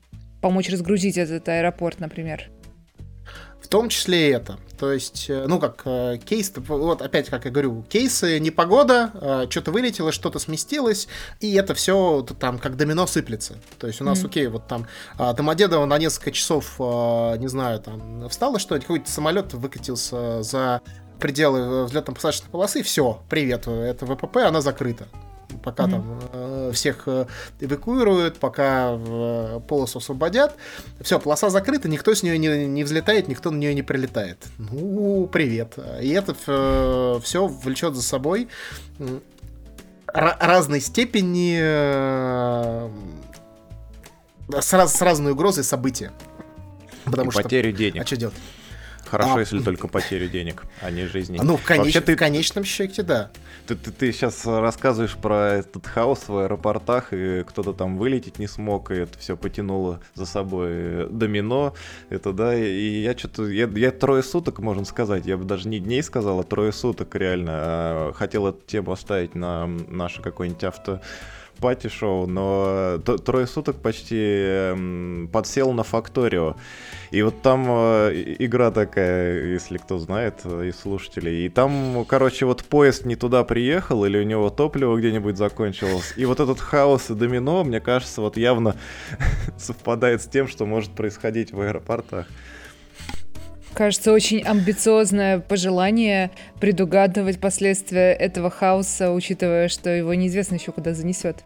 помочь 0.42 0.70
разгрузить 0.70 1.18
этот 1.18 1.48
аэропорт, 1.50 2.00
например. 2.00 2.50
В 3.62 3.70
том 3.70 3.90
числе 3.90 4.30
и 4.30 4.32
это. 4.32 4.58
То 4.78 4.94
есть, 4.94 5.26
э, 5.30 5.46
ну 5.48 5.60
как, 5.60 5.82
э, 5.86 6.20
кейс, 6.24 6.54
вот 6.56 7.02
опять, 7.02 7.30
как 7.30 7.46
я 7.46 7.52
говорю, 7.52 7.84
кейсы, 7.90 8.40
непогода, 8.40 9.12
э, 9.14 9.48
что-то 9.50 9.72
вылетело, 9.72 10.12
что-то 10.12 10.40
сместилось, 10.40 11.08
и 11.40 11.54
это 11.54 11.74
все 11.74 12.26
там 12.40 12.60
как 12.60 12.78
домино 12.78 13.08
сыплется. 13.08 13.56
То 13.80 13.88
есть 13.88 14.00
у 14.00 14.04
нас, 14.04 14.20
mm-hmm. 14.20 14.28
окей, 14.28 14.48
вот 14.48 14.68
там 14.68 14.88
Домодедово 15.18 15.86
на 15.86 15.98
несколько 15.98 16.32
часов, 16.32 16.80
не 16.80 17.48
знаю, 17.48 17.80
там 17.80 18.30
встало 18.30 18.60
что-то, 18.60 18.82
какой-то 18.82 19.10
самолет 19.10 19.54
выкатился 19.54 20.44
за 20.44 20.82
пределы 21.20 21.86
взлетно-посадочной 21.86 22.50
полосы, 22.50 22.84
все, 22.84 23.22
привет, 23.30 23.68
это 23.68 24.06
ВПП, 24.06 24.38
она 24.48 24.62
закрыта 24.62 25.08
пока 25.64 25.84
mm-hmm. 25.84 25.92
там 25.92 26.20
э, 26.34 26.72
всех 26.74 27.04
э, 27.08 27.26
эвакуируют, 27.60 28.38
пока 28.38 28.98
э, 28.98 29.60
полосу 29.68 30.00
освободят. 30.00 30.56
Все, 31.02 31.20
полоса 31.20 31.50
закрыта, 31.50 31.90
никто 31.90 32.14
с 32.14 32.24
нее 32.24 32.38
не, 32.38 32.68
не 32.68 32.84
взлетает, 32.84 33.28
никто 33.28 33.52
на 33.52 33.58
нее 33.58 33.74
не 33.74 33.84
прилетает. 33.84 34.38
Ну, 34.58 35.28
привет. 35.32 35.78
И 36.02 36.10
это 36.10 36.36
э, 36.48 37.20
все 37.24 37.48
влечет 37.48 37.96
за 37.96 38.02
собой 38.02 38.48
э, 39.00 39.20
разной 40.08 40.82
степени 40.82 41.58
э, 41.60 42.90
с, 44.60 44.74
раз, 44.74 44.96
с 44.96 45.02
разной 45.02 45.34
угрозой 45.34 45.64
события. 45.64 46.12
Потому 47.06 47.30
И 47.30 47.34
что... 47.34 47.44
Потерю 47.44 47.72
денег. 47.72 48.02
А 48.02 48.06
что 48.06 48.18
делать? 48.18 48.36
Хорошо, 49.10 49.36
а... 49.36 49.40
если 49.40 49.60
только 49.60 49.88
потерю 49.88 50.28
денег, 50.28 50.64
а 50.82 50.92
не 50.92 51.06
жизни. 51.06 51.40
Ну, 51.42 51.58
в, 51.58 51.64
конеч... 51.64 51.86
Вообще, 51.86 52.02
ты... 52.02 52.16
в 52.16 52.20
конечном 52.20 52.64
счете, 52.64 53.04
да. 53.04 53.32
Ты, 53.66 53.76
ты, 53.76 53.92
ты 53.92 54.12
сейчас 54.12 54.46
рассказываешь 54.46 55.16
про 55.16 55.56
этот 55.56 55.86
хаос 55.88 56.28
в 56.28 56.38
аэропортах, 56.38 57.14
и 57.14 57.44
кто-то 57.44 57.74
там 57.74 57.98
вылететь 57.98 58.40
не 58.40 58.48
смог, 58.48 58.92
и 58.92 58.96
это 58.96 59.18
все 59.18 59.38
потянуло 59.38 60.02
за 60.14 60.26
собой 60.26 61.08
домино. 61.10 61.74
Это 62.10 62.34
да, 62.34 62.56
и 62.56 63.02
я 63.02 63.18
что-то. 63.18 63.48
Я, 63.48 63.68
я 63.68 63.92
трое 63.92 64.24
суток, 64.24 64.60
можно 64.60 64.86
сказать. 64.86 65.26
Я 65.26 65.38
бы 65.38 65.46
даже 65.46 65.68
не 65.68 65.80
дней 65.80 66.04
сказал, 66.04 66.40
а 66.40 66.44
трое 66.44 66.72
суток 66.72 67.16
реально. 67.16 67.52
А, 67.54 68.14
хотел 68.14 68.48
эту 68.48 68.62
тему 68.66 68.92
оставить 68.92 69.36
на 69.36 69.68
наше 69.68 70.22
какое-нибудь 70.22 70.64
авто 70.64 71.02
пати-шоу, 71.58 72.28
но 72.28 73.00
трое 73.00 73.48
суток 73.48 73.78
почти 73.78 75.28
подсел 75.32 75.74
на 75.74 75.84
Факторио. 75.84 76.56
И 77.12 77.22
вот 77.22 77.42
там 77.42 77.66
э, 77.70 78.36
игра 78.40 78.70
такая, 78.72 79.46
если 79.46 79.78
кто 79.78 79.98
знает 79.98 80.42
э, 80.44 80.68
из 80.68 80.80
слушателей. 80.80 81.46
И 81.46 81.50
там, 81.50 82.06
короче, 82.06 82.46
вот 82.46 82.64
поезд 82.66 83.06
не 83.06 83.16
туда 83.16 83.44
приехал, 83.44 84.04
или 84.04 84.18
у 84.18 84.24
него 84.24 84.50
топливо 84.50 84.98
где-нибудь 84.98 85.38
закончилось. 85.38 86.14
И 86.18 86.26
вот 86.26 86.40
этот 86.40 86.60
хаос 86.60 87.10
и 87.10 87.14
домино, 87.14 87.64
мне 87.64 87.80
кажется, 87.80 88.22
вот 88.22 88.36
явно 88.36 88.76
совпадает 89.58 90.22
с 90.22 90.28
тем, 90.28 90.48
что 90.48 90.66
может 90.66 90.92
происходить 90.92 91.54
в 91.54 91.62
аэропортах. 91.62 92.28
Кажется, 93.78 94.12
очень 94.12 94.42
амбициозное 94.42 95.38
пожелание 95.38 96.32
предугадывать 96.60 97.40
последствия 97.40 98.12
этого 98.12 98.50
хаоса, 98.50 99.12
учитывая, 99.12 99.68
что 99.68 99.92
его 99.92 100.16
неизвестно 100.16 100.56
еще 100.56 100.72
куда 100.72 100.96
занесет. 100.96 101.44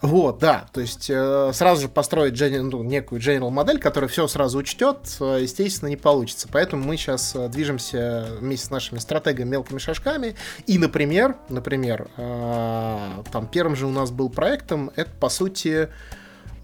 Вот, 0.00 0.40
да, 0.40 0.66
то 0.72 0.80
есть 0.80 1.08
э, 1.08 1.52
сразу 1.54 1.82
же 1.82 1.88
построить 1.88 2.34
gen- 2.34 2.68
ну, 2.68 2.82
некую 2.82 3.20
general 3.20 3.50
модель, 3.50 3.78
которая 3.78 4.08
все 4.08 4.26
сразу 4.26 4.58
учтет, 4.58 5.18
э, 5.20 5.38
естественно, 5.42 5.88
не 5.88 5.96
получится. 5.96 6.48
Поэтому 6.50 6.84
мы 6.84 6.96
сейчас 6.96 7.36
э, 7.36 7.46
движемся 7.46 8.26
вместе 8.40 8.66
с 8.66 8.70
нашими 8.70 8.98
стратегами 8.98 9.50
мелкими 9.50 9.78
шажками. 9.78 10.34
И, 10.66 10.78
например, 10.78 11.36
например, 11.48 12.08
э, 12.16 12.98
там 13.30 13.46
первым 13.46 13.76
же 13.76 13.86
у 13.86 13.92
нас 13.92 14.10
был 14.10 14.30
проектом, 14.30 14.90
это, 14.96 15.12
по 15.20 15.28
сути, 15.28 15.88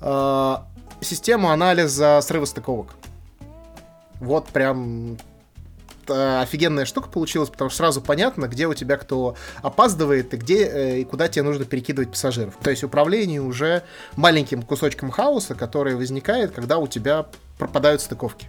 э, 0.01 0.57
система 1.03 1.53
анализа 1.53 2.19
срыва 2.21 2.47
стыковок. 2.47 2.97
Вот 4.21 4.49
прям 4.49 5.19
Э, 6.09 6.41
офигенная 6.43 6.85
штука 6.85 7.09
получилась, 7.09 7.51
потому 7.51 7.71
что 7.71 7.79
сразу 7.79 8.01
понятно, 8.01 8.47
где 8.47 8.67
у 8.67 8.75
тебя 8.75 8.97
кто 8.97 9.37
опаздывает 9.63 10.33
и 10.35 10.37
где 10.37 10.65
э, 10.65 10.99
и 11.01 11.05
куда 11.05 11.29
тебе 11.29 11.43
нужно 11.43 11.65
перекидывать 11.65 12.11
пассажиров. 12.11 12.57
То 12.63 12.71
есть 12.71 12.85
управление 12.85 13.41
уже 13.41 13.83
маленьким 14.17 14.63
кусочком 14.63 15.11
хаоса, 15.11 15.55
который 15.55 15.95
возникает, 15.97 16.53
когда 16.53 16.79
у 16.79 16.87
тебя 16.87 17.27
пропадают 17.59 18.01
стыковки. 18.01 18.49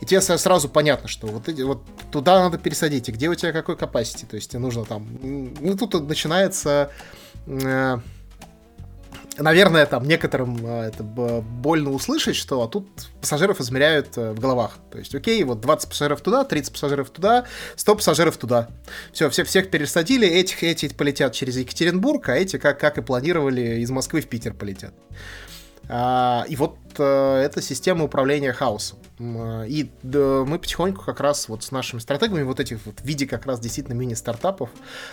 И 0.00 0.06
тебе 0.06 0.20
сразу 0.20 0.68
понятно, 0.68 1.08
что 1.08 1.26
вот, 1.26 1.48
вот 1.48 1.82
туда 2.12 2.40
надо 2.40 2.58
пересадить, 2.58 3.08
и 3.08 3.12
где 3.12 3.28
у 3.28 3.34
тебя 3.34 3.52
какой 3.52 3.76
capacity, 3.76 4.26
то 4.26 4.36
есть 4.36 4.50
тебе 4.50 4.60
нужно 4.60 4.84
там... 4.84 5.06
Ну, 5.22 5.76
тут 5.76 6.08
начинается... 6.08 6.90
Э, 7.46 7.98
наверное, 9.38 9.86
там 9.86 10.04
некоторым 10.04 10.58
э, 10.66 10.88
это 10.88 11.02
больно 11.02 11.90
услышать, 11.90 12.36
что 12.36 12.62
а 12.62 12.68
тут 12.68 12.88
пассажиров 13.20 13.60
измеряют 13.60 14.16
э, 14.16 14.32
в 14.32 14.40
головах. 14.40 14.78
То 14.90 14.98
есть, 14.98 15.14
окей, 15.14 15.42
вот 15.44 15.60
20 15.60 15.88
пассажиров 15.88 16.20
туда, 16.20 16.44
30 16.44 16.72
пассажиров 16.72 17.10
туда, 17.10 17.46
100 17.76 17.94
пассажиров 17.94 18.36
туда. 18.36 18.68
Все, 19.12 19.28
все 19.30 19.44
всех 19.44 19.70
пересадили, 19.70 20.26
этих 20.26 20.62
эти 20.62 20.88
полетят 20.88 21.32
через 21.32 21.56
Екатеринбург, 21.56 22.28
а 22.28 22.36
эти, 22.36 22.58
как, 22.58 22.80
как 22.80 22.98
и 22.98 23.02
планировали, 23.02 23.80
из 23.80 23.90
Москвы 23.90 24.20
в 24.20 24.26
Питер 24.26 24.54
полетят. 24.54 24.94
А, 25.88 26.44
и 26.48 26.56
вот 26.56 26.76
а, 26.98 27.40
это 27.40 27.62
система 27.62 28.04
управления 28.04 28.52
хаосом. 28.52 28.98
А, 29.18 29.64
и 29.64 29.88
мы 30.02 30.58
потихоньку 30.58 31.04
как 31.04 31.20
раз 31.20 31.48
вот 31.48 31.64
с 31.64 31.70
нашими 31.70 32.00
стратегами 32.00 32.42
вот 32.42 32.60
этих 32.60 32.84
вот 32.84 33.00
в 33.00 33.04
виде 33.04 33.26
как 33.26 33.46
раз 33.46 33.60
действительно 33.60 33.94
мини-стартапов 33.94 34.70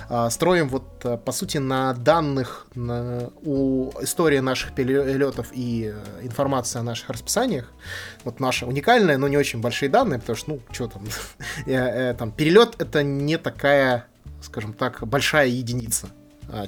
а, 0.10 0.30
строим 0.30 0.68
вот 0.70 0.84
а, 1.04 1.18
по 1.18 1.32
сути 1.32 1.58
на 1.58 1.94
данных 1.94 2.68
на, 2.76 3.30
у 3.44 3.92
истории 4.02 4.40
наших 4.40 4.74
перелетов 4.74 5.48
и 5.54 5.94
а, 5.94 6.26
информации 6.26 6.80
о 6.80 6.84
наших 6.84 7.10
расписаниях. 7.10 7.72
Вот 8.24 8.40
наша 8.40 8.66
уникальная, 8.66 9.18
но 9.18 9.28
не 9.28 9.38
очень 9.38 9.62
большие 9.62 9.90
данные, 9.90 10.20
потому 10.20 10.36
что, 10.36 10.52
ну, 10.52 10.60
что 10.72 10.88
там, 10.88 11.04
э, 11.66 12.14
там 12.16 12.32
перелет 12.32 12.76
это 12.80 13.04
не 13.04 13.38
такая, 13.38 14.08
скажем 14.42 14.74
так, 14.74 15.06
большая 15.08 15.48
единица 15.48 16.08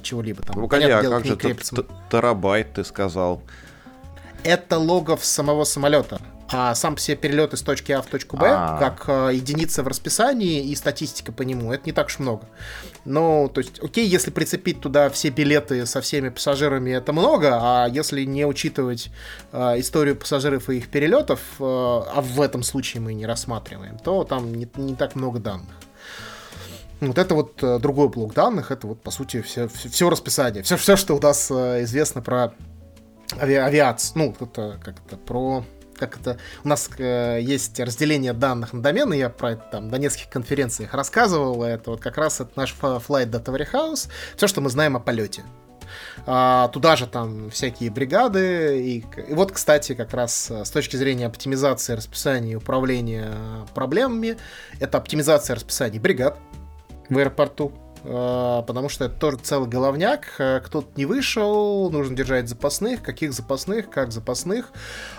чего-либо 0.02 0.42
там. 0.42 0.58
Ну, 0.58 0.68
конечно, 0.68 0.98
а 0.98 1.02
как 1.02 1.24
же 1.26 1.36
терабайт 1.36 2.72
ты 2.72 2.82
сказал? 2.82 3.42
Это 4.44 4.78
логов 4.78 5.24
самого 5.24 5.64
самолета. 5.64 6.20
А 6.48 6.74
сам 6.76 6.94
все 6.94 7.16
перелет 7.16 7.54
из 7.54 7.62
точки 7.62 7.90
А 7.90 8.02
в 8.02 8.06
точку 8.06 8.36
Б, 8.36 8.46
А-а-а. 8.46 8.78
как 8.78 9.04
э, 9.08 9.34
единица 9.34 9.82
в 9.82 9.88
расписании 9.88 10.62
и 10.62 10.76
статистика 10.76 11.32
по 11.32 11.42
нему, 11.42 11.72
это 11.72 11.86
не 11.86 11.92
так 11.92 12.06
уж 12.06 12.20
много. 12.20 12.44
Ну, 13.04 13.50
то 13.52 13.60
есть, 13.60 13.82
окей, 13.82 14.06
если 14.06 14.30
прицепить 14.30 14.80
туда 14.80 15.10
все 15.10 15.30
билеты 15.30 15.84
со 15.86 16.00
всеми 16.00 16.28
пассажирами, 16.28 16.92
это 16.92 17.12
много, 17.12 17.58
а 17.60 17.88
если 17.88 18.22
не 18.24 18.46
учитывать 18.46 19.10
э, 19.50 19.80
историю 19.80 20.14
пассажиров 20.14 20.70
и 20.70 20.76
их 20.76 20.88
перелетов, 20.88 21.40
э, 21.58 21.64
а 21.64 22.20
в 22.22 22.40
этом 22.40 22.62
случае 22.62 23.00
мы 23.00 23.14
не 23.14 23.26
рассматриваем, 23.26 23.98
то 23.98 24.22
там 24.22 24.54
не, 24.54 24.68
не 24.76 24.94
так 24.94 25.16
много 25.16 25.40
данных. 25.40 25.74
Вот 27.00 27.18
это 27.18 27.34
вот 27.34 27.62
э, 27.62 27.78
другой 27.78 28.08
блок 28.08 28.34
данных, 28.34 28.70
это 28.70 28.86
вот, 28.86 29.02
по 29.02 29.10
сути, 29.10 29.42
все, 29.42 29.68
все, 29.68 29.88
все 29.88 30.08
расписание, 30.08 30.62
все, 30.62 30.76
все, 30.76 30.96
что 30.96 31.16
у 31.16 31.20
нас 31.20 31.50
э, 31.50 31.82
известно 31.82 32.22
про 32.22 32.54
ави 33.40 33.54
авиацию, 33.54 34.12
ну, 34.18 34.34
это 34.38 34.80
как 34.82 34.96
это, 35.04 35.16
про 35.16 35.64
как 35.98 36.18
это, 36.18 36.38
у 36.62 36.68
нас 36.68 36.90
э, 36.98 37.38
есть 37.40 37.80
разделение 37.80 38.32
данных 38.32 38.72
на 38.72 38.82
домены, 38.82 39.14
я 39.14 39.30
про 39.30 39.52
это 39.52 39.64
там 39.72 39.88
на 39.88 39.96
нескольких 39.96 40.28
конференциях 40.28 40.94
рассказывал, 40.94 41.62
это 41.64 41.92
вот 41.92 42.00
как 42.00 42.18
раз 42.18 42.40
это 42.40 42.50
наш 42.56 42.74
Flight 42.78 43.30
Data 43.30 43.46
Warehouse, 43.46 44.08
все, 44.36 44.46
что 44.46 44.60
мы 44.60 44.70
знаем 44.70 44.96
о 44.96 45.00
полете. 45.00 45.42
А, 46.26 46.68
туда 46.68 46.96
же 46.96 47.06
там 47.06 47.50
всякие 47.50 47.90
бригады, 47.90 48.80
и, 48.80 49.04
и 49.28 49.34
вот, 49.34 49.52
кстати, 49.52 49.94
как 49.94 50.12
раз 50.12 50.50
э, 50.50 50.64
с 50.64 50.70
точки 50.70 50.96
зрения 50.96 51.26
оптимизации 51.26 51.94
расписания 51.94 52.52
и 52.52 52.56
управления 52.56 53.32
проблемами, 53.74 54.36
это 54.80 54.98
оптимизация 54.98 55.54
расписаний 55.54 55.98
бригад 55.98 56.38
в 57.08 57.16
аэропорту, 57.16 57.72
потому 58.06 58.88
что 58.88 59.06
это 59.06 59.14
тоже 59.14 59.38
целый 59.38 59.68
головняк. 59.68 60.36
Э, 60.38 60.60
кто-то 60.60 60.88
не 60.96 61.06
вышел, 61.06 61.90
нужно 61.90 62.14
держать 62.16 62.48
запасных, 62.48 63.02
каких 63.02 63.32
запасных, 63.32 63.90
как 63.90 64.12
запасных, 64.12 64.72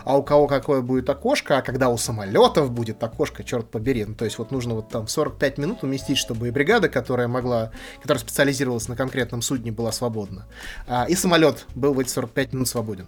а 0.06 0.18
у 0.18 0.24
кого 0.24 0.48
какое 0.48 0.82
будет 0.82 1.10
окошко, 1.10 1.58
а 1.58 1.62
когда 1.62 1.90
у 1.90 1.98
самолетов 1.98 2.72
будет 2.72 3.04
окошко, 3.04 3.44
черт 3.44 3.70
побери. 3.70 4.06
Ну, 4.06 4.16
то 4.16 4.26
есть 4.26 4.38
вот 4.38 4.52
нужно 4.52 4.76
вот 4.76 4.90
там 4.90 5.08
45 5.08 5.58
минут 5.58 5.84
уместить, 5.84 6.18
чтобы 6.18 6.48
и 6.48 6.52
бригада, 6.52 6.88
которая 6.88 7.28
могла, 7.28 7.72
которая 8.02 8.22
специализировалась 8.22 8.88
на 8.88 8.96
конкретном 8.96 9.42
судне, 9.42 9.72
была 9.72 9.92
свободна, 9.92 10.46
а, 10.88 11.06
и 11.10 11.16
самолет 11.16 11.66
был 11.76 11.94
в 11.94 12.00
эти 12.00 12.10
45 12.10 12.54
минут 12.54 12.68
свободен, 12.70 13.08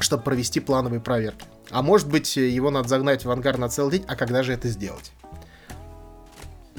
чтобы 0.00 0.24
провести 0.24 0.58
плановые 0.58 1.00
проверки. 1.00 1.46
А 1.70 1.82
может 1.82 2.08
быть, 2.08 2.36
его 2.36 2.70
надо 2.70 2.88
загнать 2.88 3.24
в 3.24 3.30
ангар 3.30 3.58
на 3.58 3.68
целый 3.68 3.98
день, 3.98 4.04
а 4.08 4.16
когда 4.16 4.42
же 4.42 4.52
это 4.52 4.68
сделать? 4.68 5.12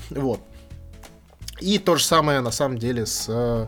Вот. 0.10 0.42
И 1.60 1.80
то 1.80 1.96
же 1.96 2.04
самое, 2.04 2.42
на 2.42 2.52
самом 2.52 2.78
деле, 2.78 3.06
с 3.06 3.26
э, 3.28 3.68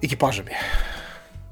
экипажами. 0.00 0.56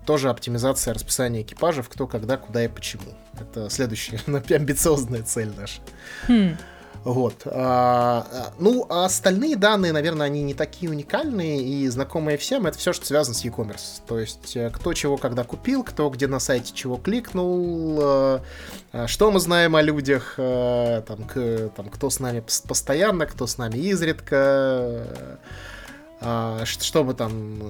Тоже 0.07 0.31
оптимизация 0.31 0.95
расписания 0.95 1.43
экипажев, 1.43 1.89
кто, 1.89 2.07
когда, 2.07 2.37
куда 2.37 2.65
и 2.65 2.69
почему. 2.69 3.15
Это 3.39 3.69
следующая 3.71 4.21
амбициозная 4.27 5.23
цель 5.23 5.53
наша. 5.57 5.81
Хм. 6.29 6.57
Вот. 7.07 7.43
А, 7.47 8.27
а, 8.33 8.53
ну, 8.59 8.85
а 8.89 9.05
остальные 9.05 9.55
данные, 9.55 9.93
наверное, 9.93 10.27
они 10.27 10.43
не 10.43 10.55
такие 10.55 10.91
уникальные 10.91 11.63
и 11.63 11.87
знакомые 11.87 12.37
всем. 12.37 12.67
Это 12.67 12.77
все, 12.77 12.93
что 12.93 13.07
связано 13.07 13.37
с 13.37 13.45
e-commerce. 13.45 14.03
То 14.09 14.19
есть, 14.19 14.57
э, 14.57 14.71
кто 14.71 14.93
чего 14.93 15.17
когда 15.17 15.45
купил, 15.45 15.85
кто 15.85 16.11
где 16.11 16.27
на 16.27 16.41
сайте 16.41 16.75
чего 16.75 16.97
кликнул, 16.97 18.01
э, 18.01 18.41
а, 18.93 19.07
что 19.07 19.31
мы 19.31 19.39
знаем 19.39 19.77
о 19.77 19.83
людях, 19.83 20.35
э, 20.37 21.03
там, 21.07 21.23
к, 21.29 21.71
там, 21.77 21.91
кто 21.91 22.11
с 22.11 22.19
нами 22.19 22.43
постоянно, 22.67 23.27
кто 23.27 23.47
с 23.47 23.57
нами 23.57 23.79
изредка, 23.79 25.07
что 26.19 27.05
мы 27.05 27.15
там 27.15 27.61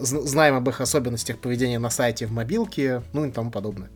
знаем 0.00 0.56
об 0.56 0.68
их 0.68 0.82
особенностях 0.82 1.38
поведения 1.38 1.78
на 1.78 1.88
сайте 1.88 2.26
в 2.26 2.32
мобилке, 2.32 3.02
ну 3.14 3.24
и 3.24 3.30
тому 3.30 3.50
подобное. 3.50 3.88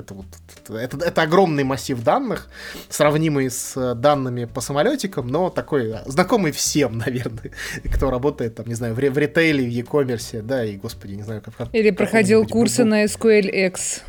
Это, 0.00 0.14
вот, 0.14 0.26
это, 0.68 0.96
это 1.04 1.22
огромный 1.22 1.64
массив 1.64 2.02
данных, 2.02 2.48
сравнимый 2.88 3.50
с 3.50 3.76
э, 3.76 3.94
данными 3.94 4.46
по 4.46 4.60
самолетикам, 4.60 5.28
но 5.28 5.50
такой 5.50 5.90
э, 5.90 6.02
знакомый 6.06 6.52
всем, 6.52 6.98
наверное, 7.06 7.52
кто 7.94 8.10
работает, 8.10 8.56
там, 8.56 8.66
не 8.66 8.74
знаю, 8.74 8.94
в, 8.94 8.98
в 8.98 9.18
ритейле, 9.18 9.64
в 9.64 9.68
e-commerce, 9.68 10.42
да, 10.42 10.64
и, 10.64 10.76
господи, 10.76 11.14
не 11.14 11.22
знаю, 11.22 11.42
как... 11.42 11.68
Или 11.72 11.90
проходил 11.90 12.46
курсы 12.46 12.84
на 12.84 13.04
SQLX. 13.04 14.02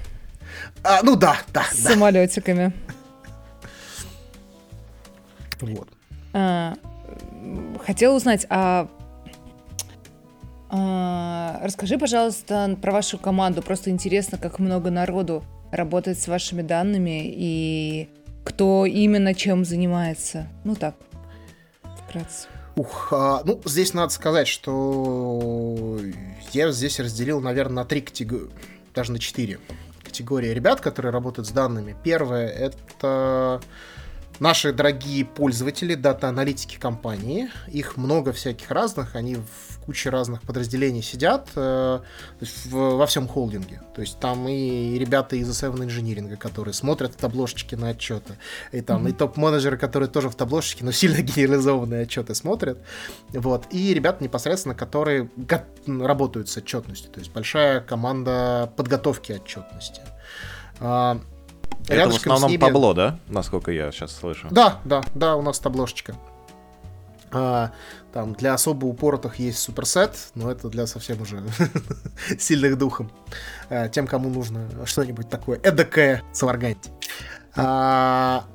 А, 0.84 1.00
ну 1.04 1.16
да, 1.16 1.38
да. 1.54 1.64
С 1.72 1.84
да. 1.84 1.92
самолетиками. 1.92 2.74
Вот. 5.60 5.88
А, 6.34 6.76
хотела 7.86 8.16
узнать, 8.16 8.46
а 8.50 8.62
а, 8.82 8.88
расскажи, 10.72 11.98
пожалуйста, 11.98 12.78
про 12.82 12.92
вашу 12.92 13.18
команду. 13.18 13.62
Просто 13.62 13.90
интересно, 13.90 14.38
как 14.38 14.60
много 14.60 14.90
народу 14.90 15.44
работает 15.72 16.20
с 16.20 16.28
вашими 16.28 16.62
данными 16.62 17.24
и 17.26 18.10
кто 18.44 18.86
именно 18.86 19.34
чем 19.34 19.66
занимается. 19.66 20.48
Ну 20.64 20.76
так, 20.76 20.96
вкратце. 22.08 22.48
Ух, 22.76 23.10
а, 23.12 23.42
ну, 23.44 23.60
здесь 23.66 23.94
надо 23.94 24.14
сказать, 24.14 24.48
что 24.48 26.00
я 26.54 26.72
здесь 26.72 27.00
разделил, 27.00 27.42
наверное, 27.42 27.84
на 27.84 27.86
три 27.86 28.02
категории, 28.02 28.50
даже 28.96 29.12
на 29.12 29.20
четыре 29.20 29.60
категории 30.04 30.50
ребят, 30.50 30.80
которые 30.80 31.12
работают 31.12 31.48
с 31.48 31.52
данными. 31.52 31.96
Первое— 32.04 32.48
это 32.50 33.62
наши 34.42 34.74
дорогие 34.74 35.24
пользователи, 35.24 35.94
дата-аналитики 35.94 36.78
компании. 36.78 37.50
Их 37.68 37.96
много 37.96 38.34
всяких 38.34 38.72
разных, 38.72 39.16
они 39.16 39.36
в 39.36 39.80
куча 39.86 40.10
разных 40.10 40.42
подразделений 40.42 41.04
сидят 41.04 41.50
э, 41.56 42.00
в, 42.42 42.72
во 42.72 43.06
всем 43.06 43.28
холдинге. 43.28 43.82
То 43.96 44.02
есть 44.02 44.20
там 44.20 44.48
и, 44.48 44.98
ребята 44.98 45.36
из 45.36 45.48
S7 45.50 45.76
Engineering, 45.86 46.36
которые 46.38 46.74
смотрят 46.74 47.16
таблошечки 47.16 47.76
на 47.76 47.90
отчеты, 47.90 48.38
и 48.72 48.82
там 48.82 49.06
mm-hmm. 49.06 49.10
и 49.12 49.14
топ-менеджеры, 49.14 49.78
которые 49.78 50.10
тоже 50.10 50.30
в 50.30 50.36
таблошечке, 50.36 50.84
но 50.84 50.92
сильно 50.92 51.22
генерализованные 51.22 52.04
отчеты 52.04 52.34
смотрят. 52.34 52.80
Вот. 53.30 53.68
И 53.70 53.94
ребята 53.94 54.24
непосредственно, 54.24 54.74
которые 54.74 55.30
работают 55.86 56.50
с 56.50 56.58
отчетностью. 56.58 57.12
То 57.12 57.20
есть 57.20 57.32
большая 57.32 57.80
команда 57.80 58.74
подготовки 58.76 59.34
отчетности. 59.34 60.02
А, 60.80 61.22
это 61.88 62.10
в 62.10 62.16
основном 62.16 62.52
ними... 62.52 62.60
табло, 62.60 62.94
да? 62.94 63.20
Насколько 63.28 63.72
я 63.72 63.92
сейчас 63.92 64.16
слышу. 64.16 64.48
Да, 64.52 64.80
да, 64.86 65.04
да, 65.14 65.36
у 65.36 65.42
нас 65.42 65.60
таблошечка. 65.60 66.16
А, 67.34 67.72
там 68.14 68.34
для 68.34 68.54
особо 68.54 68.86
упоротых 68.86 69.40
есть 69.40 69.60
суперсет, 69.60 70.16
но 70.36 70.52
это 70.52 70.68
для 70.68 70.86
совсем 70.86 71.22
уже 71.22 71.42
сильных 72.40 72.78
духом. 72.78 73.12
А, 73.70 73.88
тем, 73.88 74.08
кому 74.08 74.30
нужно 74.30 74.68
что-нибудь 74.86 75.30
такое 75.30 75.60
эдакое 75.64 76.24
сварганить. 76.34 76.92
А, 77.56 78.46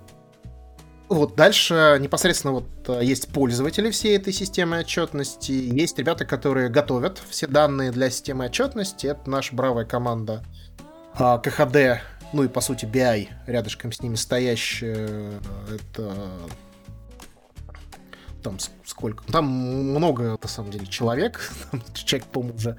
вот 1.09 1.37
дальше 1.37 1.99
непосредственно 2.01 2.53
вот 2.53 2.67
а, 2.89 3.01
есть 3.01 3.29
пользователи 3.29 3.91
всей 3.91 4.17
этой 4.17 4.33
системы 4.33 4.81
отчетности, 4.81 5.53
есть 5.53 5.99
ребята, 5.99 6.25
которые 6.25 6.69
готовят 6.69 7.23
все 7.31 7.47
данные 7.47 7.93
для 7.93 8.11
системы 8.11 8.47
отчетности. 8.47 9.07
Это 9.07 9.31
наша 9.31 9.55
бравая 9.55 9.85
команда 9.85 10.43
а, 11.15 11.39
КХД, 11.39 12.03
ну 12.33 12.45
и 12.45 12.49
по 12.49 12.61
сути 12.61 12.85
BI 12.85 13.29
рядышком 13.47 13.93
с 13.93 14.01
ними 14.01 14.15
стоящая. 14.15 15.41
Это 15.73 16.15
там 18.47 18.59
сколько, 18.85 19.25
там 19.25 19.47
много, 19.47 20.39
на 20.41 20.49
самом 20.49 20.71
деле, 20.71 20.87
человек, 20.87 21.51
человек, 21.95 22.29
по-моему, 22.29 22.57
уже 22.57 22.77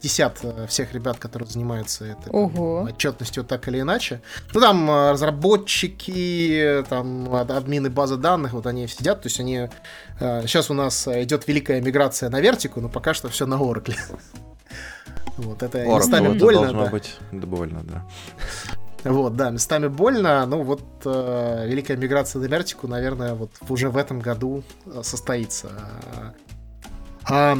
50 0.00 0.38
э, 0.42 0.66
всех 0.66 0.92
ребят, 0.92 1.16
которые 1.16 1.48
занимаются 1.48 2.04
этой 2.04 2.30
там, 2.30 2.84
отчетностью 2.84 3.44
так 3.44 3.66
или 3.68 3.80
иначе. 3.80 4.20
Ну, 4.52 4.60
там 4.60 4.90
э, 4.90 5.12
разработчики, 5.12 6.84
там 6.90 7.34
админы 7.34 7.88
базы 7.88 8.18
данных, 8.18 8.52
вот 8.52 8.66
они 8.66 8.86
сидят, 8.88 9.22
то 9.22 9.28
есть 9.28 9.40
они... 9.40 9.70
Сейчас 10.18 10.68
э, 10.68 10.72
у 10.72 10.76
нас 10.76 11.08
идет 11.08 11.48
великая 11.48 11.80
миграция 11.80 12.28
на 12.28 12.40
вертику, 12.40 12.82
но 12.82 12.90
пока 12.90 13.14
что 13.14 13.30
все 13.30 13.46
на 13.46 13.54
Oracle. 13.54 13.96
Вот 15.38 15.62
это 15.62 15.78
Oracle, 15.78 15.98
местами 15.98 16.38
больно. 16.38 16.60
Должно 16.60 16.84
да. 16.84 16.90
быть 16.90 17.16
больно, 17.32 17.82
да. 17.84 18.04
Вот, 19.04 19.34
да, 19.36 19.50
местами 19.50 19.88
больно. 19.88 20.46
Ну, 20.46 20.62
вот 20.62 20.82
э, 21.04 21.66
великая 21.66 21.96
миграция 21.96 22.40
на 22.40 22.46
Мертику, 22.46 22.86
наверное, 22.86 23.34
вот 23.34 23.50
уже 23.68 23.90
в 23.90 23.96
этом 23.96 24.20
году 24.20 24.62
э, 24.86 25.00
состоится. 25.02 25.70
А, 27.24 27.58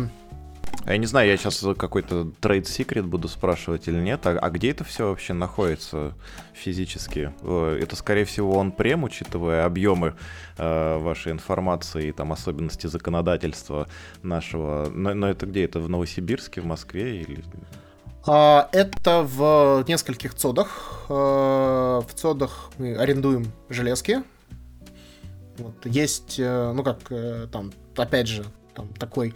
я 0.86 0.96
не 0.96 1.06
знаю, 1.06 1.28
я 1.28 1.36
сейчас 1.36 1.64
какой-то 1.76 2.32
трейд 2.40 2.66
секрет 2.66 3.04
буду 3.06 3.28
спрашивать 3.28 3.88
или 3.88 4.00
нет. 4.00 4.26
А, 4.26 4.30
а 4.30 4.50
где 4.50 4.70
это 4.70 4.84
все 4.84 5.08
вообще 5.08 5.32
находится 5.32 6.14
физически? 6.54 7.32
Э, 7.42 7.78
это, 7.80 7.96
скорее 7.96 8.24
всего, 8.24 8.56
он 8.56 8.72
прем, 8.72 9.04
учитывая 9.04 9.64
объемы 9.64 10.14
э, 10.58 10.98
вашей 10.98 11.32
информации 11.32 12.08
и 12.08 12.12
там 12.12 12.32
особенности 12.32 12.86
законодательства 12.86 13.88
нашего. 14.22 14.90
Но, 14.92 15.14
но 15.14 15.28
это 15.28 15.46
где? 15.46 15.64
Это 15.64 15.80
в 15.80 15.88
Новосибирске, 15.88 16.60
в 16.60 16.66
Москве 16.66 17.20
или 17.22 17.44
а, 18.24 18.68
это 18.72 19.22
в 19.22 19.84
нескольких 19.88 20.34
цодах. 20.34 21.06
А, 21.08 22.00
в 22.00 22.14
цодах 22.14 22.70
мы 22.78 22.96
арендуем 22.96 23.52
железки. 23.68 24.22
Вот, 25.58 25.74
есть, 25.84 26.38
э, 26.38 26.72
ну 26.72 26.82
как, 26.82 27.00
э, 27.10 27.46
там, 27.52 27.72
опять 27.96 28.26
же, 28.26 28.44
там 28.74 28.88
такой 28.94 29.34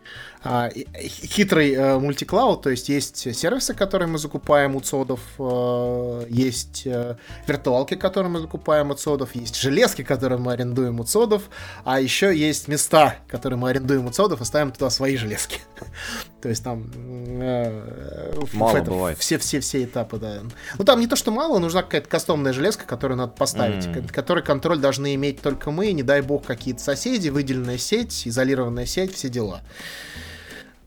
хитрый 0.97 1.75
а, 1.75 1.99
мультиклауд, 1.99 2.63
то 2.63 2.71
есть 2.71 2.89
есть 2.89 3.17
сервисы, 3.17 3.75
которые 3.75 4.09
мы 4.09 4.19
закупаем 4.19 4.77
у 4.77 4.81
цодов, 4.81 5.21
а, 5.39 6.25
есть 6.29 6.85
а, 6.87 7.17
виртуалки, 7.47 7.95
которые 7.95 8.31
мы 8.31 8.41
закупаем 8.41 8.91
у 8.91 8.95
цодов, 8.95 9.35
есть 9.35 9.57
железки, 9.57 10.03
которые 10.03 10.39
мы 10.39 10.53
арендуем 10.53 11.01
у 11.01 11.05
цодов, 11.05 11.45
а 11.85 12.01
еще 12.01 12.37
есть 12.37 12.69
места, 12.69 13.17
которые 13.29 13.59
мы 13.59 13.71
арендуем 13.71 14.07
у 14.07 14.11
цодов 14.11 14.41
и 14.41 14.45
ставим 14.45 14.73
туда 14.73 14.91
свои 14.91 15.17
железки. 15.17 15.61
то 16.43 16.49
есть 16.49 16.63
там 16.63 16.91
э, 16.95 18.33
мало 18.53 18.77
это, 18.77 18.91
бывает. 18.91 19.19
Все, 19.19 19.39
все, 19.39 19.61
все 19.61 19.85
этапы, 19.85 20.19
да. 20.19 20.43
Ну 20.79 20.85
там 20.85 21.01
не 21.01 21.07
то, 21.07 21.17
что 21.17 21.31
мало, 21.31 21.59
нужна 21.59 21.83
какая-то 21.83 22.09
кастомная 22.09 22.53
железка, 22.53 22.87
которую 22.87 23.19
надо 23.19 23.33
поставить, 23.33 23.87
mm. 23.87 24.13
который 24.13 24.43
контроль 24.43 24.79
должны 24.79 25.15
иметь 25.15 25.43
только 25.43 25.71
мы, 25.71 25.93
не 25.93 26.03
дай 26.03 26.21
бог 26.21 26.45
какие-то 26.45 26.83
соседи, 26.83 27.29
выделенная 27.31 27.79
сеть, 27.79 28.29
изолированная 28.29 28.87
сеть, 28.87 29.15
все 29.15 29.29
дела. 29.29 29.63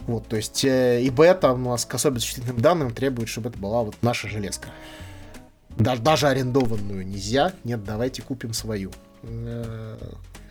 Вот, 0.10 0.28
то 0.28 0.38
есть 0.38 0.66
э, 0.66 1.08
ИБ 1.08 1.40
там 1.40 1.68
у 1.68 1.70
нас 1.70 1.86
к 1.86 1.94
особенно 1.94 2.20
чувствительным 2.20 2.60
данным 2.60 2.92
требует, 2.92 3.30
чтобы 3.30 3.50
это 3.50 3.60
была 3.60 3.84
вот 3.84 3.96
наша 4.02 4.28
железка. 4.28 4.70
Даже, 5.78 6.02
даже 6.02 6.28
арендованную 6.28 7.06
нельзя. 7.06 7.54
Нет, 7.64 7.84
давайте 7.84 8.24
купим 8.24 8.54
свою. 8.54 8.92
Э, 9.22 10.00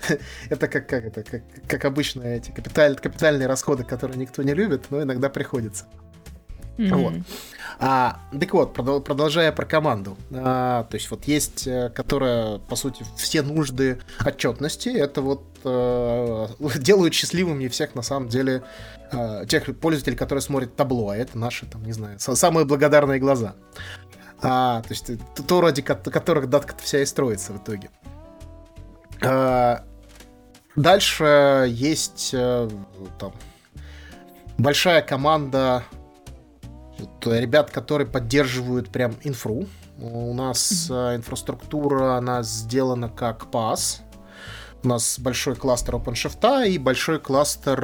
это 0.49 0.69
как, 0.69 0.89
как, 0.89 1.07
это, 1.07 1.25
как, 1.25 1.43
как 1.67 1.85
обычно 1.85 2.23
эти 2.23 2.53
капиталь, 2.53 2.95
капитальные 2.95 3.49
расходы, 3.49 3.83
которые 3.83 4.17
никто 4.17 4.45
не 4.45 4.55
любит, 4.55 4.85
но 4.91 5.03
иногда 5.03 5.29
приходится. 5.29 5.87
Mm-hmm. 6.77 6.95
Вот. 6.95 7.15
А, 7.81 8.21
так 8.31 8.55
вот, 8.55 8.75
продолжая 8.75 9.51
про 9.51 9.67
команду. 9.67 10.17
А, 10.31 10.85
то 10.85 10.95
есть 10.95 11.11
вот 11.11 11.25
есть, 11.25 11.67
э, 11.67 11.91
которая, 11.91 12.59
по 12.59 12.77
сути, 12.77 13.05
все 13.17 13.43
нужды 13.43 13.99
отчетности. 14.25 14.89
Это 14.89 15.21
вот 15.21 15.43
э, 15.65 16.47
делают 16.79 17.15
счастливыми 17.15 17.69
всех, 17.69 17.95
на 17.95 18.03
самом 18.03 18.29
деле, 18.29 18.63
э, 19.13 19.45
тех 19.49 19.79
пользователей, 19.79 20.17
которые 20.17 20.43
смотрят 20.43 20.77
табло, 20.77 21.11
а 21.11 21.17
это 21.17 21.39
наши, 21.39 21.67
там, 21.67 21.85
не 21.85 21.93
знаю, 21.93 22.19
самые 22.19 22.65
благодарные 22.65 23.19
глаза. 23.19 23.55
А, 24.41 24.83
то 24.83 24.89
есть 24.91 25.11
то, 25.49 25.61
ради 25.61 25.83
которых 25.83 26.49
датка 26.49 26.77
вся 26.81 27.01
и 27.01 27.07
строится 27.07 27.53
в 27.53 27.57
итоге. 27.59 27.91
А, 29.21 29.85
дальше 30.77 31.67
есть 31.69 32.31
там, 32.31 33.33
большая 34.59 35.03
команда 35.03 35.83
ребят, 37.25 37.71
которые 37.71 38.07
поддерживают 38.07 38.91
прям 38.91 39.15
инфру. 39.25 39.67
У 40.01 40.33
нас 40.35 40.89
инфраструктура, 40.89 42.15
она 42.15 42.45
сделана 42.45 43.09
как 43.09 43.47
PaaS. 43.51 44.03
У 44.85 44.89
нас 44.89 45.19
большой 45.19 45.57
кластер 45.57 45.97
OpenShift 45.97 46.69
и 46.69 46.79
большой 46.79 47.19
кластер 47.19 47.81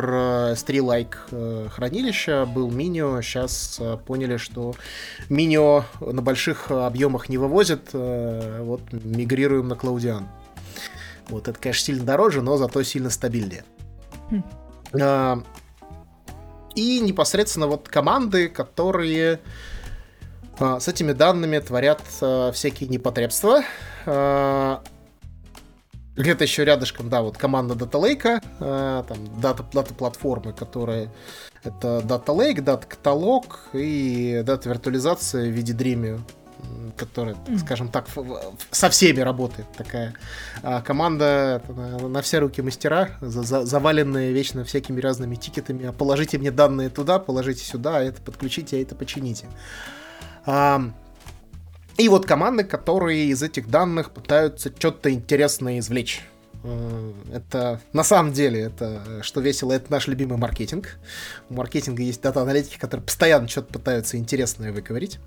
S3-like 0.53 1.17
э, 1.33 1.67
э, 1.67 1.69
хранилища 1.69 2.47
был 2.47 2.71
Minio. 2.71 3.21
Сейчас 3.21 3.81
поняли, 4.07 4.37
что 4.37 4.77
Minio 5.29 5.85
на 6.01 6.23
больших 6.23 6.71
объемах 6.71 7.29
не 7.29 7.37
вывозят. 7.37 7.93
Вот 7.93 8.93
мигрируем 8.93 9.67
на 9.67 9.73
Cloudian. 9.73 10.25
Вот 11.29 11.49
это, 11.49 11.59
конечно, 11.59 11.87
сильно 11.87 12.05
дороже, 12.05 12.43
но 12.43 12.57
зато 12.57 12.81
сильно 12.85 13.11
стабильнее. 13.11 13.65
Mm. 14.93 15.45
И 16.77 17.01
непосредственно 17.01 17.67
вот 17.67 17.89
команды, 17.89 18.49
которые 18.49 19.41
с 20.59 20.87
этими 20.87 21.13
данными 21.13 21.59
творят 21.59 22.03
всякие 22.53 22.89
непотребства. 22.89 23.65
Где-то 26.17 26.45
еще 26.45 26.65
рядышком, 26.65 27.09
да, 27.09 27.23
вот 27.23 27.37
команда 27.37 27.75
Data 27.75 28.01
Lake, 28.01 29.05
там 29.07 29.41
дата, 29.41 29.65
дата 29.73 29.95
платформы, 29.95 30.53
которые 30.53 31.11
это 31.65 32.03
Data 32.05 32.27
Lake, 32.27 32.59
Data 32.59 32.87
каталог 32.87 33.71
и 33.73 34.43
дата 34.45 34.69
виртуализация 34.69 35.51
в 35.51 35.53
виде 35.53 35.73
Dremio 35.73 36.21
которая, 36.97 37.37
скажем 37.59 37.89
так, 37.89 38.07
со 38.71 38.89
всеми 38.89 39.21
работает 39.21 39.67
такая 39.77 40.15
а 40.63 40.81
команда 40.81 41.63
на, 41.69 42.09
на 42.09 42.23
все 42.23 42.39
руки 42.39 42.63
мастера, 42.63 43.11
за, 43.21 43.43
за, 43.43 43.65
заваленные 43.65 44.33
вечно 44.33 44.65
всякими 44.65 45.01
разными 45.01 45.35
тикетами. 45.35 45.87
А 45.87 45.93
положите 45.93 46.39
мне 46.39 46.51
данные 46.51 46.91
туда, 46.91 47.19
положите 47.19 47.65
сюда, 47.65 47.99
а 47.99 48.03
это 48.03 48.21
подключите, 48.23 48.77
а 48.77 48.83
это 48.83 48.95
почините. 48.95 49.47
А, 50.47 50.83
и 51.97 52.09
вот 52.09 52.27
команды, 52.27 52.65
которые 52.65 53.27
из 53.27 53.43
этих 53.43 53.69
данных 53.69 54.11
пытаются 54.11 54.73
что-то 54.77 55.13
интересное 55.13 55.79
извлечь. 55.79 56.23
Э, 56.65 57.13
это 57.33 57.81
на 57.93 58.03
самом 58.03 58.33
деле, 58.33 58.63
это 58.63 59.23
что 59.23 59.41
весело, 59.41 59.73
это 59.73 59.93
наш 59.93 60.09
любимый 60.09 60.39
маркетинг. 60.39 60.97
У 61.51 61.55
маркетинга 61.55 62.03
есть 62.03 62.21
дата-аналитики, 62.23 62.79
которые 62.79 63.05
постоянно 63.05 63.49
что-то 63.49 63.73
пытаются 63.73 64.17
интересное 64.17 64.73
выговорить. 64.73 65.21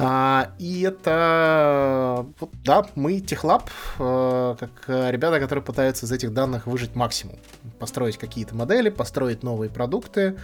А, 0.00 0.52
и 0.58 0.82
это, 0.82 2.24
вот, 2.38 2.50
да, 2.64 2.86
мы 2.94 3.20
Техлаб, 3.20 3.68
э, 3.98 4.56
как 4.58 4.70
ребята, 5.10 5.40
которые 5.40 5.64
пытаются 5.64 6.06
из 6.06 6.12
этих 6.12 6.32
данных 6.32 6.66
выжить 6.66 6.94
максимум. 6.94 7.38
Построить 7.78 8.16
какие-то 8.16 8.54
модели, 8.54 8.90
построить 8.90 9.42
новые 9.42 9.70
продукты. 9.70 10.36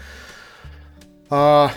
А, 1.30 1.70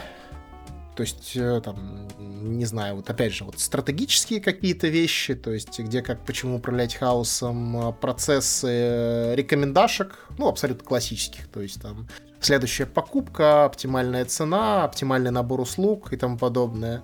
то 0.97 1.01
есть, 1.01 1.33
э, 1.35 1.61
там, 1.63 2.07
не 2.17 2.65
знаю, 2.65 2.95
вот 2.95 3.07
опять 3.07 3.31
же, 3.31 3.43
вот 3.43 3.59
стратегические 3.59 4.41
какие-то 4.41 4.87
вещи, 4.87 5.35
то 5.35 5.53
есть, 5.53 5.79
где 5.79 6.01
как, 6.01 6.25
почему 6.25 6.57
управлять 6.57 6.95
хаосом, 6.95 7.95
процессы 8.01 9.35
рекомендашек, 9.35 10.25
ну, 10.39 10.47
абсолютно 10.47 10.83
классических, 10.83 11.47
то 11.49 11.61
есть, 11.61 11.79
там, 11.79 12.07
следующая 12.39 12.87
покупка, 12.87 13.65
оптимальная 13.65 14.25
цена, 14.25 14.85
оптимальный 14.85 15.29
набор 15.29 15.61
услуг 15.61 16.11
и 16.13 16.17
тому 16.17 16.35
подобное. 16.35 17.03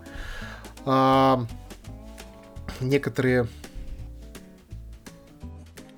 А, 0.86 1.46
некоторые, 2.82 3.48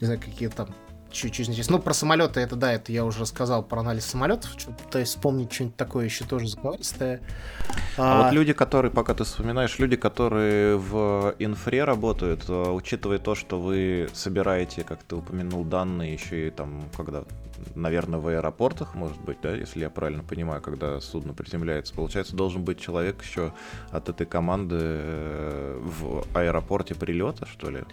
не 0.02 0.06
знаю, 0.08 0.20
какие 0.20 0.50
там 0.50 0.76
чуть-чуть 1.16 1.48
здесь. 1.48 1.70
Ну, 1.70 1.80
про 1.80 1.94
самолеты, 1.94 2.40
это 2.40 2.56
да, 2.56 2.74
это 2.74 2.92
я 2.92 3.06
уже 3.06 3.22
рассказал 3.22 3.64
про 3.64 3.80
анализ 3.80 4.06
самолетов. 4.06 4.52
То 4.92 5.00
есть 5.00 5.14
вспомнить 5.14 5.52
что-нибудь 5.52 5.76
такое 5.76 6.06
еще 6.06 6.26
тоже 6.26 6.48
заговористое. 6.48 7.22
А, 7.98 8.20
а 8.20 8.24
вот 8.24 8.34
люди, 8.34 8.54
которые, 8.54 8.92
пока 8.92 9.14
ты 9.14 9.24
вспоминаешь, 9.24 9.80
люди, 9.80 9.96
которые 9.96 10.78
в 10.78 11.36
инфре 11.40 11.84
работают, 11.84 12.46
а, 12.50 12.72
учитывая 12.72 13.20
то, 13.20 13.36
что 13.36 13.60
вы 13.60 14.10
собираете, 14.14 14.84
как 14.84 15.04
ты 15.04 15.16
упомянул, 15.16 15.64
данные 15.64 16.14
еще 16.14 16.48
и 16.48 16.52
там, 16.52 16.84
когда 16.96 17.24
наверное, 17.74 18.20
в 18.20 18.28
аэропортах, 18.28 18.96
может 18.96 19.20
быть, 19.22 19.38
да, 19.42 19.56
если 19.56 19.80
я 19.80 19.90
правильно 19.90 20.24
понимаю, 20.24 20.62
когда 20.62 21.00
судно 21.00 21.34
приземляется. 21.34 21.94
Получается, 21.94 22.36
должен 22.36 22.64
быть 22.64 22.80
человек 22.80 23.24
еще 23.24 23.54
от 23.92 24.10
этой 24.10 24.28
команды 24.28 24.78
э, 24.80 25.80
в 25.82 26.26
аэропорте 26.38 26.96
прилета, 26.96 27.46
что 27.46 27.70
ли? 27.70 27.84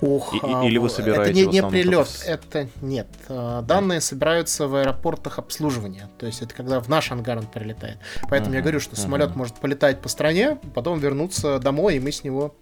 Ох, 0.00 0.34
и, 0.34 0.40
а, 0.42 0.64
или 0.64 0.78
вы 0.78 0.90
собираете 0.90 1.42
это 1.42 1.50
не, 1.50 1.60
не 1.60 1.68
прилет, 1.68 2.06
в... 2.06 2.26
это 2.26 2.68
нет. 2.82 3.06
А, 3.28 3.62
данные 3.62 4.00
собираются 4.00 4.66
в 4.66 4.74
аэропортах 4.74 5.38
обслуживания. 5.38 6.10
То 6.18 6.26
есть 6.26 6.42
это 6.42 6.54
когда 6.54 6.80
в 6.80 6.88
наш 6.88 7.10
ангар 7.12 7.38
он 7.38 7.46
прилетает. 7.46 7.98
Поэтому 8.28 8.52
uh-huh, 8.52 8.58
я 8.58 8.62
говорю, 8.62 8.80
что 8.80 8.96
uh-huh. 8.96 9.00
самолет 9.00 9.36
может 9.36 9.56
полетать 9.56 10.00
по 10.00 10.08
стране, 10.08 10.58
потом 10.74 10.98
вернуться 10.98 11.58
домой, 11.58 11.96
и 11.96 12.00
мы 12.00 12.12
с 12.12 12.24
него 12.24 12.54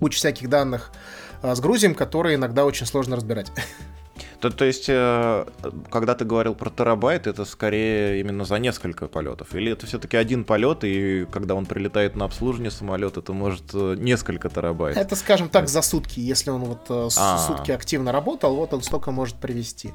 кучу 0.00 0.18
всяких 0.18 0.48
данных 0.48 0.92
а, 1.42 1.54
сгрузим, 1.54 1.94
которые 1.94 2.36
иногда 2.36 2.64
очень 2.64 2.86
сложно 2.86 3.16
разбирать. 3.16 3.50
То, 4.42 4.50
то 4.50 4.64
есть, 4.64 4.86
э, 4.88 5.46
когда 5.88 6.16
ты 6.16 6.24
говорил 6.24 6.56
про 6.56 6.68
терабайт, 6.68 7.28
это 7.28 7.44
скорее 7.44 8.18
именно 8.18 8.44
за 8.44 8.58
несколько 8.58 9.06
полетов? 9.06 9.54
Или 9.54 9.70
это 9.70 9.86
все-таки 9.86 10.16
один 10.16 10.42
полет, 10.42 10.82
и 10.82 11.28
когда 11.30 11.54
он 11.54 11.64
прилетает 11.64 12.16
на 12.16 12.24
обслуживание 12.24 12.72
самолета, 12.72 13.20
это 13.20 13.32
может 13.32 13.70
э, 13.72 13.94
несколько 13.96 14.48
терабайт? 14.48 14.96
Это, 14.96 15.14
скажем 15.14 15.48
так, 15.48 15.68
за 15.68 15.80
сутки. 15.80 16.18
Если 16.18 16.50
он 16.50 16.64
вот 16.64 16.90
А-а-а. 16.90 17.38
сутки 17.38 17.70
активно 17.70 18.10
работал, 18.10 18.56
вот 18.56 18.74
он 18.74 18.82
столько 18.82 19.12
может 19.12 19.36
привести. 19.36 19.92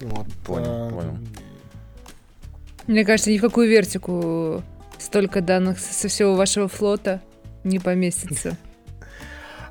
Вот. 0.00 0.26
Понял, 0.46 0.90
понял. 0.90 1.18
Мне 2.86 3.04
кажется, 3.04 3.32
ни 3.32 3.38
в 3.38 3.40
какую 3.40 3.68
вертику 3.68 4.62
столько 4.98 5.40
данных 5.40 5.80
со 5.80 6.06
всего 6.06 6.36
вашего 6.36 6.68
флота 6.68 7.20
не 7.64 7.80
поместится. 7.80 8.56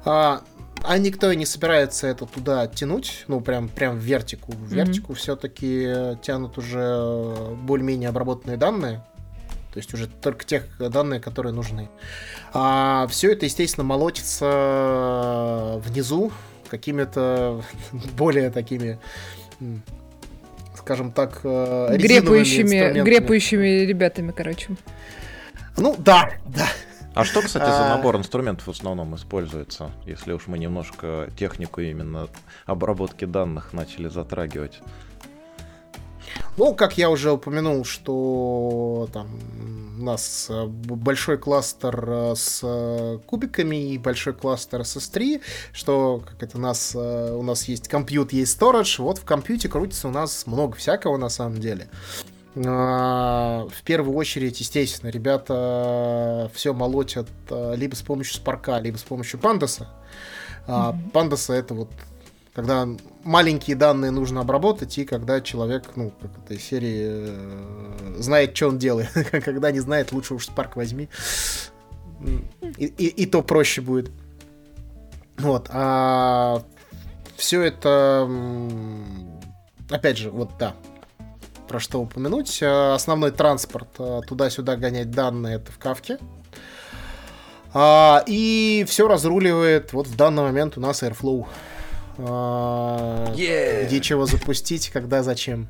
А, 0.04 0.42
а 0.84 0.98
никто 0.98 1.32
и 1.32 1.36
не 1.36 1.46
собирается 1.46 2.08
это 2.08 2.26
туда 2.26 2.68
тянуть, 2.68 3.26
ну, 3.28 3.42
прям, 3.42 3.70
прям 3.70 3.98
в 3.98 4.02
вертику. 4.02 4.52
В 4.52 4.74
вертику 4.74 5.14
mm-hmm. 5.14 5.16
все-таки 5.16 6.18
тянут 6.22 6.58
уже 6.58 7.36
более-менее 7.64 8.10
обработанные 8.10 8.58
данные. 8.58 9.04
То 9.74 9.78
есть 9.78 9.94
уже 9.94 10.08
только 10.08 10.44
тех 10.44 10.64
данные, 10.78 11.22
которые 11.22 11.54
нужны. 11.54 11.90
А 12.54 13.08
все 13.10 13.32
это, 13.32 13.46
естественно, 13.46 13.86
молотится 13.86 15.82
внизу 15.86 16.32
какими-то 16.70 17.64
более 18.18 18.50
такими 18.50 19.00
скажем 20.76 21.12
так, 21.12 21.42
э, 21.44 21.96
грепающими, 21.96 23.02
грепающими 23.02 23.86
ребятами, 23.86 24.32
короче. 24.36 24.70
Ну 25.78 25.96
да, 25.98 26.32
да. 26.48 26.68
А 27.14 27.26
что, 27.26 27.41
кстати, 27.41 27.66
за 27.66 27.88
а. 27.88 27.97
набор 27.97 28.16
инструментов 28.16 28.68
в 28.68 28.72
основном 28.72 29.16
используется, 29.16 29.91
если 30.05 30.32
уж 30.32 30.47
мы 30.47 30.57
немножко 30.57 31.30
технику 31.38 31.82
именно 31.82 32.30
обработки 32.66 33.26
данных 33.26 33.74
начали 33.74 34.07
затрагивать? 34.07 34.82
Ну, 36.57 36.74
как 36.74 36.97
я 36.97 37.09
уже 37.09 37.32
упомянул, 37.32 37.84
что 37.84 39.09
там 39.12 39.28
у 39.99 40.03
нас 40.03 40.47
э, 40.49 40.66
большой 40.68 41.38
кластер 41.38 42.05
э, 42.07 42.34
с 42.36 42.62
э, 42.64 43.20
кубиками 43.26 43.93
и 43.93 43.97
большой 43.97 44.34
кластер 44.34 44.84
с 44.84 44.97
S3, 44.97 45.41
что 45.74 46.22
как 46.26 46.41
это 46.43 46.57
у 46.57 46.62
нас, 46.62 46.95
у 46.95 47.41
нас 47.43 47.66
есть 47.66 47.88
компьют, 47.88 48.34
есть 48.34 48.59
storage, 48.59 49.01
вот 49.01 49.20
в 49.20 49.26
компьюте 49.26 49.70
крутится 49.70 50.07
у 50.07 50.12
нас 50.12 50.45
много 50.47 50.76
всякого 50.76 51.18
на 51.18 51.30
самом 51.30 51.59
деле. 51.59 51.89
А, 51.89 52.31
в 52.54 53.84
первую 53.86 54.16
очередь, 54.18 54.60
естественно, 54.60 55.10
ребята 55.10 56.52
все 56.54 56.74
молотят 56.74 57.30
а, 57.49 57.74
либо 57.74 57.95
с 57.95 58.02
помощью 58.02 58.36
спарка, 58.36 58.78
либо 58.80 58.97
с 58.97 59.04
помощью 59.04 59.39
пандаса. 59.39 59.88
Mm-hmm. 60.68 61.12
Пандаса 61.12 61.54
это 61.54 61.74
вот 61.74 61.89
когда 62.54 62.88
маленькие 63.24 63.76
данные 63.76 64.12
нужно 64.12 64.41
обработать, 64.41 64.97
и 64.97 65.06
когда 65.06 65.39
человек, 65.41 65.84
ну, 65.95 66.12
как 66.22 66.38
этой 66.43 66.60
серии, 66.60 67.08
э, 67.10 68.16
знает, 68.18 68.56
что 68.56 68.68
он 68.68 68.78
делает. 68.78 69.10
когда 69.32 69.72
не 69.72 69.80
знает, 69.80 70.12
лучше 70.12 70.34
уж 70.34 70.45
спарк 70.45 70.76
возьми. 70.76 71.08
И, 72.78 72.86
и, 72.86 73.08
и 73.08 73.26
то 73.26 73.41
проще 73.41 73.82
будет. 73.82 74.12
Вот. 75.38 75.70
А 75.72 76.64
все 77.38 77.62
это, 77.62 78.30
опять 79.89 80.18
же, 80.18 80.30
вот 80.30 80.52
да, 80.60 80.76
про 81.72 81.80
что 81.80 82.02
упомянуть. 82.02 82.62
Э, 82.62 82.94
основной 82.94 83.32
транспорт 83.32 83.88
э, 83.98 84.20
туда-сюда 84.28 84.76
гонять 84.76 85.10
данные 85.10 85.56
это 85.56 85.72
в 85.72 85.80
Кавке. 85.80 86.18
А, 87.74 88.26
и 88.28 88.86
все 88.90 89.08
разруливает 89.08 89.94
вот 89.94 90.08
в 90.08 90.18
данный 90.18 90.44
момент 90.44 90.78
у 90.78 90.82
нас 90.82 91.02
Airflow. 91.02 91.48
yeah. 92.18 93.86
где 93.86 94.02
чего 94.02 94.26
запустить, 94.26 94.90
когда, 94.90 95.24
зачем. 95.24 95.70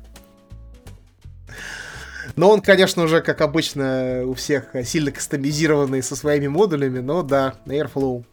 Но 2.34 2.50
он, 2.50 2.62
конечно, 2.62 3.04
уже, 3.04 3.20
как 3.20 3.40
обычно, 3.40 4.24
у 4.26 4.34
всех 4.34 4.74
сильно 4.84 5.12
кастомизированный 5.12 6.02
со 6.02 6.16
своими 6.16 6.48
модулями, 6.48 6.98
но 6.98 7.22
да, 7.22 7.54
Airflow. 7.66 8.24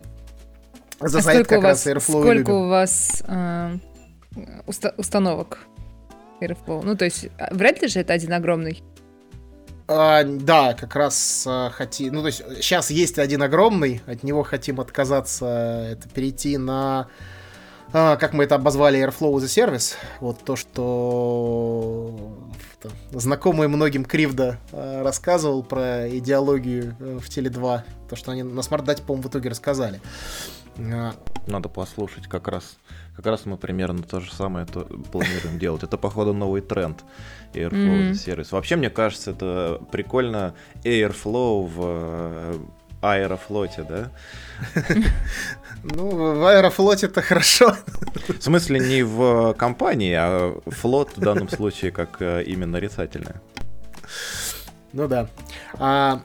За 1.02 1.20
а 1.20 1.22
сайт 1.22 1.46
как 1.46 1.62
раз 1.62 1.86
вас, 1.86 1.96
Airflow 1.96 2.22
Сколько 2.22 2.50
у 2.50 2.68
вас 2.68 3.24
э, 3.28 3.78
уста- 4.66 4.96
установок 4.98 5.68
Airflow? 6.42 6.82
Ну, 6.84 6.96
то 6.96 7.06
есть, 7.06 7.28
а, 7.38 7.54
вряд 7.54 7.82
ли 7.82 7.88
же 7.88 8.00
это 8.00 8.14
один 8.14 8.34
огромный? 8.34 8.84
А, 9.88 10.24
да, 10.24 10.74
как 10.74 10.96
раз 10.96 11.46
а, 11.48 11.70
хотим. 11.72 12.14
Ну, 12.14 12.22
то 12.22 12.28
есть, 12.28 12.44
сейчас 12.62 12.90
есть 12.92 13.20
один 13.20 13.42
огромный, 13.42 14.02
от 14.06 14.24
него 14.24 14.44
хотим 14.44 14.80
отказаться, 14.80 15.90
это 15.92 16.08
перейти 16.10 16.58
на 16.58 17.08
а, 17.92 18.18
как 18.18 18.34
мы 18.34 18.44
это 18.44 18.56
обозвали, 18.56 19.00
Airflow 19.00 19.36
as 19.38 19.44
a 19.44 19.48
Service. 19.48 19.96
Вот 20.20 20.44
то, 20.44 20.56
что 20.56 22.38
знакомый 23.12 23.68
многим 23.68 24.06
Кривда 24.06 24.60
а, 24.72 25.04
рассказывал 25.04 25.64
про 25.64 26.08
идеологию 26.08 26.96
э, 27.00 27.18
в 27.20 27.28
Теле2. 27.28 27.82
То, 28.10 28.16
что 28.16 28.32
они 28.32 28.44
на 28.44 28.62
смарт-дате, 28.62 29.02
по-моему, 29.02 29.28
в 29.28 29.32
итоге 29.32 29.50
рассказали. 29.50 30.02
Надо 30.78 31.70
послушать 31.70 32.28
как 32.28 32.48
раз. 32.48 32.78
Как 33.16 33.26
раз 33.26 33.46
мы 33.46 33.58
примерно 33.58 34.04
то 34.04 34.20
же 34.20 34.32
самое 34.32 34.66
то 34.66 34.82
планируем 35.12 35.60
делать. 35.60 35.84
Это, 35.84 35.98
походу, 35.98 36.34
новый 36.34 36.62
тренд 36.62 37.04
Airflow 37.54 37.72
mm-hmm. 37.72 38.14
сервис. 38.14 38.52
Вообще, 38.52 38.76
мне 38.76 38.90
кажется, 38.90 39.32
это 39.32 39.82
прикольно 39.92 40.54
Airflow 40.84 41.66
в 41.66 41.80
э, 41.82 42.56
аэрофлоте, 43.02 43.84
да? 43.84 44.12
Ну, 45.82 46.10
в 46.10 46.46
аэрофлоте 46.46 47.06
это 47.06 47.22
хорошо. 47.22 47.74
В 48.28 48.42
смысле, 48.42 48.80
не 48.82 49.02
в 49.02 49.54
компании, 49.54 50.14
а 50.14 50.60
флот 50.68 51.16
в 51.16 51.22
данном 51.22 51.48
случае 51.48 51.92
как 51.92 52.22
э, 52.22 52.44
именно 52.44 52.74
нарицательное. 52.74 53.42
Ну 54.92 55.08
да. 55.08 55.30
А, 55.76 56.22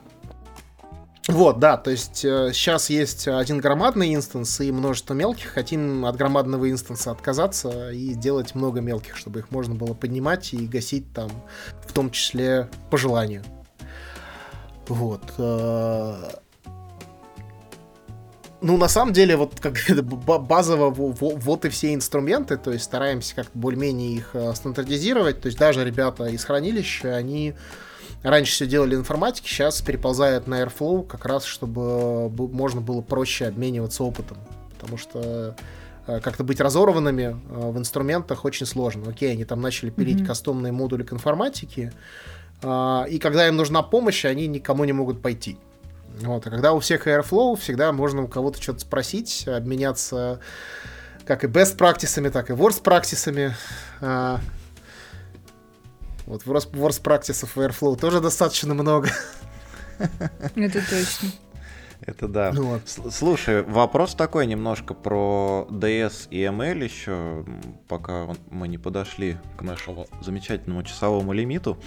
вот, 1.27 1.57
да, 1.57 1.75
то 1.77 1.89
есть 1.89 2.17
сейчас 2.17 2.89
э, 2.89 2.93
есть 2.93 3.27
один 3.27 3.57
громадный 3.57 4.13
инстанс 4.13 4.59
и 4.61 4.71
множество 4.71 5.15
мелких. 5.15 5.47
Хотим 5.47 6.05
от 6.05 6.15
громадного 6.17 6.69
инстанса 6.69 7.11
отказаться 7.11 7.89
и 7.89 8.13
делать 8.13 8.53
много 8.53 8.79
мелких, 8.79 9.17
чтобы 9.17 9.39
их 9.39 9.49
можно 9.49 9.73
было 9.73 9.95
поднимать 9.95 10.53
и 10.53 10.67
гасить 10.67 11.11
там, 11.13 11.31
в 11.87 11.93
том 11.93 12.11
числе 12.11 12.69
по 12.91 12.97
желанию. 12.97 13.43
Вот. 14.87 15.23
Э, 15.39 16.29
ну, 18.61 18.77
на 18.77 18.87
самом 18.87 19.11
деле, 19.13 19.35
вот 19.35 19.59
как 19.59 19.77
базово 20.47 20.91
вот 20.91 21.65
и 21.65 21.69
все 21.69 21.95
инструменты, 21.95 22.57
то 22.57 22.71
есть 22.71 22.85
стараемся 22.85 23.35
как 23.35 23.47
более-менее 23.55 24.15
их 24.15 24.29
э, 24.33 24.53
стандартизировать, 24.53 25.41
то 25.41 25.47
есть 25.47 25.57
даже 25.57 25.83
ребята 25.83 26.25
из 26.25 26.45
хранилища, 26.45 27.15
они 27.15 27.55
раньше 28.29 28.53
все 28.53 28.67
делали 28.67 28.95
информатики, 28.95 29.47
сейчас 29.47 29.81
переползают 29.81 30.47
на 30.47 30.61
Airflow, 30.61 31.05
как 31.05 31.25
раз 31.25 31.45
чтобы 31.45 32.29
можно 32.29 32.81
было 32.81 33.01
проще 33.01 33.45
обмениваться 33.47 34.03
опытом, 34.03 34.37
потому 34.73 34.97
что 34.97 35.55
э, 36.07 36.19
как-то 36.19 36.43
быть 36.43 36.59
разорванными 36.59 37.23
э, 37.23 37.71
в 37.71 37.77
инструментах 37.77 38.45
очень 38.45 38.65
сложно. 38.65 39.09
Окей, 39.09 39.31
они 39.31 39.45
там 39.45 39.61
начали 39.61 39.89
пилить 39.89 40.21
mm-hmm. 40.21 40.25
кастомные 40.25 40.71
модули 40.71 41.03
к 41.03 41.13
информатике, 41.13 41.93
и 42.61 43.19
когда 43.21 43.47
им 43.47 43.57
нужна 43.57 43.83
помощь, 43.83 44.25
они 44.25 44.47
никому 44.47 44.85
не 44.85 44.93
могут 44.93 45.21
пойти. 45.21 45.57
Вот, 46.21 46.47
а 46.47 46.49
когда 46.49 46.71
у 46.73 46.79
всех 46.79 47.05
Airflow, 47.05 47.57
всегда 47.57 47.91
можно 47.91 48.23
у 48.23 48.27
кого-то 48.27 48.61
что-то 48.61 48.79
спросить, 48.79 49.45
обменяться 49.47 50.39
как 51.25 51.43
и 51.43 51.47
best 51.47 51.75
практисами, 51.77 52.29
так 52.29 52.49
и 52.49 52.53
worst 52.53 52.81
практисами. 52.83 53.55
Вот 56.25 56.43
worst, 56.43 56.71
worst 56.73 57.01
практисов 57.01 57.55
в 57.55 57.59
Airflow 57.59 57.97
тоже 57.97 58.19
достаточно 58.19 58.73
много. 58.73 59.09
Это 60.55 60.81
точно. 60.89 61.29
Это 62.01 62.27
да. 62.27 62.51
Ну, 62.53 62.63
вот. 62.63 62.81
Слушай, 63.11 63.63
вопрос 63.63 64.15
такой 64.15 64.45
немножко 64.45 64.93
про 64.93 65.67
DS 65.69 66.27
и 66.29 66.41
ML 66.43 66.83
еще, 66.83 67.45
пока 67.87 68.27
мы 68.51 68.67
не 68.67 68.77
подошли 68.77 69.37
к 69.57 69.61
нашему 69.61 70.07
замечательному 70.21 70.83
часовому 70.83 71.33
лимиту 71.33 71.77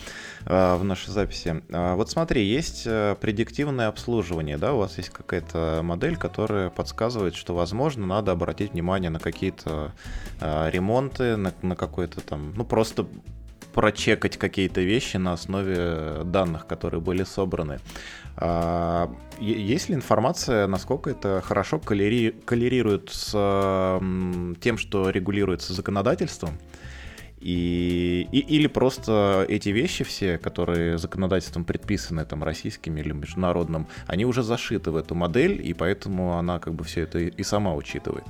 э, 0.47 0.77
в 0.77 0.85
нашей 0.85 1.11
записи. 1.11 1.63
Э, 1.69 1.95
вот 1.95 2.11
смотри, 2.11 2.45
есть 2.45 2.85
э, 2.87 3.17
предиктивное 3.21 3.89
обслуживание, 3.89 4.59
да, 4.59 4.73
у 4.73 4.79
вас 4.79 4.97
есть 4.99 5.11
какая-то 5.11 5.81
модель, 5.83 6.17
которая 6.17 6.71
подсказывает, 6.71 7.35
что, 7.35 7.55
возможно, 7.55 8.07
надо 8.07 8.33
обратить 8.33 8.73
внимание 8.73 9.11
на 9.11 9.21
какие-то 9.21 9.93
э, 10.41 10.71
ремонты, 10.71 11.37
на, 11.37 11.53
на 11.63 11.77
какой-то 11.77 12.21
там, 12.23 12.55
ну, 12.57 12.65
просто 12.65 13.07
прочекать 13.79 14.37
какие-то 14.37 14.81
вещи 14.81 15.19
на 15.19 15.35
основе 15.35 16.25
данных, 16.25 16.67
которые 16.67 17.01
были 17.01 17.23
собраны. 17.23 17.79
А, 18.37 19.09
есть 19.39 19.89
ли 19.89 19.95
информация, 19.95 20.67
насколько 20.67 21.11
это 21.11 21.41
хорошо 21.45 21.79
коллери... 21.79 22.35
коллерирует 22.45 23.11
с 23.11 23.31
тем, 24.61 24.79
что 24.79 25.11
регулируется 25.11 25.75
законодательством? 25.75 26.59
И, 27.39 28.27
и, 28.33 28.39
или 28.39 28.67
просто 28.67 29.47
эти 29.49 29.69
вещи 29.69 30.03
все, 30.03 30.39
которые 30.39 30.99
законодательством 30.99 31.65
предписаны, 31.65 32.25
там, 32.25 32.43
российским 32.43 32.97
или 32.97 33.13
международным, 33.13 33.87
они 34.09 34.25
уже 34.25 34.43
зашиты 34.43 34.91
в 34.91 34.97
эту 34.97 35.15
модель, 35.15 35.65
и 35.65 35.73
поэтому 35.73 36.37
она 36.37 36.59
как 36.59 36.75
бы 36.75 36.83
все 36.83 37.03
это 37.03 37.21
и 37.21 37.43
сама 37.45 37.77
учитывает. 37.77 38.25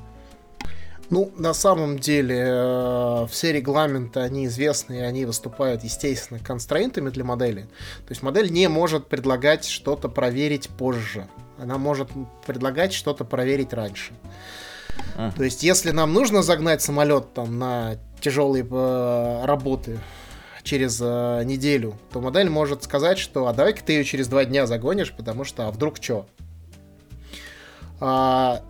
Ну, 1.11 1.33
на 1.37 1.55
самом 1.55 1.99
деле, 1.99 2.45
э, 2.47 3.27
все 3.31 3.53
регламенты, 3.53 4.21
они 4.21 4.45
известны, 4.45 4.99
и 4.99 5.01
они 5.01 5.25
выступают, 5.25 5.83
естественно, 5.83 6.39
констрейнтами 6.39 7.09
для 7.09 7.25
модели. 7.25 7.63
То 8.07 8.11
есть 8.11 8.23
модель 8.23 8.53
не 8.53 8.69
может 8.69 9.07
предлагать 9.07 9.65
что-то 9.65 10.09
проверить 10.09 10.69
позже. 10.69 11.27
Она 11.59 11.79
может 11.79 12.11
предлагать 12.47 12.93
что-то 12.93 13.25
проверить 13.25 13.73
раньше. 13.73 14.13
А. 15.17 15.33
То 15.33 15.45
есть, 15.45 15.63
если 15.63 15.93
нам 15.93 16.13
нужно 16.13 16.43
загнать 16.43 16.83
самолет 16.83 17.33
там 17.33 17.59
на 17.59 17.97
тяжелые 18.21 18.67
э, 18.71 19.45
работы 19.45 19.99
через 20.63 21.01
э, 21.01 21.43
неделю, 21.45 21.97
то 22.13 22.21
модель 22.21 22.51
может 22.51 22.83
сказать, 22.83 23.19
что 23.19 23.47
а 23.47 23.55
давай-ка 23.55 23.83
ты 23.83 23.95
ее 23.95 24.05
через 24.05 24.29
два 24.29 24.45
дня 24.45 24.67
загонишь, 24.67 25.13
потому 25.13 25.45
что 25.45 25.69
а 25.69 25.71
вдруг 25.71 25.97
что? 26.03 26.27
А, 28.01 28.63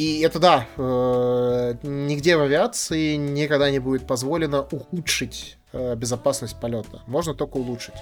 и 0.00 0.20
это 0.20 0.38
да, 0.38 0.66
э, 0.78 1.74
нигде 1.82 2.38
в 2.38 2.40
авиации 2.40 3.16
никогда 3.16 3.70
не 3.70 3.80
будет 3.80 4.06
позволено 4.06 4.62
ухудшить 4.62 5.58
э, 5.74 5.94
безопасность 5.94 6.58
полета. 6.58 7.02
Можно 7.06 7.34
только 7.34 7.58
улучшить. 7.58 7.96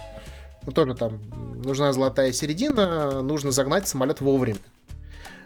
Ну, 0.64 0.70
тоже 0.70 0.94
там 0.94 1.20
нужна 1.64 1.92
золотая 1.92 2.30
середина, 2.30 3.20
нужно 3.22 3.50
загнать 3.50 3.88
самолет 3.88 4.20
вовремя. 4.20 4.60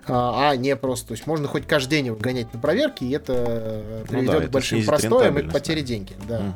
А, 0.07 0.50
а 0.50 0.57
не 0.57 0.76
просто, 0.76 1.09
то 1.09 1.12
есть 1.12 1.26
можно 1.26 1.48
хоть 1.48 1.66
каждый 1.66 1.92
день 1.92 2.07
его 2.09 2.16
гонять 2.16 2.53
на 2.53 2.61
проверки, 2.61 3.05
и 3.05 3.12
это 3.12 3.32
э, 3.34 4.05
приведет 4.07 4.34
ну 4.34 4.40
да, 4.40 4.46
к 4.48 4.50
большим 4.50 4.84
простоям 4.84 5.38
и 5.38 5.42
к 5.44 5.53
потере 5.53 5.80
деньги. 5.80 6.14
Да. 6.28 6.53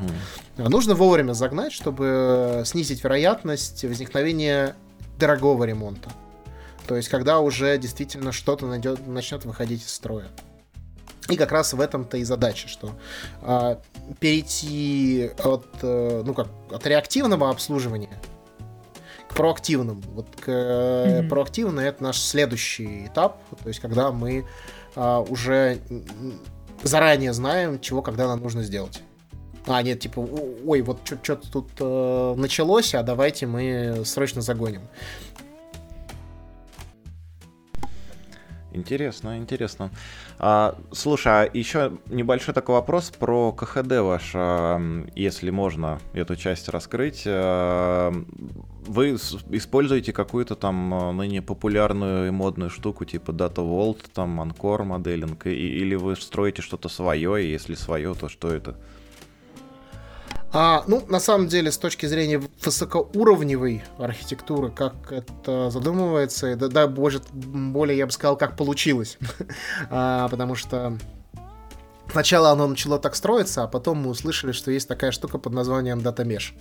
Угу. 0.58 0.68
Нужно 0.68 0.94
вовремя 0.94 1.32
загнать, 1.32 1.72
чтобы 1.72 2.64
снизить 2.66 3.02
вероятность 3.02 3.82
возникновения 3.82 4.76
дорогого 5.18 5.64
ремонта. 5.64 6.10
То 6.86 6.96
есть, 6.96 7.08
когда 7.08 7.40
уже 7.40 7.76
действительно 7.78 8.32
что-то 8.32 8.66
найдет, 8.66 9.06
начнет 9.06 9.44
выходить 9.44 9.82
из 9.82 9.92
строя. 9.92 10.28
И 11.28 11.36
как 11.36 11.50
раз 11.50 11.72
в 11.72 11.80
этом-то 11.80 12.18
и 12.18 12.24
задача, 12.24 12.68
что 12.68 12.92
э, 13.42 13.76
перейти 14.20 15.32
от, 15.42 15.66
э, 15.82 16.22
ну 16.24 16.34
как, 16.34 16.46
от 16.70 16.86
реактивного 16.86 17.50
обслуживания 17.50 18.20
к 19.28 19.34
проактивному. 19.34 20.02
Вот 20.14 20.28
к 20.40 20.48
mm-hmm. 20.48 21.28
проактивному 21.28 21.80
это 21.80 22.02
наш 22.02 22.18
следующий 22.18 23.06
этап, 23.06 23.40
то 23.60 23.68
есть 23.68 23.80
когда 23.80 24.12
мы 24.12 24.46
э, 24.94 25.24
уже 25.28 25.80
заранее 26.84 27.32
знаем, 27.32 27.80
чего 27.80 28.02
когда 28.02 28.28
нам 28.28 28.40
нужно 28.40 28.62
сделать. 28.62 29.02
А, 29.66 29.82
нет, 29.82 29.98
типа, 29.98 30.20
ой, 30.64 30.80
вот 30.82 31.00
что-то 31.04 31.50
тут 31.50 31.70
э, 31.80 32.34
началось, 32.36 32.94
а 32.94 33.02
давайте 33.02 33.46
мы 33.46 34.02
срочно 34.04 34.40
загоним. 34.40 34.82
Интересно, 38.76 39.38
интересно. 39.38 39.90
А, 40.38 40.76
слушай, 40.92 41.32
а 41.32 41.50
еще 41.52 41.92
небольшой 42.06 42.52
такой 42.52 42.74
вопрос 42.74 43.10
про 43.10 43.52
КХД 43.52 43.92
ваш, 44.00 44.32
а, 44.34 44.80
если 45.14 45.50
можно 45.50 45.98
эту 46.12 46.36
часть 46.36 46.68
раскрыть. 46.68 47.22
А, 47.26 48.12
вы 48.86 49.14
используете 49.14 50.12
какую-то 50.12 50.56
там 50.56 50.92
а, 50.92 51.12
ныне 51.12 51.40
популярную 51.40 52.28
и 52.28 52.30
модную 52.30 52.68
штуку 52.68 53.06
типа 53.06 53.30
Data 53.30 53.56
Vault, 53.56 54.04
там 54.12 54.40
Анкор 54.40 54.84
моделинг, 54.84 55.46
или 55.46 55.94
вы 55.94 56.14
строите 56.14 56.60
что-то 56.60 56.90
свое, 56.90 57.42
и 57.42 57.50
если 57.50 57.74
свое, 57.74 58.14
то 58.14 58.28
что 58.28 58.52
это? 58.52 58.76
А, 60.58 60.84
ну, 60.86 61.04
на 61.06 61.20
самом 61.20 61.48
деле, 61.48 61.70
с 61.70 61.76
точки 61.76 62.06
зрения 62.06 62.40
высокоуровневой 62.64 63.84
архитектуры, 63.98 64.70
как 64.70 65.12
это 65.12 65.68
задумывается, 65.68 66.56
да, 66.56 66.68
да 66.68 66.88
может, 66.88 67.30
более, 67.30 67.98
я 67.98 68.06
бы 68.06 68.12
сказал, 68.12 68.38
как 68.38 68.56
получилось. 68.56 69.18
а, 69.90 70.28
потому 70.28 70.54
что 70.54 70.96
Сначала 72.10 72.52
оно 72.52 72.68
начало 72.68 72.98
так 72.98 73.16
строиться, 73.16 73.64
а 73.64 73.66
потом 73.66 73.98
мы 73.98 74.10
услышали, 74.10 74.52
что 74.52 74.70
есть 74.70 74.88
такая 74.88 75.10
штука 75.10 75.36
под 75.36 75.52
названием 75.52 75.98
Data 75.98 76.24
Mesh. 76.24 76.54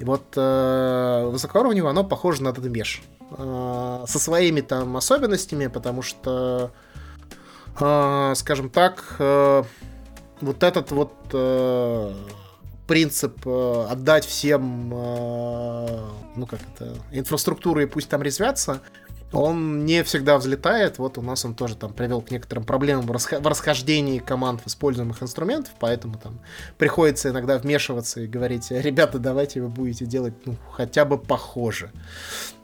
И 0.00 0.04
вот 0.04 0.24
э, 0.36 1.26
высокоуровневое 1.30 1.90
оно 1.90 2.02
похоже 2.02 2.42
на 2.42 2.48
Data 2.48 2.72
Mesh. 2.72 3.00
Э, 3.38 4.06
со 4.08 4.18
своими 4.18 4.62
там 4.62 4.96
особенностями, 4.96 5.66
потому 5.66 6.00
что, 6.00 6.72
э, 7.78 8.32
скажем 8.34 8.70
так, 8.70 9.16
э, 9.18 9.62
вот 10.40 10.62
этот 10.62 10.90
вот 10.92 11.12
э, 11.34 12.12
принцип 12.90 13.46
э, 13.46 13.86
отдать 13.88 14.24
всем, 14.24 14.92
э, 14.92 16.08
ну 16.34 16.44
как 16.44 16.58
это, 16.74 16.96
инфраструктуры, 17.12 17.86
пусть 17.86 18.08
там 18.08 18.20
резвятся, 18.20 18.80
он 19.32 19.84
не 19.84 20.02
всегда 20.02 20.36
взлетает. 20.36 20.98
Вот 20.98 21.16
у 21.16 21.22
нас 21.22 21.44
он 21.44 21.54
тоже 21.54 21.76
там 21.76 21.92
привел 21.92 22.20
к 22.20 22.32
некоторым 22.32 22.64
проблемам 22.64 23.06
в, 23.06 23.12
расх... 23.12 23.34
в 23.40 23.46
расхождении 23.46 24.18
команд 24.18 24.62
в 24.62 24.66
используемых 24.66 25.22
инструментов, 25.22 25.72
поэтому 25.78 26.18
там 26.18 26.40
приходится 26.78 27.28
иногда 27.28 27.58
вмешиваться 27.58 28.22
и 28.22 28.26
говорить, 28.26 28.72
ребята, 28.72 29.20
давайте 29.20 29.62
вы 29.62 29.68
будете 29.68 30.04
делать 30.04 30.34
ну, 30.44 30.56
хотя 30.72 31.04
бы 31.04 31.16
похоже. 31.16 31.92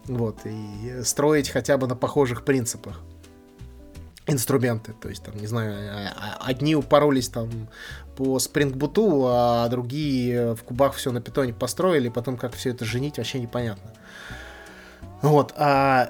Вот, 0.06 0.40
и 0.44 1.02
строить 1.04 1.50
хотя 1.50 1.78
бы 1.78 1.86
на 1.86 1.94
похожих 1.94 2.44
принципах 2.44 3.00
инструменты. 4.26 4.92
То 4.92 5.08
есть, 5.08 5.22
там, 5.22 5.36
не 5.36 5.46
знаю, 5.46 5.74
а, 5.90 6.38
а, 6.40 6.46
одни 6.46 6.74
упоролись 6.74 7.28
там 7.28 7.68
по 8.16 8.38
Boot, 8.38 9.28
а 9.28 9.68
другие 9.68 10.54
в 10.54 10.62
кубах 10.62 10.94
все 10.94 11.12
на 11.12 11.20
питоне 11.20 11.52
построили, 11.52 12.08
потом 12.08 12.36
как 12.36 12.54
все 12.54 12.70
это 12.70 12.84
женить, 12.84 13.18
вообще 13.18 13.38
непонятно. 13.38 13.92
Вот. 15.22 15.54
А 15.56 16.08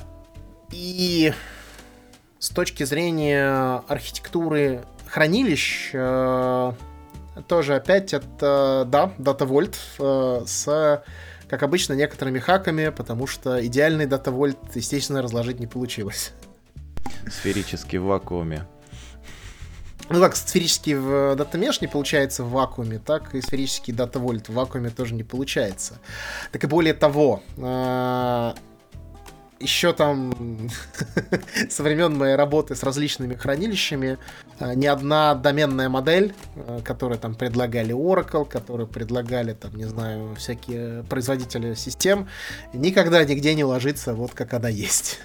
и 0.72 1.32
с 2.38 2.50
точки 2.50 2.84
зрения 2.84 3.82
архитектуры 3.88 4.84
хранилищ, 5.08 5.90
э, 5.92 6.72
тоже 7.48 7.74
опять 7.76 8.12
это, 8.12 8.84
да, 8.86 9.12
датавольт 9.18 9.76
э, 9.98 10.42
с, 10.46 11.02
как 11.48 11.62
обычно, 11.62 11.94
некоторыми 11.94 12.38
хаками, 12.38 12.88
потому 12.88 13.26
что 13.26 13.64
идеальный 13.64 14.06
датавольт, 14.06 14.58
естественно, 14.74 15.22
разложить 15.22 15.60
не 15.60 15.66
получилось. 15.66 16.32
Сферически 17.30 17.96
в 17.96 18.04
вакууме. 18.04 18.66
Ну 20.08 20.20
как 20.20 20.36
сферический 20.36 20.94
в 20.94 21.34
датамеш 21.34 21.80
не 21.80 21.88
получается 21.88 22.44
в 22.44 22.50
вакууме, 22.50 23.00
так 23.00 23.34
и 23.34 23.40
сферический 23.40 23.92
датавольт 23.92 24.48
в 24.48 24.54
вакууме 24.54 24.90
тоже 24.90 25.14
не 25.14 25.24
получается. 25.24 25.98
Так 26.52 26.62
и 26.62 26.66
более 26.68 26.94
того, 26.94 27.42
э, 27.56 28.54
еще 29.58 29.92
там 29.92 30.68
со 31.70 31.82
времен 31.82 32.16
моей 32.16 32.36
работы 32.36 32.74
с 32.74 32.82
различными 32.82 33.34
хранилищами 33.34 34.18
а, 34.58 34.74
ни 34.74 34.86
одна 34.86 35.34
доменная 35.34 35.88
модель, 35.88 36.34
а, 36.56 36.80
которую 36.82 37.18
там 37.18 37.34
предлагали 37.34 37.94
Oracle, 37.94 38.46
которую 38.46 38.86
предлагали 38.86 39.54
там, 39.54 39.74
не 39.74 39.86
знаю, 39.86 40.34
всякие 40.36 41.04
производители 41.04 41.74
систем, 41.74 42.28
никогда 42.72 43.24
нигде 43.24 43.54
не 43.54 43.64
ложится 43.64 44.14
вот 44.14 44.32
как 44.32 44.54
она 44.54 44.68
есть. 44.68 45.20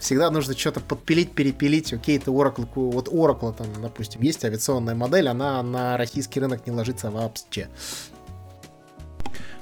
Всегда 0.00 0.30
нужно 0.30 0.56
что-то 0.56 0.80
подпилить, 0.80 1.32
перепилить. 1.32 1.92
Окей, 1.92 2.16
это 2.16 2.30
Oracle, 2.30 2.66
вот 2.74 3.08
Oracle 3.08 3.54
там, 3.54 3.66
допустим, 3.82 4.22
есть 4.22 4.44
авиационная 4.44 4.94
модель, 4.94 5.28
она 5.28 5.62
на 5.62 5.96
российский 5.98 6.40
рынок 6.40 6.66
не 6.66 6.72
ложится 6.72 7.10
вообще. 7.10 7.68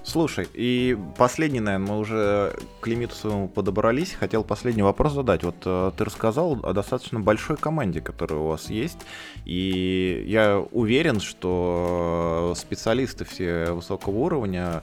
Слушай, 0.09 0.49
и 0.55 0.97
последний, 1.19 1.61
наверное, 1.61 1.87
мы 1.87 1.99
уже 1.99 2.57
к 2.81 2.87
лимиту 2.87 3.15
своему 3.15 3.47
подобрались. 3.47 4.15
Хотел 4.15 4.43
последний 4.43 4.81
вопрос 4.81 5.13
задать. 5.13 5.43
Вот 5.43 5.57
э, 5.67 5.93
ты 5.99 6.03
рассказал 6.03 6.59
о 6.63 6.73
достаточно 6.73 7.21
большой 7.21 7.59
команде, 7.59 8.01
которая 8.01 8.41
у 8.41 8.47
вас 8.47 8.71
есть. 8.71 9.01
И 9.45 10.25
я 10.27 10.65
уверен, 10.73 11.21
что 11.21 12.55
специалисты 12.57 13.27
все 13.27 13.73
высокого 13.73 14.17
уровня 14.17 14.83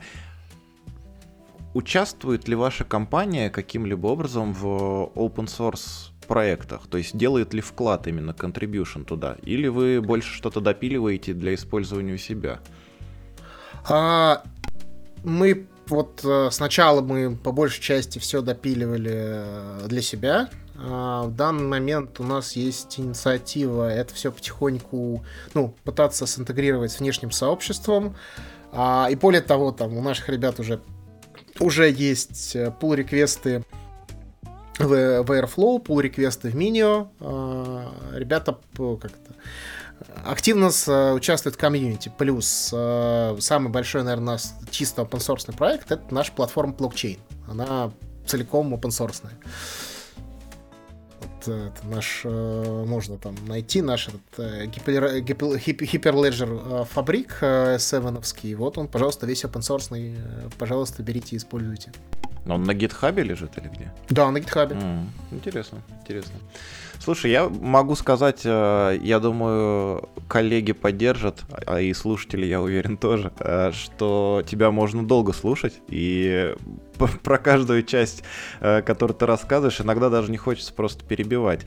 Участвует 1.76 2.48
ли 2.48 2.56
ваша 2.56 2.86
компания 2.86 3.50
каким-либо 3.50 4.08
образом 4.08 4.54
в 4.54 5.12
open 5.14 5.48
source 5.48 6.12
проектах? 6.26 6.88
То 6.88 6.98
есть 6.98 7.18
делает 7.18 7.54
ли 7.54 7.60
вклад 7.60 8.08
именно 8.08 8.32
contribution 8.32 9.04
туда? 9.04 9.36
Или 9.42 9.68
вы 9.68 10.02
больше 10.02 10.34
что-то 10.34 10.62
допиливаете 10.62 11.34
для 11.34 11.54
использования 11.54 12.14
у 12.14 12.18
себя? 12.18 12.60
А, 13.90 14.44
мы 15.26 15.68
вот 15.88 16.22
э, 16.24 16.48
сначала 16.50 17.02
мы 17.02 17.36
по 17.36 17.52
большей 17.52 17.82
части 17.82 18.20
все 18.20 18.42
допиливали 18.42 19.12
э, 19.14 19.86
для 19.88 20.02
себя. 20.02 20.50
А 20.78 21.24
в 21.24 21.36
данный 21.36 21.68
момент 21.68 22.22
у 22.22 22.24
нас 22.24 22.54
есть 22.54 22.98
инициатива 23.02 23.90
это 23.90 24.14
все 24.14 24.32
потихоньку, 24.32 25.26
ну, 25.54 25.76
пытаться 25.84 26.26
синтегрировать 26.26 26.94
с 26.94 27.02
внешним 27.02 27.32
сообществом. 27.32 28.16
А, 28.72 29.10
и 29.12 29.16
более 29.16 29.42
того, 29.42 29.74
там 29.74 29.98
у 29.98 30.02
наших 30.02 30.30
ребят 30.30 30.58
уже, 30.62 30.80
уже 31.60 31.90
есть 31.90 32.56
пул 32.80 32.94
э, 32.94 32.98
реквесты 32.98 33.64
в, 34.78 35.24
в 35.24 35.32
Airflow, 35.32 35.80
пул 35.80 36.00
реквесты 36.00 36.50
в 36.50 36.56
Minio. 36.56 37.10
А, 37.20 37.92
ребята 38.14 38.58
как 38.78 39.12
то 39.12 39.34
активно 40.26 40.72
с, 40.72 41.14
участвует 41.14 41.56
в 41.56 41.60
комьюнити. 41.60 42.12
Плюс 42.18 42.72
э, 42.74 43.38
самый 43.40 43.70
большой, 43.70 44.04
наверное, 44.04 44.34
нас 44.34 44.56
чисто 44.70 45.04
open 45.04 45.20
source 45.20 45.56
проект 45.56 45.92
это 45.92 46.04
наша 46.14 46.32
платформа 46.32 46.74
блокчейн. 46.74 47.20
Она 47.48 47.92
целиком 48.26 48.74
open 48.74 48.90
source. 48.90 49.22
Вот, 51.22 51.48
э, 51.48 51.70
это 51.70 51.88
наш, 51.88 52.22
э, 52.24 52.86
можно 52.88 53.18
там 53.18 53.36
найти 53.48 53.82
наш 53.82 54.08
этот 54.10 54.70
гипер, 54.70 55.20
гипер, 55.22 55.48
Hyperledger 55.48 56.86
фабрик 56.86 57.38
севеновский. 57.80 58.56
Вот 58.56 58.78
он, 58.78 58.88
пожалуйста, 58.88 59.26
весь 59.26 59.44
open 59.44 59.62
source. 59.62 60.50
Пожалуйста, 60.58 61.04
берите 61.04 61.36
и 61.36 61.38
используйте. 61.38 61.92
Но 62.46 62.56
он 62.56 62.64
на 62.64 62.74
гитхабе 62.74 63.24
лежит 63.24 63.58
или 63.58 63.68
где? 63.68 63.92
Да, 64.10 64.30
на 64.30 64.40
гитхабе. 64.40 64.76
Mm, 64.76 65.06
интересно, 65.32 65.82
интересно. 66.02 66.36
Слушай, 67.00 67.32
я 67.32 67.50
могу 67.50 67.96
сказать, 67.96 68.42
э, 68.46 68.98
я 69.02 69.20
думаю, 69.20 70.10
коллеги 70.28 70.72
поддержат, 70.72 71.44
а 71.66 71.80
и 71.80 71.94
слушатели, 71.94 72.46
я 72.46 72.62
уверен, 72.62 72.98
тоже, 72.98 73.32
э, 73.40 73.72
что 73.74 74.44
тебя 74.48 74.72
можно 74.72 75.06
долго 75.06 75.34
слушать, 75.34 75.82
и 75.88 76.56
про 77.24 77.38
каждую 77.38 77.84
часть, 77.84 78.24
э, 78.60 78.82
которую 78.82 79.16
ты 79.16 79.26
рассказываешь, 79.26 79.82
иногда 79.82 80.10
даже 80.10 80.32
не 80.32 80.38
хочется 80.38 80.74
просто 80.74 81.06
перебивать. 81.06 81.66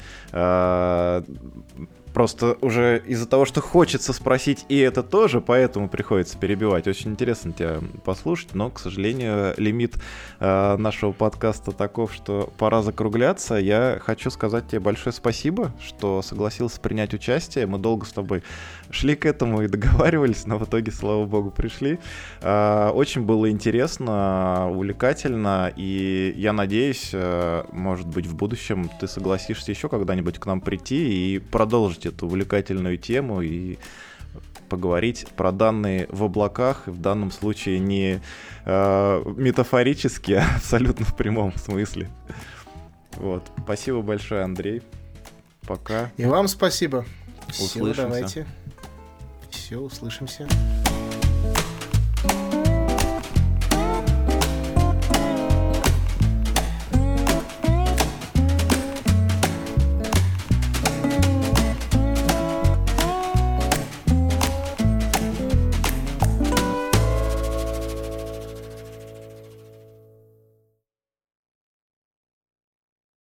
Просто 2.19 2.59
уже 2.63 3.01
из-за 3.07 3.29
того, 3.29 3.45
что 3.45 3.61
хочется 3.61 4.13
спросить 4.13 4.67
и 4.69 4.77
это 4.77 5.05
тоже, 5.05 5.41
поэтому 5.41 5.89
приходится 5.89 6.37
перебивать. 6.37 6.89
Очень 6.89 7.13
интересно 7.13 7.53
тебя 7.53 7.79
послушать, 8.05 8.57
но, 8.57 8.71
к 8.71 8.81
сожалению, 8.81 9.55
лимит 9.57 9.95
э, 10.41 10.77
нашего 10.79 11.13
подкаста 11.13 11.71
таков, 11.71 12.13
что 12.13 12.53
пора 12.59 12.83
закругляться. 12.83 13.55
Я 13.55 14.01
хочу 14.05 14.31
сказать 14.31 14.67
тебе 14.67 14.81
большое 14.81 15.13
спасибо, 15.13 15.73
что 15.81 16.21
согласился 16.21 16.81
принять 16.81 17.15
участие. 17.15 17.67
Мы 17.67 17.79
долго 17.79 18.05
с 18.05 18.11
тобой 18.11 18.43
шли 18.91 19.15
к 19.15 19.27
этому 19.27 19.63
и 19.63 19.69
договаривались, 19.69 20.47
но 20.47 20.59
в 20.59 20.65
итоге, 20.65 20.93
слава 20.93 21.25
богу, 21.27 21.51
пришли. 21.51 21.99
Э, 22.41 22.91
очень 22.91 23.23
было 23.23 23.51
интересно, 23.51 24.71
увлекательно, 24.71 25.73
и 25.77 26.33
я 26.37 26.53
надеюсь, 26.53 27.11
э, 27.13 27.65
может 27.73 28.07
быть, 28.07 28.27
в 28.27 28.35
будущем 28.35 28.91
ты 29.01 29.07
согласишься 29.07 29.71
еще 29.71 29.89
когда-нибудь 29.89 30.39
к 30.39 30.47
нам 30.47 30.61
прийти 30.61 31.35
и 31.35 31.39
продолжить 31.39 32.07
эту 32.07 32.27
увлекательную 32.27 32.99
тему 32.99 33.43
и 33.43 33.79
поговорить 34.69 35.27
про 35.37 35.51
данные 35.51 36.07
в 36.11 36.23
облаках, 36.25 36.87
в 36.87 37.01
данном 37.01 37.31
случае 37.31 37.79
не 37.79 38.21
э, 38.65 39.23
метафорически, 39.37 40.33
а 40.33 40.45
абсолютно 40.57 41.05
в 41.05 41.17
прямом 41.17 41.55
смысле. 41.57 42.11
Вот. 43.17 43.43
Спасибо 43.65 44.03
большое, 44.03 44.43
Андрей. 44.43 44.83
Пока. 45.67 46.11
И 46.17 46.25
вам 46.25 46.49
спасибо. 46.49 47.05
Услышимся. 47.49 47.93
Все, 47.93 48.03
давайте 48.03 48.47
все, 49.69 49.77
услышимся. 49.77 50.49